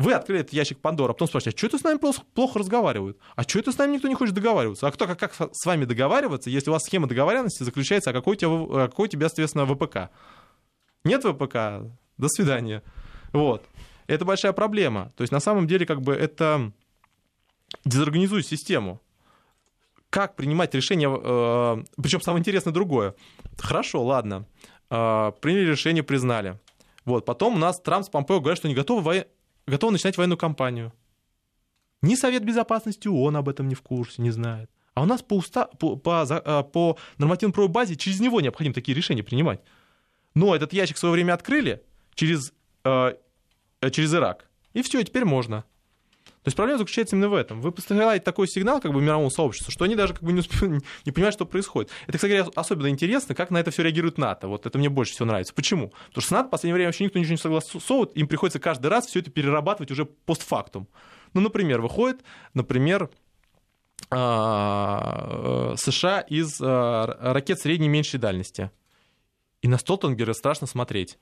Вы 0.00 0.14
открыли 0.14 0.40
этот 0.40 0.54
ящик 0.54 0.78
Пандора, 0.78 1.10
а 1.10 1.12
потом 1.12 1.28
спрашиваете, 1.28 1.54
а 1.54 1.58
что 1.58 1.66
это 1.66 1.78
с 1.78 1.84
нами 1.84 1.98
плохо 2.32 2.58
разговаривают? 2.58 3.18
А 3.36 3.42
что 3.42 3.58
это 3.58 3.70
с 3.70 3.76
нами 3.76 3.96
никто 3.96 4.08
не 4.08 4.14
хочет 4.14 4.34
договариваться? 4.34 4.86
А 4.86 4.92
кто, 4.92 5.06
как, 5.06 5.18
как 5.18 5.34
с 5.34 5.66
вами 5.66 5.84
договариваться, 5.84 6.48
если 6.48 6.70
у 6.70 6.72
вас 6.72 6.84
схема 6.84 7.06
договоренности 7.06 7.64
заключается, 7.64 8.08
а 8.08 8.12
какой 8.14 8.36
у 8.36 8.38
тебя, 8.38 8.88
какой 8.88 9.08
у 9.08 9.10
тебя 9.10 9.28
соответственно, 9.28 9.66
ВПК? 9.66 10.10
Нет 11.04 11.22
ВПК? 11.22 11.86
До 12.16 12.28
свидания. 12.28 12.82
Вот. 13.34 13.66
Это 14.06 14.24
большая 14.24 14.54
проблема. 14.54 15.12
То 15.16 15.22
есть, 15.22 15.32
на 15.32 15.40
самом 15.40 15.66
деле, 15.66 15.84
как 15.84 16.00
бы 16.00 16.14
это 16.14 16.72
дезорганизует 17.84 18.46
систему. 18.46 19.02
Как 20.08 20.34
принимать 20.34 20.74
решение, 20.74 21.10
э, 21.12 21.84
причем 22.02 22.22
самое 22.22 22.40
интересное 22.40 22.72
другое. 22.72 23.14
Хорошо, 23.58 24.02
ладно, 24.02 24.46
э, 24.88 25.32
приняли 25.42 25.70
решение, 25.70 26.02
признали. 26.02 26.58
Вот, 27.04 27.26
потом 27.26 27.56
у 27.56 27.58
нас 27.58 27.78
Трамп 27.80 28.06
с 28.06 28.08
Помпео 28.08 28.40
говорят, 28.40 28.58
что 28.58 28.68
не 28.68 28.74
готовы 28.74 29.26
готовы 29.70 29.92
начинать 29.92 30.16
военную 30.16 30.38
кампанию. 30.38 30.92
Ни 32.02 32.14
Совет 32.14 32.44
Безопасности 32.44 33.08
ООН 33.08 33.36
об 33.36 33.48
этом 33.48 33.68
не 33.68 33.74
в 33.74 33.82
курсе, 33.82 34.22
не 34.22 34.30
знает. 34.30 34.70
А 34.94 35.02
у 35.02 35.06
нас 35.06 35.22
по, 35.22 35.36
уста... 35.36 35.66
по, 35.66 35.96
по, 35.96 36.22
а, 36.22 36.62
по 36.62 36.98
нормативно-правовой 37.18 37.72
базе 37.72 37.96
через 37.96 38.20
него 38.20 38.40
необходимо 38.40 38.74
такие 38.74 38.96
решения 38.96 39.22
принимать. 39.22 39.60
Но 40.34 40.54
этот 40.54 40.72
ящик 40.72 40.96
в 40.96 40.98
свое 40.98 41.12
время 41.12 41.34
открыли 41.34 41.82
через, 42.14 42.52
э, 42.84 43.14
через 43.90 44.14
Ирак. 44.14 44.48
И 44.72 44.82
все, 44.82 45.02
теперь 45.02 45.24
можно. 45.24 45.64
То 46.42 46.48
есть 46.48 46.56
проблема 46.56 46.78
заключается 46.78 47.16
именно 47.16 47.28
в 47.28 47.34
этом. 47.34 47.60
Вы 47.60 47.70
посылаете 47.70 48.24
такой 48.24 48.48
сигнал 48.48 48.80
как 48.80 48.94
бы 48.94 49.02
мировому 49.02 49.30
сообществу, 49.30 49.70
что 49.70 49.84
они 49.84 49.94
даже 49.94 50.14
как 50.14 50.22
бы 50.22 50.32
не, 50.32 50.40
успевают, 50.40 50.82
не 51.04 51.12
понимают, 51.12 51.34
что 51.34 51.44
происходит. 51.44 51.90
Это, 52.06 52.16
кстати 52.16 52.32
говоря, 52.32 52.50
особенно 52.54 52.88
интересно, 52.88 53.34
как 53.34 53.50
на 53.50 53.58
это 53.58 53.70
все 53.70 53.82
реагирует 53.82 54.16
НАТО. 54.16 54.48
Вот 54.48 54.64
это 54.64 54.78
мне 54.78 54.88
больше 54.88 55.12
всего 55.12 55.26
нравится. 55.26 55.52
Почему? 55.52 55.88
Потому 56.08 56.22
что 56.22 56.28
с 56.28 56.30
НАТО 56.30 56.48
в 56.48 56.50
последнее 56.50 56.74
время 56.74 56.88
вообще 56.88 57.04
никто 57.04 57.18
ничего 57.18 57.32
не 57.32 57.38
согласовывает, 57.38 58.16
им 58.16 58.26
приходится 58.26 58.58
каждый 58.58 58.86
раз 58.86 59.06
все 59.06 59.20
это 59.20 59.30
перерабатывать 59.30 59.90
уже 59.90 60.06
постфактум. 60.06 60.88
Ну, 61.34 61.42
например, 61.42 61.82
выходит, 61.82 62.22
например, 62.54 63.10
а, 64.08 65.74
США 65.76 66.20
из 66.20 66.58
а, 66.62 67.34
ракет 67.34 67.60
средней 67.60 67.86
и 67.86 67.90
меньшей 67.90 68.18
дальности. 68.18 68.70
И 69.60 69.68
на 69.68 69.76
Столтенгера 69.76 70.32
страшно 70.32 70.66
смотреть. 70.66 71.18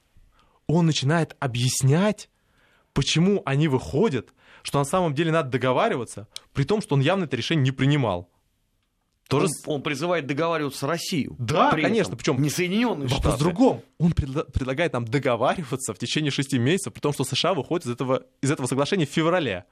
Он 0.69 0.87
начинает 0.87 1.35
объяснять, 1.41 2.31
почему 2.93 3.43
они 3.45 3.67
выходят 3.67 4.33
что 4.63 4.79
на 4.79 4.85
самом 4.85 5.15
деле 5.15 5.33
надо 5.33 5.51
договариваться, 5.51 6.29
при 6.53 6.65
том, 6.65 6.81
что 6.81 6.95
он 6.95 7.01
явно 7.01 7.25
это 7.25 7.37
решение 7.37 7.65
не 7.65 7.73
принимал. 7.73 8.31
Тоже... 9.29 9.49
Он, 9.67 9.75
он 9.75 9.83
призывает 9.83 10.27
договариваться 10.27 10.81
с 10.81 10.83
Россией. 10.85 11.29
Да, 11.39 11.71
конечно. 11.73 12.17
Причем 12.17 12.41
не 12.41 12.49
Соединенные 12.49 13.09
Вопрос 13.09 13.21
Штаты. 13.21 13.37
в 13.37 13.39
другом. 13.41 13.83
Он 13.99 14.13
пред, 14.13 14.53
предлагает 14.53 14.95
нам 14.95 15.05
договариваться 15.05 15.93
в 15.93 15.99
течение 15.99 16.31
шести 16.31 16.59
месяцев, 16.59 16.95
при 16.95 17.01
том, 17.01 17.13
что 17.13 17.25
США 17.25 17.53
выходит 17.53 17.87
из 17.87 17.91
этого, 17.93 18.25
из 18.41 18.51
этого 18.51 18.67
соглашения 18.67 19.07
в 19.07 19.11
феврале. 19.11 19.67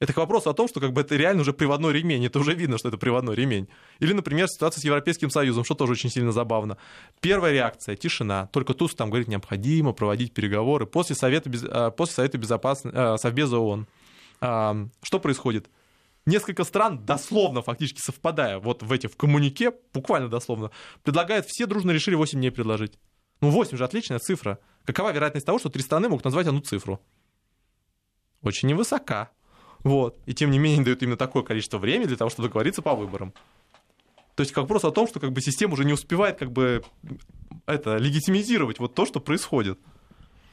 Это 0.00 0.12
к 0.12 0.16
вопросу 0.16 0.50
о 0.50 0.54
том, 0.54 0.68
что 0.68 0.80
как 0.80 0.92
бы 0.92 1.00
это 1.00 1.16
реально 1.16 1.42
уже 1.42 1.52
приводной 1.52 1.92
ремень. 1.92 2.24
Это 2.24 2.38
уже 2.38 2.54
видно, 2.54 2.78
что 2.78 2.88
это 2.88 2.98
приводной 2.98 3.34
ремень. 3.34 3.68
Или, 3.98 4.12
например, 4.12 4.46
ситуация 4.48 4.80
с 4.80 4.84
Европейским 4.84 5.30
Союзом, 5.30 5.64
что 5.64 5.74
тоже 5.74 5.92
очень 5.92 6.10
сильно 6.10 6.30
забавно. 6.30 6.76
Первая 7.20 7.52
реакция— 7.52 7.96
тишина. 7.96 8.48
Только 8.52 8.74
Туз 8.74 8.94
там 8.94 9.10
говорит, 9.10 9.28
необходимо 9.28 9.92
проводить 9.92 10.32
переговоры 10.32 10.86
после 10.86 11.16
Совета. 11.16 11.50
А, 11.70 11.90
после 11.90 12.14
Совета 12.14 12.38
Безопасности, 12.38 12.96
а, 12.96 13.16
Совбеза 13.18 13.58
ООН. 13.58 13.86
Что 14.40 15.18
происходит? 15.20 15.68
Несколько 16.24 16.62
стран, 16.62 17.04
дословно, 17.04 17.62
фактически 17.62 18.00
совпадая 18.00 18.58
вот 18.58 18.82
в 18.82 18.92
эти, 18.92 19.06
в 19.06 19.16
коммунике, 19.16 19.72
буквально 19.92 20.28
дословно, 20.28 20.70
предлагают, 21.02 21.46
все 21.46 21.66
дружно 21.66 21.90
решили 21.90 22.14
8 22.14 22.38
дней 22.38 22.50
предложить. 22.50 22.98
Ну, 23.40 23.50
8 23.50 23.76
же 23.76 23.84
отличная 23.84 24.18
цифра. 24.18 24.58
Какова 24.84 25.10
вероятность 25.10 25.46
того, 25.46 25.58
что 25.58 25.70
три 25.70 25.82
страны 25.82 26.08
могут 26.08 26.24
назвать 26.24 26.46
одну 26.46 26.60
цифру? 26.60 27.00
Очень 28.42 28.68
невысока. 28.68 29.30
Вот. 29.84 30.16
И 30.26 30.34
тем 30.34 30.50
не 30.50 30.58
менее 30.58 30.84
дают 30.84 31.02
именно 31.02 31.16
такое 31.16 31.42
количество 31.42 31.78
времени 31.78 32.06
для 32.06 32.16
того, 32.16 32.30
чтобы 32.30 32.48
договориться 32.48 32.82
по 32.82 32.94
выборам. 32.94 33.32
То 34.34 34.42
есть 34.42 34.52
как 34.52 34.62
вопрос 34.62 34.84
о 34.84 34.92
том, 34.92 35.08
что 35.08 35.18
как 35.20 35.32
бы 35.32 35.40
система 35.40 35.72
уже 35.74 35.84
не 35.84 35.92
успевает 35.92 36.38
как 36.38 36.52
бы 36.52 36.84
это 37.66 37.96
легитимизировать 37.96 38.78
вот 38.78 38.94
то, 38.94 39.04
что 39.04 39.20
происходит. 39.20 39.78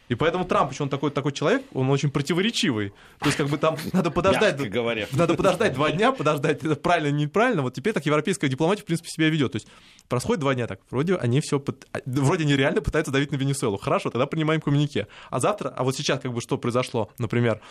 И 0.08 0.16
поэтому 0.16 0.46
Трамп, 0.46 0.72
еще 0.72 0.84
он 0.84 0.90
такой, 0.90 1.10
такой 1.10 1.32
человек, 1.32 1.64
он 1.74 1.90
очень 1.90 2.12
противоречивый. 2.12 2.94
То 3.20 3.26
есть, 3.26 3.38
как 3.38 3.48
бы 3.48 3.58
там 3.58 3.76
надо 3.92 4.12
подождать. 4.12 4.58
говоря. 4.70 5.08
Надо 5.12 5.34
подождать 5.34 5.74
два 5.74 5.92
дня, 5.92 6.12
подождать, 6.12 6.64
это 6.64 6.76
правильно, 6.76 7.16
неправильно. 7.16 7.64
Вот 7.64 7.74
теперь 7.74 7.94
так 7.94 8.06
европейская 8.06 8.48
дипломатия, 8.48 8.84
в 8.84 8.86
принципе, 8.86 9.10
себя 9.10 9.30
ведет. 9.30 9.54
То 9.54 9.56
есть, 9.56 9.68
происходит 10.08 10.42
два 10.42 10.54
дня 10.54 10.68
так. 10.68 10.80
Вроде 10.92 11.16
они 11.16 11.42
все, 11.42 11.64
а, 11.92 12.00
вроде 12.06 12.44
они 12.44 12.56
реально 12.56 12.82
пытаются 12.82 13.12
давить 13.12 13.32
на 13.32 13.36
Венесуэлу. 13.38 13.78
Хорошо, 13.78 14.12
тогда 14.12 14.28
принимаем 14.28 14.62
коммунике. 14.62 15.08
А 15.32 15.40
завтра, 15.40 15.70
а 15.70 15.84
вот 15.84 15.96
сейчас, 15.96 16.20
как 16.20 16.34
бы, 16.34 16.42
что 16.42 16.58
произошло, 16.60 17.10
например, 17.18 17.62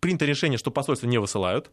Принято 0.00 0.24
решение, 0.24 0.58
что 0.58 0.70
посольство 0.70 1.06
не 1.06 1.18
высылают. 1.18 1.70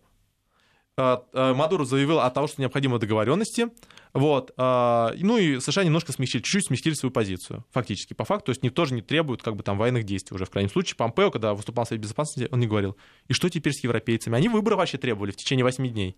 А, 0.99 1.23
а, 1.33 1.53
Мадуро 1.53 1.85
заявил 1.85 2.19
о 2.19 2.29
том, 2.31 2.47
что 2.47 2.59
необходимы 2.59 2.97
договоренности. 2.97 3.67
Вот. 4.13 4.51
А, 4.57 5.13
ну 5.17 5.37
и 5.37 5.59
США 5.59 5.83
немножко 5.83 6.11
смягчили, 6.11 6.41
чуть-чуть 6.41 6.65
смягчили 6.65 6.95
свою 6.95 7.11
позицию, 7.11 7.63
фактически, 7.71 8.13
по 8.13 8.25
факту. 8.25 8.47
То 8.47 8.49
есть 8.51 8.63
они 8.63 8.71
тоже 8.71 8.95
не 8.95 9.01
требуют 9.01 9.43
как 9.43 9.55
бы, 9.55 9.63
там, 9.63 9.77
военных 9.77 10.05
действий 10.05 10.33
уже. 10.33 10.45
В 10.45 10.49
крайнем 10.49 10.71
случае, 10.71 10.95
Помпео, 10.95 11.29
когда 11.29 11.53
выступал 11.53 11.85
в 11.85 11.89
Совете 11.89 12.03
Безопасности, 12.03 12.49
он 12.51 12.59
не 12.59 12.67
говорил. 12.67 12.97
И 13.27 13.33
что 13.33 13.47
теперь 13.49 13.73
с 13.73 13.83
европейцами? 13.83 14.35
Они 14.35 14.49
выборы 14.49 14.75
вообще 14.75 14.97
требовали 14.97 15.31
в 15.31 15.35
течение 15.35 15.63
8 15.63 15.87
дней. 15.87 16.17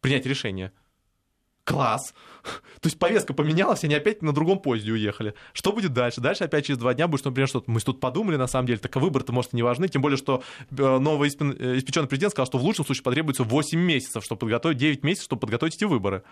Принять 0.00 0.26
решение 0.26 0.72
класс. 1.70 2.14
То 2.80 2.86
есть 2.86 2.98
повестка 2.98 3.34
поменялась, 3.34 3.84
они 3.84 3.94
опять 3.94 4.22
на 4.22 4.32
другом 4.32 4.58
поезде 4.58 4.92
уехали. 4.92 5.34
Что 5.52 5.72
будет 5.72 5.92
дальше? 5.92 6.20
Дальше 6.20 6.44
опять 6.44 6.66
через 6.66 6.78
два 6.78 6.94
дня 6.94 7.06
будет, 7.06 7.24
например, 7.24 7.48
что 7.48 7.62
мы 7.66 7.80
тут 7.80 8.00
подумали, 8.00 8.36
на 8.36 8.46
самом 8.46 8.66
деле, 8.66 8.78
так 8.78 8.94
выборы-то, 8.96 9.32
может, 9.32 9.52
и 9.52 9.56
не 9.56 9.62
важны, 9.62 9.88
тем 9.88 10.02
более, 10.02 10.16
что 10.16 10.42
э, 10.70 10.98
новый 10.98 11.28
э, 11.28 11.78
испеченный 11.78 12.08
президент 12.08 12.32
сказал, 12.32 12.46
что 12.46 12.58
в 12.58 12.64
лучшем 12.64 12.84
случае 12.86 13.04
потребуется 13.04 13.44
8 13.44 13.78
месяцев, 13.78 14.24
чтобы 14.24 14.40
подготовить, 14.40 14.78
9 14.78 15.04
месяцев, 15.04 15.26
чтобы 15.26 15.40
подготовить 15.40 15.76
эти 15.76 15.84
выборы. 15.84 16.22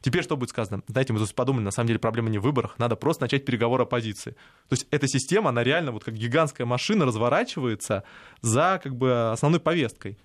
Теперь 0.00 0.22
что 0.22 0.36
будет 0.36 0.50
сказано? 0.50 0.82
Знаете, 0.88 1.12
мы 1.12 1.18
тут 1.18 1.34
подумали, 1.34 1.64
на 1.64 1.70
самом 1.70 1.88
деле 1.88 1.98
проблема 1.98 2.30
не 2.30 2.38
в 2.38 2.42
выборах, 2.42 2.78
надо 2.78 2.96
просто 2.96 3.24
начать 3.24 3.44
переговоры 3.44 3.82
оппозиции. 3.82 4.30
То 4.68 4.74
есть 4.74 4.86
эта 4.90 5.06
система, 5.08 5.50
она 5.50 5.62
реально 5.62 5.92
вот 5.92 6.04
как 6.04 6.14
гигантская 6.14 6.66
машина 6.66 7.04
разворачивается 7.04 8.04
за 8.40 8.80
как 8.82 8.96
бы 8.96 9.30
основной 9.30 9.60
повесткой. 9.60 10.16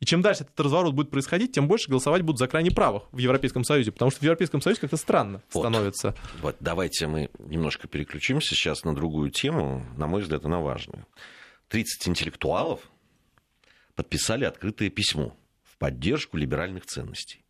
И 0.00 0.04
чем 0.04 0.20
дальше 0.20 0.44
этот 0.44 0.58
разворот 0.60 0.94
будет 0.94 1.10
происходить, 1.10 1.52
тем 1.52 1.68
больше 1.68 1.88
голосовать 1.88 2.22
будут 2.22 2.38
за 2.38 2.48
крайне 2.48 2.70
правых 2.70 3.04
в 3.12 3.18
Европейском 3.18 3.64
Союзе, 3.64 3.92
потому 3.92 4.10
что 4.10 4.20
в 4.20 4.22
Европейском 4.24 4.60
Союзе 4.60 4.82
как-то 4.82 4.96
странно 4.96 5.42
вот. 5.52 5.60
становится. 5.60 6.14
Вот, 6.42 6.56
давайте 6.60 7.06
мы 7.06 7.30
немножко 7.38 7.88
переключимся 7.88 8.54
сейчас 8.54 8.84
на 8.84 8.94
другую 8.94 9.30
тему, 9.30 9.86
на 9.96 10.06
мой 10.06 10.22
взгляд, 10.22 10.44
она 10.44 10.60
важная. 10.60 11.06
30 11.68 12.08
интеллектуалов 12.08 12.80
подписали 13.94 14.44
открытое 14.44 14.90
письмо 14.90 15.34
в 15.64 15.78
поддержку 15.78 16.36
либеральных 16.36 16.84
ценностей. 16.84 17.45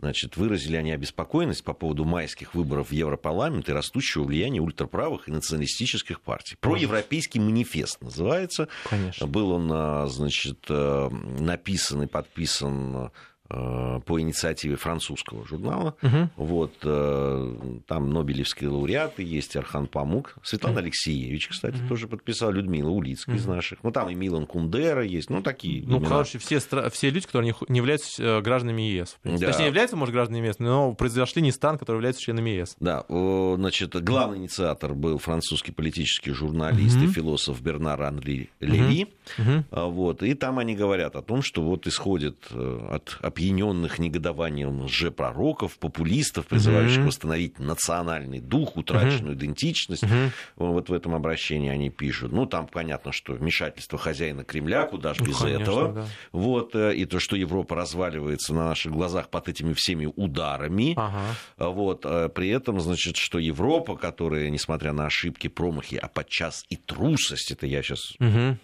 Значит, 0.00 0.36
выразили 0.36 0.76
они 0.76 0.92
обеспокоенность 0.92 1.64
по 1.64 1.72
поводу 1.72 2.04
майских 2.04 2.54
выборов 2.54 2.90
в 2.90 2.92
Европарламент 2.92 3.68
и 3.68 3.72
растущего 3.72 4.24
влияния 4.24 4.60
ультраправых 4.60 5.28
и 5.28 5.32
националистических 5.32 6.20
партий. 6.20 6.56
Проевропейский 6.60 7.40
манифест 7.40 8.00
называется. 8.00 8.68
Конечно. 8.88 9.26
Был 9.26 9.50
он, 9.52 9.70
а, 9.72 10.06
значит, 10.06 10.64
э, 10.68 11.08
написан 11.38 12.02
и 12.02 12.06
подписан 12.06 13.10
по 13.48 14.20
инициативе 14.20 14.76
французского 14.76 15.46
журнала. 15.46 15.94
Угу. 16.02 16.30
Вот, 16.36 16.72
э, 16.82 17.56
там 17.86 18.10
Нобелевские 18.12 18.70
лауреаты 18.70 19.22
есть, 19.22 19.56
Архан 19.56 19.86
Памук, 19.86 20.36
Светлана 20.42 20.78
угу. 20.78 20.84
Алексеевич, 20.84 21.48
кстати, 21.48 21.76
угу. 21.76 21.88
тоже 21.88 22.08
подписал, 22.08 22.50
Людмила 22.50 22.90
Улицкая 22.90 23.36
угу. 23.36 23.42
из 23.42 23.46
наших. 23.46 23.78
Ну, 23.82 23.92
там 23.92 24.08
и 24.10 24.14
Милан 24.14 24.46
Кундера 24.46 25.04
есть, 25.04 25.30
ну, 25.30 25.42
такие 25.42 25.84
Ну, 25.86 25.98
имена. 25.98 26.08
короче, 26.08 26.38
все, 26.38 26.58
все 26.58 27.10
люди, 27.10 27.26
которые 27.26 27.54
не 27.68 27.78
являются 27.78 28.22
э, 28.22 28.40
гражданами 28.40 28.82
ЕС. 28.82 29.16
Да. 29.22 29.38
Точнее, 29.38 29.66
являются, 29.66 29.96
может, 29.96 30.12
гражданами 30.12 30.48
ЕС, 30.48 30.58
но 30.58 30.94
произошли 30.94 31.42
не 31.42 31.52
стан, 31.52 31.78
который 31.78 31.96
является 31.96 32.22
членами 32.22 32.50
ЕС. 32.50 32.76
Да, 32.80 33.04
значит, 33.08 33.94
главный 34.02 34.38
инициатор 34.38 34.94
был 34.94 35.18
французский 35.18 35.72
политический 35.72 36.32
журналист 36.32 36.96
угу. 36.96 37.04
и 37.04 37.08
философ 37.08 37.60
Бернар 37.60 38.02
Анри 38.02 38.50
Леви. 38.60 39.08
Угу. 39.38 39.90
Вот, 39.90 40.22
и 40.22 40.34
там 40.34 40.58
они 40.58 40.74
говорят 40.74 41.16
о 41.16 41.22
том, 41.22 41.42
что 41.42 41.62
вот 41.62 41.86
исходит 41.86 42.36
от 42.50 43.18
опьяненных 43.36 43.98
негодованием 43.98 44.82
лжепророков, 44.84 45.78
популистов, 45.78 46.46
призывающих 46.46 47.00
mm-hmm. 47.00 47.06
восстановить 47.06 47.58
национальный 47.58 48.40
дух, 48.40 48.78
утраченную 48.78 49.34
mm-hmm. 49.34 49.38
идентичность. 49.38 50.04
Mm-hmm. 50.04 50.30
Вот 50.56 50.88
в 50.88 50.92
этом 50.92 51.14
обращении 51.14 51.68
они 51.68 51.90
пишут. 51.90 52.32
Ну, 52.32 52.46
там 52.46 52.66
понятно, 52.66 53.12
что 53.12 53.34
вмешательство 53.34 53.98
хозяина 53.98 54.42
Кремля, 54.42 54.86
куда 54.86 55.12
же 55.12 55.20
ну, 55.20 55.28
без 55.28 55.36
конечно, 55.36 55.62
этого. 55.62 55.92
Да. 55.92 56.06
Вот, 56.32 56.74
э, 56.74 56.96
и 56.96 57.04
то, 57.04 57.20
что 57.20 57.36
Европа 57.36 57.76
разваливается 57.76 58.54
на 58.54 58.68
наших 58.68 58.92
глазах 58.92 59.28
под 59.28 59.48
этими 59.48 59.74
всеми 59.74 60.10
ударами. 60.16 60.94
Ага. 60.96 61.20
Вот, 61.58 62.06
э, 62.06 62.30
при 62.30 62.48
этом, 62.48 62.80
значит, 62.80 63.18
что 63.18 63.38
Европа, 63.38 63.96
которая, 63.96 64.48
несмотря 64.48 64.94
на 64.94 65.06
ошибки, 65.06 65.48
промахи, 65.48 65.96
а 65.96 66.08
подчас 66.08 66.64
и 66.70 66.76
трусость, 66.76 67.50
это 67.50 67.66
я 67.66 67.82
сейчас... 67.82 68.14
Mm-hmm. 68.18 68.56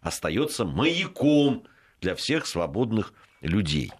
остается 0.00 0.64
маяком 0.64 1.62
для 2.00 2.16
всех 2.16 2.46
свободных 2.46 3.12
людей. 3.42 3.92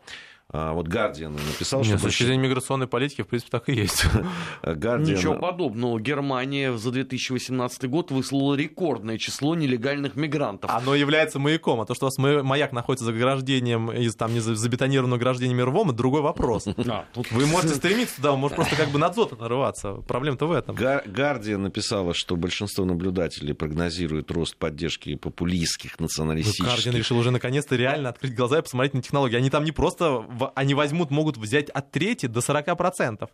А, 0.58 0.72
вот 0.72 0.88
Гардиан 0.88 1.34
написал, 1.34 1.80
Нет, 1.80 1.88
что... 1.88 1.98
С 1.98 2.02
точки 2.02 2.22
зрения 2.22 2.44
миграционной 2.44 2.86
политики, 2.86 3.20
в 3.20 3.26
принципе, 3.26 3.50
так 3.50 3.68
и 3.68 3.74
есть. 3.74 4.06
Guardian... 4.62 5.16
Ничего 5.16 5.34
подобного. 5.34 6.00
Германия 6.00 6.74
за 6.74 6.92
2018 6.92 7.90
год 7.90 8.10
выслала 8.10 8.54
рекордное 8.54 9.18
число 9.18 9.54
нелегальных 9.54 10.16
мигрантов. 10.16 10.70
Оно 10.70 10.94
является 10.94 11.38
маяком. 11.38 11.82
А 11.82 11.84
то, 11.84 11.94
что 11.94 12.06
у 12.06 12.08
вас 12.08 12.16
маяк 12.42 12.72
находится 12.72 13.04
за 13.04 13.10
ограждением, 13.10 13.92
из 13.92 14.14
там 14.14 14.32
не 14.32 14.40
забетонированным 14.40 15.16
ограждениями 15.16 15.60
рвом, 15.60 15.88
это 15.90 15.98
другой 15.98 16.22
вопрос. 16.22 16.66
А, 16.88 17.04
тут... 17.12 17.30
Вы 17.32 17.46
можете 17.46 17.74
стремиться 17.74 18.16
туда, 18.16 18.36
может 18.36 18.54
просто 18.56 18.76
как 18.76 18.90
бы 18.90 18.98
на 18.98 19.08
дзот 19.08 19.38
нарываться. 19.38 19.94
Проблема-то 20.06 20.46
в 20.46 20.52
этом. 20.52 20.76
Гардиан 20.76 21.62
написала, 21.62 22.14
что 22.14 22.36
большинство 22.36 22.84
наблюдателей 22.84 23.54
прогнозирует 23.54 24.30
рост 24.30 24.56
поддержки 24.56 25.16
популистских, 25.16 25.98
националистических... 25.98 26.64
Гардиан 26.64 26.94
решил 26.94 27.18
уже 27.18 27.32
наконец-то 27.32 27.74
реально 27.74 28.10
открыть 28.10 28.34
глаза 28.34 28.60
и 28.60 28.62
посмотреть 28.62 28.94
на 28.94 29.02
технологии. 29.02 29.36
Они 29.36 29.50
там 29.50 29.64
не 29.64 29.72
просто 29.72 30.24
они 30.54 30.74
возьмут, 30.74 31.10
могут 31.10 31.36
взять 31.36 31.70
от 31.70 31.90
трети 31.90 32.26
до 32.26 32.40
40%. 32.40 33.28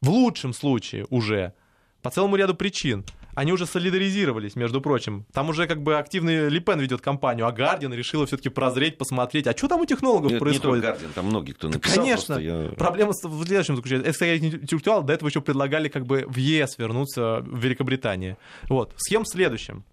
В 0.00 0.08
лучшем 0.08 0.52
случае 0.52 1.06
уже. 1.10 1.54
По 2.02 2.10
целому 2.10 2.36
ряду 2.36 2.54
причин. 2.54 3.04
они 3.34 3.52
уже 3.52 3.66
солидаризировались, 3.66 4.56
между 4.56 4.80
прочим. 4.80 5.26
Там 5.32 5.48
уже 5.48 5.66
как 5.66 5.82
бы 5.82 5.98
активный 5.98 6.48
Липен 6.48 6.78
ведет 6.78 7.00
кампанию, 7.00 7.46
а 7.46 7.52
Гардиан 7.52 7.92
решила 7.92 8.26
все-таки 8.26 8.48
прозреть, 8.48 8.98
посмотреть, 8.98 9.46
а 9.46 9.56
что 9.56 9.68
там 9.68 9.80
у 9.80 9.86
технологов 9.86 10.32
Нет, 10.32 10.40
происходит? 10.40 10.84
Не 10.84 10.90
только 10.90 11.04
Guardian, 11.04 11.12
там 11.14 11.26
многие, 11.26 11.52
кто 11.52 11.68
написал. 11.68 12.02
Конечно. 12.02 12.34
Я... 12.34 12.70
Проблема 12.76 13.12
в 13.12 13.44
следующем 13.44 13.76
заключается. 13.76 14.08
Это, 14.08 14.12
кстати, 14.12 14.44
интеллектуалы 14.44 15.04
до 15.04 15.12
этого 15.12 15.28
еще 15.28 15.40
предлагали 15.40 15.88
как 15.88 16.06
бы 16.06 16.24
в 16.28 16.36
ЕС 16.36 16.78
вернуться 16.78 17.40
в 17.40 17.58
Великобритании. 17.58 18.36
Вот. 18.68 18.94
Схема 18.96 19.24
в 19.24 19.28
следующем. 19.28 19.84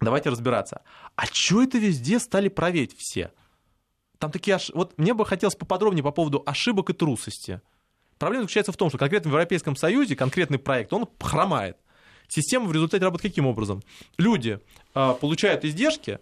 Давайте 0.00 0.30
разбираться. 0.30 0.82
А 1.16 1.24
что 1.30 1.62
это 1.62 1.78
везде 1.78 2.18
стали 2.20 2.48
проверять 2.48 2.92
все? 2.96 3.32
Там 4.18 4.30
такие 4.30 4.56
аж... 4.56 4.70
Вот 4.74 4.98
мне 4.98 5.14
бы 5.14 5.24
хотелось 5.24 5.54
поподробнее 5.54 6.02
по 6.02 6.10
поводу 6.10 6.42
ошибок 6.44 6.90
и 6.90 6.92
трусости. 6.92 7.60
Проблема 8.18 8.42
заключается 8.42 8.72
в 8.72 8.76
том, 8.76 8.88
что 8.88 8.98
конкретно 8.98 9.30
в 9.30 9.32
Европейском 9.32 9.76
Союзе 9.76 10.16
конкретный 10.16 10.58
проект, 10.58 10.92
он 10.92 11.08
хромает. 11.20 11.76
Система 12.26 12.66
в 12.66 12.72
результате 12.72 13.04
работает 13.04 13.32
каким 13.32 13.46
образом? 13.46 13.82
Люди 14.18 14.60
э, 14.94 15.14
получают 15.20 15.64
издержки, 15.64 16.18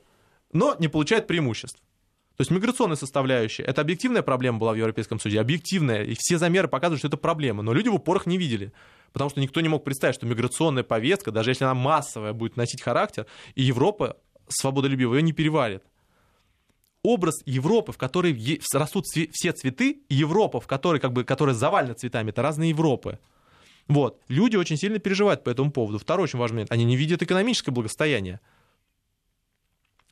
но 0.52 0.76
не 0.78 0.88
получают 0.88 1.26
преимуществ. 1.26 1.80
То 2.36 2.42
есть 2.42 2.50
миграционная 2.50 2.96
составляющая, 2.96 3.62
это 3.62 3.80
объективная 3.80 4.22
проблема 4.22 4.58
была 4.58 4.72
в 4.72 4.76
Европейском 4.76 5.18
суде, 5.18 5.40
объективная, 5.40 6.04
и 6.04 6.14
все 6.18 6.36
замеры 6.36 6.68
показывают, 6.68 6.98
что 6.98 7.08
это 7.08 7.16
проблема, 7.16 7.62
но 7.62 7.72
люди 7.72 7.88
в 7.88 7.94
упорах 7.94 8.26
не 8.26 8.36
видели, 8.36 8.72
потому 9.14 9.30
что 9.30 9.40
никто 9.40 9.62
не 9.62 9.70
мог 9.70 9.84
представить, 9.84 10.16
что 10.16 10.26
миграционная 10.26 10.82
повестка, 10.82 11.30
даже 11.30 11.50
если 11.50 11.64
она 11.64 11.72
массовая, 11.72 12.34
будет 12.34 12.58
носить 12.58 12.82
характер, 12.82 13.26
и 13.54 13.62
Европа 13.62 14.18
свободолюбивая 14.48 15.18
ее 15.18 15.22
не 15.22 15.32
переварит. 15.32 15.82
Образ 17.06 17.42
Европы, 17.46 17.92
в 17.92 17.98
которой 17.98 18.60
растут 18.72 19.04
все 19.06 19.52
цветы, 19.52 20.00
Европа, 20.08 20.60
в 20.60 20.66
которой, 20.66 20.98
как 20.98 21.12
бы, 21.12 21.22
которая 21.22 21.54
завалена 21.54 21.94
цветами, 21.94 22.30
это 22.30 22.42
разные 22.42 22.70
Европы. 22.70 23.20
Вот. 23.86 24.20
Люди 24.28 24.56
очень 24.56 24.76
сильно 24.76 24.98
переживают 24.98 25.44
по 25.44 25.50
этому 25.50 25.70
поводу. 25.70 25.98
Второй 26.00 26.24
очень 26.24 26.40
важный 26.40 26.56
момент. 26.56 26.72
Они 26.72 26.84
не 26.84 26.96
видят 26.96 27.22
экономическое 27.22 27.70
благосостояние. 27.70 28.40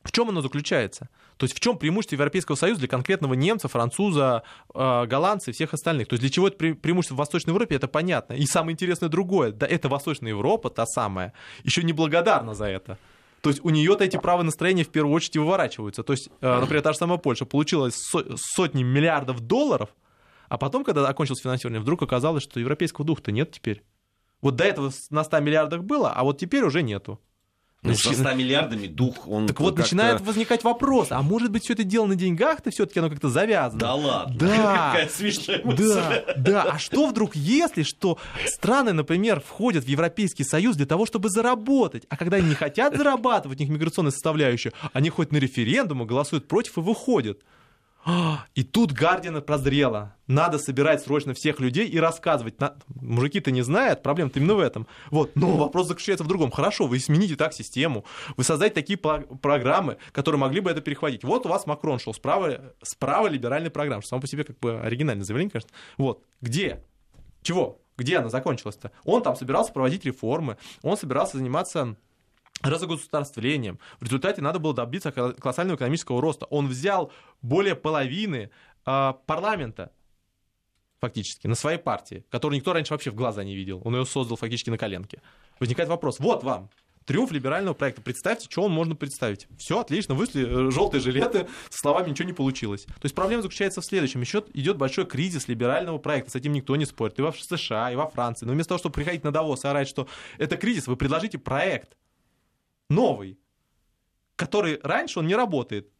В 0.03 0.11
чем 0.11 0.29
оно 0.29 0.41
заключается? 0.41 1.09
То 1.37 1.45
есть 1.45 1.57
в 1.57 1.59
чем 1.59 1.77
преимущество 1.77 2.15
Европейского 2.15 2.55
Союза 2.55 2.79
для 2.79 2.87
конкретного 2.87 3.33
немца, 3.33 3.67
француза, 3.67 4.43
э, 4.73 5.05
голландца 5.07 5.51
и 5.51 5.53
всех 5.53 5.73
остальных? 5.73 6.07
То 6.07 6.13
есть 6.13 6.21
для 6.21 6.29
чего 6.29 6.47
это 6.47 6.57
преимущество 6.57 7.15
в 7.15 7.17
Восточной 7.17 7.49
Европе, 7.51 7.75
это 7.75 7.87
понятно. 7.87 8.33
И 8.33 8.45
самое 8.45 8.73
интересное 8.73 9.09
другое, 9.09 9.51
да 9.51 9.65
это 9.65 9.89
Восточная 9.89 10.29
Европа, 10.29 10.69
та 10.69 10.85
самая, 10.85 11.33
еще 11.63 11.83
не 11.83 11.91
благодарна 11.91 12.53
за 12.53 12.65
это. 12.65 12.97
То 13.45 13.49
есть 13.49 13.63
у 13.63 13.69
нее-то 13.69 14.03
эти 14.03 14.17
правые 14.17 14.43
настроения 14.43 14.83
в 14.83 14.89
первую 14.89 15.13
очередь 15.13 15.37
выворачиваются. 15.37 16.01
То 16.01 16.13
есть, 16.13 16.29
э, 16.41 16.59
например, 16.59 16.81
та 16.81 16.93
же 16.93 16.97
самая 16.97 17.19
Польша 17.19 17.45
получила 17.45 17.91
сотни 17.91 18.81
миллиардов 18.81 19.39
долларов, 19.39 19.89
а 20.49 20.57
потом, 20.57 20.83
когда 20.83 21.07
окончилось 21.07 21.41
финансирование, 21.41 21.79
вдруг 21.79 22.01
оказалось, 22.01 22.41
что 22.41 22.59
европейского 22.59 23.05
духа-то 23.05 23.31
нет 23.31 23.51
теперь. 23.51 23.83
Вот 24.41 24.55
до 24.55 24.63
этого 24.63 24.91
на 25.11 25.23
100 25.23 25.41
миллиардах 25.41 25.83
было, 25.83 26.11
а 26.11 26.23
вот 26.23 26.39
теперь 26.39 26.63
уже 26.63 26.81
нету. 26.81 27.21
Ну, 27.85 27.95
со 27.95 28.13
100 28.13 28.33
миллиардами 28.33 28.87
дух, 28.87 29.27
он 29.27 29.47
Так 29.47 29.59
вот, 29.59 29.77
начинает 29.77 30.21
возникать 30.21 30.63
вопрос, 30.63 31.07
а 31.11 31.21
может 31.21 31.51
быть, 31.51 31.63
все 31.63 31.73
это 31.73 31.83
дело 31.83 32.05
на 32.05 32.15
деньгах-то 32.15 32.71
все-таки 32.71 32.99
оно 32.99 33.09
как-то 33.09 33.29
завязано? 33.29 33.79
Да 33.79 33.93
ладно. 33.93 34.35
Да. 34.37 34.91
Какая 34.93 35.09
смешная 35.09 35.61
Да, 35.63 36.23
да. 36.37 36.63
А 36.63 36.79
что 36.79 37.07
вдруг, 37.07 37.35
если 37.35 37.83
что 37.83 38.17
страны, 38.45 38.93
например, 38.93 39.41
входят 39.41 39.85
в 39.85 39.87
Европейский 39.87 40.43
Союз 40.43 40.75
для 40.75 40.85
того, 40.85 41.05
чтобы 41.05 41.29
заработать, 41.29 42.03
а 42.09 42.17
когда 42.17 42.37
они 42.37 42.49
не 42.49 42.55
хотят 42.55 42.95
зарабатывать, 42.95 43.59
у 43.59 43.63
них 43.63 43.71
миграционная 43.71 44.11
составляющая, 44.11 44.73
они 44.93 45.09
ходят 45.09 45.31
на 45.31 45.37
референдум, 45.37 46.05
голосуют 46.05 46.47
против 46.47 46.77
и 46.77 46.81
выходят. 46.81 47.39
И 48.53 48.63
тут 48.63 48.91
Гардиана 48.91 49.41
прозрела. 49.41 50.15
Надо 50.27 50.59
собирать 50.59 51.01
срочно 51.01 51.33
всех 51.33 51.59
людей 51.59 51.87
и 51.87 51.99
рассказывать. 51.99 52.55
Мужики-то 52.87 53.49
не 53.49 53.63
знают, 53.63 54.03
проблема-то 54.03 54.39
именно 54.39 54.53
в 54.53 54.59
этом. 54.59 54.87
Вот. 55.09 55.35
Но 55.35 55.57
вопрос 55.57 55.87
заключается 55.87 56.23
в 56.23 56.27
другом. 56.27 56.51
Хорошо, 56.51 56.85
вы 56.85 56.99
смените 56.99 57.35
так 57.35 57.53
систему, 57.53 58.05
вы 58.37 58.43
создайте 58.43 58.75
такие 58.75 58.97
программы, 58.97 59.97
которые 60.11 60.39
могли 60.39 60.59
бы 60.59 60.69
это 60.69 60.81
перехватить. 60.81 61.23
Вот 61.23 61.45
у 61.47 61.49
вас 61.49 61.65
Макрон 61.65 61.97
шел 61.97 62.13
справа, 62.13 62.73
справа 62.83 63.27
либеральной 63.27 63.71
программы, 63.71 64.01
что 64.03 64.09
само 64.09 64.21
по 64.21 64.27
себе 64.27 64.43
как 64.43 64.59
бы 64.59 64.79
оригинальное 64.79 65.25
заявление, 65.25 65.51
конечно. 65.51 65.71
Вот. 65.97 66.23
Где? 66.41 66.83
Чего? 67.41 67.81
Где 67.97 68.17
она 68.17 68.29
закончилась-то? 68.29 68.91
Он 69.03 69.23
там 69.23 69.35
собирался 69.35 69.71
проводить 69.71 70.05
реформы, 70.05 70.57
он 70.83 70.97
собирался 70.97 71.37
заниматься 71.37 71.95
разогосударствлением. 72.65 73.79
В 73.99 74.03
результате 74.03 74.41
надо 74.41 74.59
было 74.59 74.73
добиться 74.73 75.11
колоссального 75.11 75.77
экономического 75.77 76.21
роста. 76.21 76.45
Он 76.49 76.67
взял 76.67 77.11
более 77.41 77.75
половины 77.75 78.49
э, 78.85 79.13
парламента 79.25 79.91
фактически, 80.99 81.47
на 81.47 81.55
своей 81.55 81.77
партии, 81.77 82.25
которую 82.29 82.57
никто 82.57 82.73
раньше 82.73 82.93
вообще 82.93 83.11
в 83.11 83.15
глаза 83.15 83.43
не 83.43 83.55
видел. 83.55 83.81
Он 83.85 83.95
ее 83.95 84.05
создал 84.05 84.37
фактически 84.37 84.69
на 84.69 84.77
коленке. 84.77 85.21
Возникает 85.59 85.89
вопрос, 85.89 86.19
вот 86.19 86.43
вам, 86.43 86.69
триумф 87.05 87.31
либерального 87.31 87.73
проекта. 87.73 88.01
Представьте, 88.01 88.47
что 88.49 88.63
он 88.63 88.71
можно 88.71 88.95
представить. 88.95 89.47
Все 89.57 89.79
отлично, 89.79 90.15
вышли 90.15 90.67
э, 90.67 90.71
желтые 90.71 91.01
жилеты, 91.01 91.47
со 91.69 91.79
словами 91.79 92.09
ничего 92.09 92.27
не 92.27 92.33
получилось. 92.33 92.85
То 92.85 93.03
есть 93.03 93.15
проблема 93.15 93.43
заключается 93.43 93.81
в 93.81 93.85
следующем. 93.85 94.21
Еще 94.21 94.43
идет 94.53 94.77
большой 94.77 95.05
кризис 95.05 95.47
либерального 95.47 95.97
проекта. 95.97 96.31
С 96.31 96.35
этим 96.35 96.53
никто 96.53 96.75
не 96.75 96.85
спорит. 96.85 97.19
И 97.19 97.21
во 97.21 97.31
США, 97.31 97.91
и 97.91 97.95
во 97.95 98.09
Франции. 98.09 98.45
Но 98.45 98.53
вместо 98.53 98.69
того, 98.69 98.79
чтобы 98.79 98.93
приходить 98.93 99.23
на 99.23 99.31
Давос 99.31 99.63
и 99.63 99.67
орать, 99.67 99.87
что 99.87 100.07
это 100.37 100.57
кризис, 100.57 100.87
вы 100.87 100.95
предложите 100.95 101.37
проект 101.37 101.95
новый, 102.89 103.39
который 104.35 104.79
раньше 104.83 105.19
он 105.19 105.27
не 105.27 105.35
работает. 105.35 105.91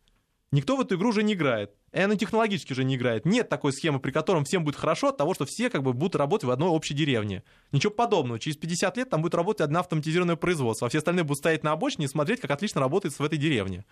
Никто 0.52 0.78
в 0.78 0.82
эту 0.82 0.96
игру 0.96 1.10
уже 1.10 1.24
не 1.24 1.34
играет. 1.34 1.76
И 1.92 2.00
она 2.00 2.16
технологически 2.16 2.74
уже 2.74 2.84
не 2.84 2.96
играет. 2.96 3.26
Нет 3.26 3.50
такой 3.50 3.72
схемы, 3.72 4.00
при 4.00 4.12
котором 4.12 4.44
всем 4.44 4.64
будет 4.64 4.76
хорошо 4.76 5.10
от 5.10 5.18
того, 5.18 5.34
что 5.34 5.46
все 5.46 5.70
как 5.70 5.82
бы 5.82 5.94
будут 5.94 6.16
работать 6.16 6.46
в 6.46 6.52
одной 6.52 6.70
общей 6.70 6.94
деревне. 6.94 7.44
Ничего 7.72 7.92
подобного. 7.92 8.38
Через 8.38 8.58
50 8.58 8.98
лет 8.98 9.10
там 9.10 9.22
будет 9.22 9.36
работать 9.36 9.62
одна 9.62 9.80
автоматизированное 9.80 10.36
производство, 10.36 10.88
а 10.88 10.90
все 10.90 11.00
остальные 11.00 11.24
будут 11.24 11.40
стоять 11.40 11.64
на 11.64 11.72
обочине 11.72 12.06
и 12.06 12.10
смотреть, 12.10 12.42
как 12.42 12.52
отлично 12.52 12.82
работает 12.82 13.18
в 13.18 13.24
этой 13.24 13.38
деревне. 13.38 13.86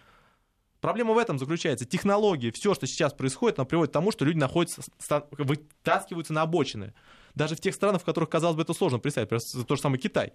Проблема 0.81 1.13
в 1.13 1.17
этом 1.17 1.39
заключается. 1.39 1.85
Технологии, 1.85 2.51
все, 2.51 2.73
что 2.73 2.87
сейчас 2.87 3.13
происходит, 3.13 3.57
оно 3.57 3.65
приводит 3.65 3.91
к 3.91 3.93
тому, 3.93 4.11
что 4.11 4.25
люди 4.25 4.37
находятся, 4.37 4.81
вытаскиваются 5.31 6.33
на 6.33 6.41
обочины. 6.41 6.93
Даже 7.35 7.55
в 7.55 7.61
тех 7.61 7.73
странах, 7.73 8.01
в 8.01 8.05
которых, 8.05 8.29
казалось 8.29 8.57
бы, 8.57 8.63
это 8.63 8.73
сложно 8.73 8.99
представить. 8.99 9.29
Тот 9.29 9.77
же 9.77 9.81
самый 9.81 9.97
Китай. 9.97 10.33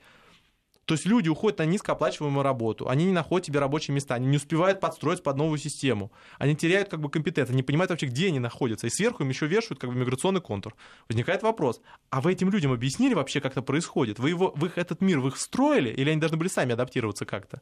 То 0.89 0.95
есть 0.95 1.05
люди 1.05 1.29
уходят 1.29 1.59
на 1.59 1.67
низкооплачиваемую 1.67 2.43
работу, 2.43 2.89
они 2.89 3.05
не 3.05 3.13
находят 3.13 3.47
себе 3.47 3.61
рабочие 3.61 3.95
места, 3.95 4.15
они 4.15 4.27
не 4.27 4.39
успевают 4.39 4.81
подстроиться 4.81 5.23
под 5.23 5.37
новую 5.37 5.59
систему, 5.59 6.11
они 6.39 6.57
теряют 6.57 6.89
как 6.89 6.99
бы 6.99 7.11
компетенцию, 7.11 7.57
не 7.57 7.63
понимают 7.63 7.91
вообще, 7.91 8.07
где 8.07 8.29
они 8.29 8.39
находятся, 8.39 8.87
и 8.87 8.91
сверху 8.91 9.23
им 9.23 9.29
еще 9.29 9.47
вешают 9.47 9.79
как 9.79 9.91
бы 9.91 9.97
миграционный 9.97 10.41
контур. 10.41 10.75
Возникает 11.07 11.43
вопрос, 11.43 11.83
а 12.09 12.23
вы 12.23 12.33
этим 12.33 12.49
людям 12.49 12.73
объяснили 12.73 13.13
вообще, 13.13 13.43
как 13.43 13.53
это 13.53 13.61
происходит? 13.61 14.19
Вы, 14.19 14.31
его, 14.31 14.55
вы 14.57 14.73
этот 14.77 15.03
мир, 15.03 15.21
вы 15.21 15.29
их 15.29 15.37
строили, 15.37 15.91
или 15.91 16.09
они 16.09 16.21
должны 16.21 16.39
были 16.39 16.49
сами 16.49 16.73
адаптироваться 16.73 17.27
как-то? 17.27 17.61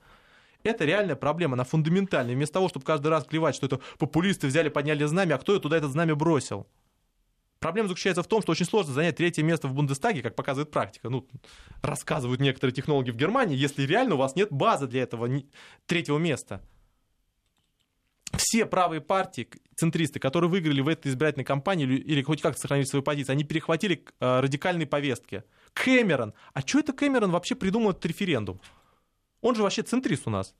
Это 0.63 0.85
реальная 0.85 1.17
проблема, 1.17 1.55
она 1.55 1.65
фундаментальная. 1.65 2.37
Вместо 2.37 2.55
того, 2.55 2.69
чтобы 2.69 2.87
каждый 2.87 3.09
раз 3.09 3.25
клевать, 3.25 3.57
что 3.57 3.67
это 3.67 3.81
популисты 3.99 4.47
взяли, 4.47 4.69
подняли 4.69 5.05
знамя, 5.05 5.35
а 5.35 5.39
кто 5.39 5.59
туда 5.59 5.79
это 5.79 5.89
знамя 5.89 6.15
бросил? 6.15 6.69
Проблема 7.59 7.89
заключается 7.89 8.23
в 8.23 8.27
том, 8.27 8.43
что 8.43 8.53
очень 8.53 8.67
сложно 8.67 8.93
занять 8.93 9.17
третье 9.17 9.43
место 9.43 9.67
в 9.69 9.75
Бундестаге, 9.75 10.23
как 10.23 10.35
показывает 10.35 10.71
практика. 10.71 11.09
Ну, 11.09 11.27
рассказывают 11.83 12.41
некоторые 12.41 12.75
технологи 12.75 13.11
в 13.11 13.17
Германии, 13.17 13.57
если 13.57 13.85
реально 13.85 14.17
у 14.17 14.19
вас 14.19 14.37
нет 14.37 14.53
базы 14.53 14.87
для 14.87 15.03
этого 15.03 15.29
третьего 15.87 16.19
места. 16.19 16.63
Все 18.37 18.67
правые 18.67 19.01
партии, 19.01 19.49
центристы, 19.77 20.19
которые 20.19 20.51
выиграли 20.51 20.83
в 20.83 20.89
этой 20.89 21.09
избирательной 21.11 21.45
кампании 21.45 21.87
или 21.87 22.23
хоть 22.23 22.43
как-то 22.43 22.61
сохранили 22.61 22.87
свою 22.87 23.03
позицию, 23.03 23.33
они 23.33 23.45
перехватили 23.45 24.05
э, 24.21 24.41
радикальные 24.41 24.87
повестки. 24.87 25.45
Кэмерон. 25.73 26.35
А 26.53 26.61
что 26.61 26.81
это 26.81 26.93
Кэмерон 26.93 27.31
вообще 27.31 27.55
придумал 27.55 27.93
этот 27.93 28.05
референдум? 28.05 28.61
Он 29.41 29.55
же 29.55 29.63
вообще 29.63 29.83
центрист 29.83 30.27
у 30.27 30.31
нас. 30.31 30.55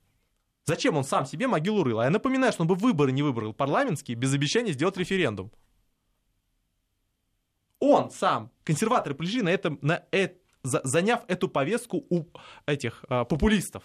Зачем 0.65 0.97
он 0.97 1.03
сам 1.03 1.25
себе 1.25 1.47
могилу 1.47 1.83
рыл? 1.83 1.99
А 1.99 2.05
я 2.05 2.09
напоминаю, 2.09 2.51
что 2.51 2.63
он 2.63 2.67
бы 2.67 2.75
выборы 2.75 3.11
не 3.11 3.21
выбрал 3.21 3.53
парламентские 3.53 4.17
без 4.17 4.33
обещания 4.33 4.71
сделать 4.71 4.97
референдум 4.97 5.51
он 7.79 8.11
сам, 8.11 8.51
консерваторы 8.63 9.15
пришли 9.15 9.41
на 9.41 9.49
этом, 9.49 9.79
на 9.81 10.03
это, 10.11 10.37
заняв 10.63 11.23
эту 11.27 11.47
повестку 11.47 12.05
у 12.09 12.25
этих 12.65 13.05
а, 13.07 13.25
популистов. 13.25 13.83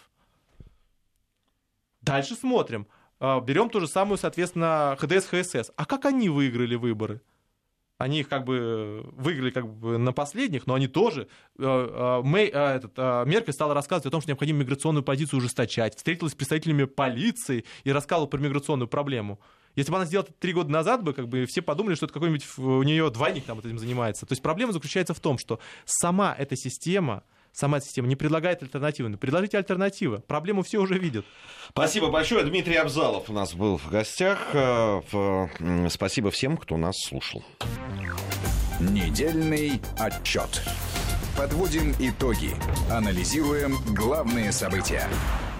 Дальше 2.00 2.34
смотрим. 2.34 2.86
А, 3.20 3.40
берем 3.40 3.70
ту 3.70 3.80
же 3.80 3.86
самую, 3.86 4.18
соответственно, 4.18 4.96
ХДС, 4.98 5.26
ХСС. 5.26 5.70
А 5.76 5.84
как 5.84 6.06
они 6.06 6.28
выиграли 6.28 6.74
выборы? 6.74 7.22
Они 7.98 8.20
их 8.20 8.28
как 8.28 8.44
бы 8.44 9.08
выиграли 9.12 9.50
как 9.50 9.68
бы 9.68 9.96
на 9.96 10.12
последних, 10.12 10.66
но 10.66 10.74
они 10.74 10.88
тоже. 10.88 11.28
Э, 11.56 11.62
э, 11.62 12.26
Мэй, 12.26 12.50
э, 12.52 12.76
этот, 12.76 12.98
Меркель 13.28 13.52
стала 13.52 13.74
рассказывать 13.74 14.06
о 14.06 14.10
том, 14.10 14.20
что 14.20 14.30
необходимо 14.30 14.58
миграционную 14.60 15.04
позицию 15.04 15.38
ужесточать. 15.38 15.94
Встретилась 15.96 16.32
с 16.32 16.34
представителями 16.34 16.84
полиции 16.84 17.64
и 17.84 17.92
рассказывала 17.92 18.26
про 18.26 18.38
миграционную 18.38 18.88
проблему. 18.88 19.38
Если 19.74 19.90
бы 19.90 19.96
она 19.96 20.06
сделала 20.06 20.26
это 20.26 20.34
три 20.38 20.52
года 20.52 20.70
назад, 20.70 21.02
бы, 21.02 21.12
как 21.12 21.28
бы 21.28 21.46
все 21.46 21.62
подумали, 21.62 21.94
что 21.94 22.06
это 22.06 22.12
какой-нибудь 22.12 22.46
у 22.58 22.82
нее 22.82 23.10
двойник 23.10 23.44
там 23.44 23.58
этим 23.58 23.78
занимается. 23.78 24.26
То 24.26 24.32
есть 24.32 24.42
проблема 24.42 24.72
заключается 24.72 25.14
в 25.14 25.20
том, 25.20 25.38
что 25.38 25.60
сама 25.84 26.34
эта 26.38 26.56
система, 26.56 27.22
сама 27.52 27.78
эта 27.78 27.86
система 27.86 28.08
не 28.08 28.16
предлагает 28.16 28.62
альтернативы. 28.62 29.16
Предложите 29.16 29.56
альтернативы. 29.56 30.20
Проблему 30.20 30.62
все 30.62 30.78
уже 30.78 30.98
видят. 30.98 31.24
Спасибо 31.70 32.08
большое. 32.08 32.44
Дмитрий 32.44 32.76
Абзалов 32.76 33.30
у 33.30 33.32
нас 33.32 33.54
был 33.54 33.78
в 33.78 33.88
гостях. 33.88 34.50
Э, 34.52 35.00
спасибо 35.88 36.30
всем, 36.30 36.56
кто 36.56 36.76
нас 36.76 36.96
слушал. 36.98 37.42
Недельный 38.80 39.80
отчет. 39.98 40.62
Подводим 41.36 41.94
итоги. 41.98 42.50
Анализируем 42.90 43.76
главные 43.94 44.52
события. 44.52 45.08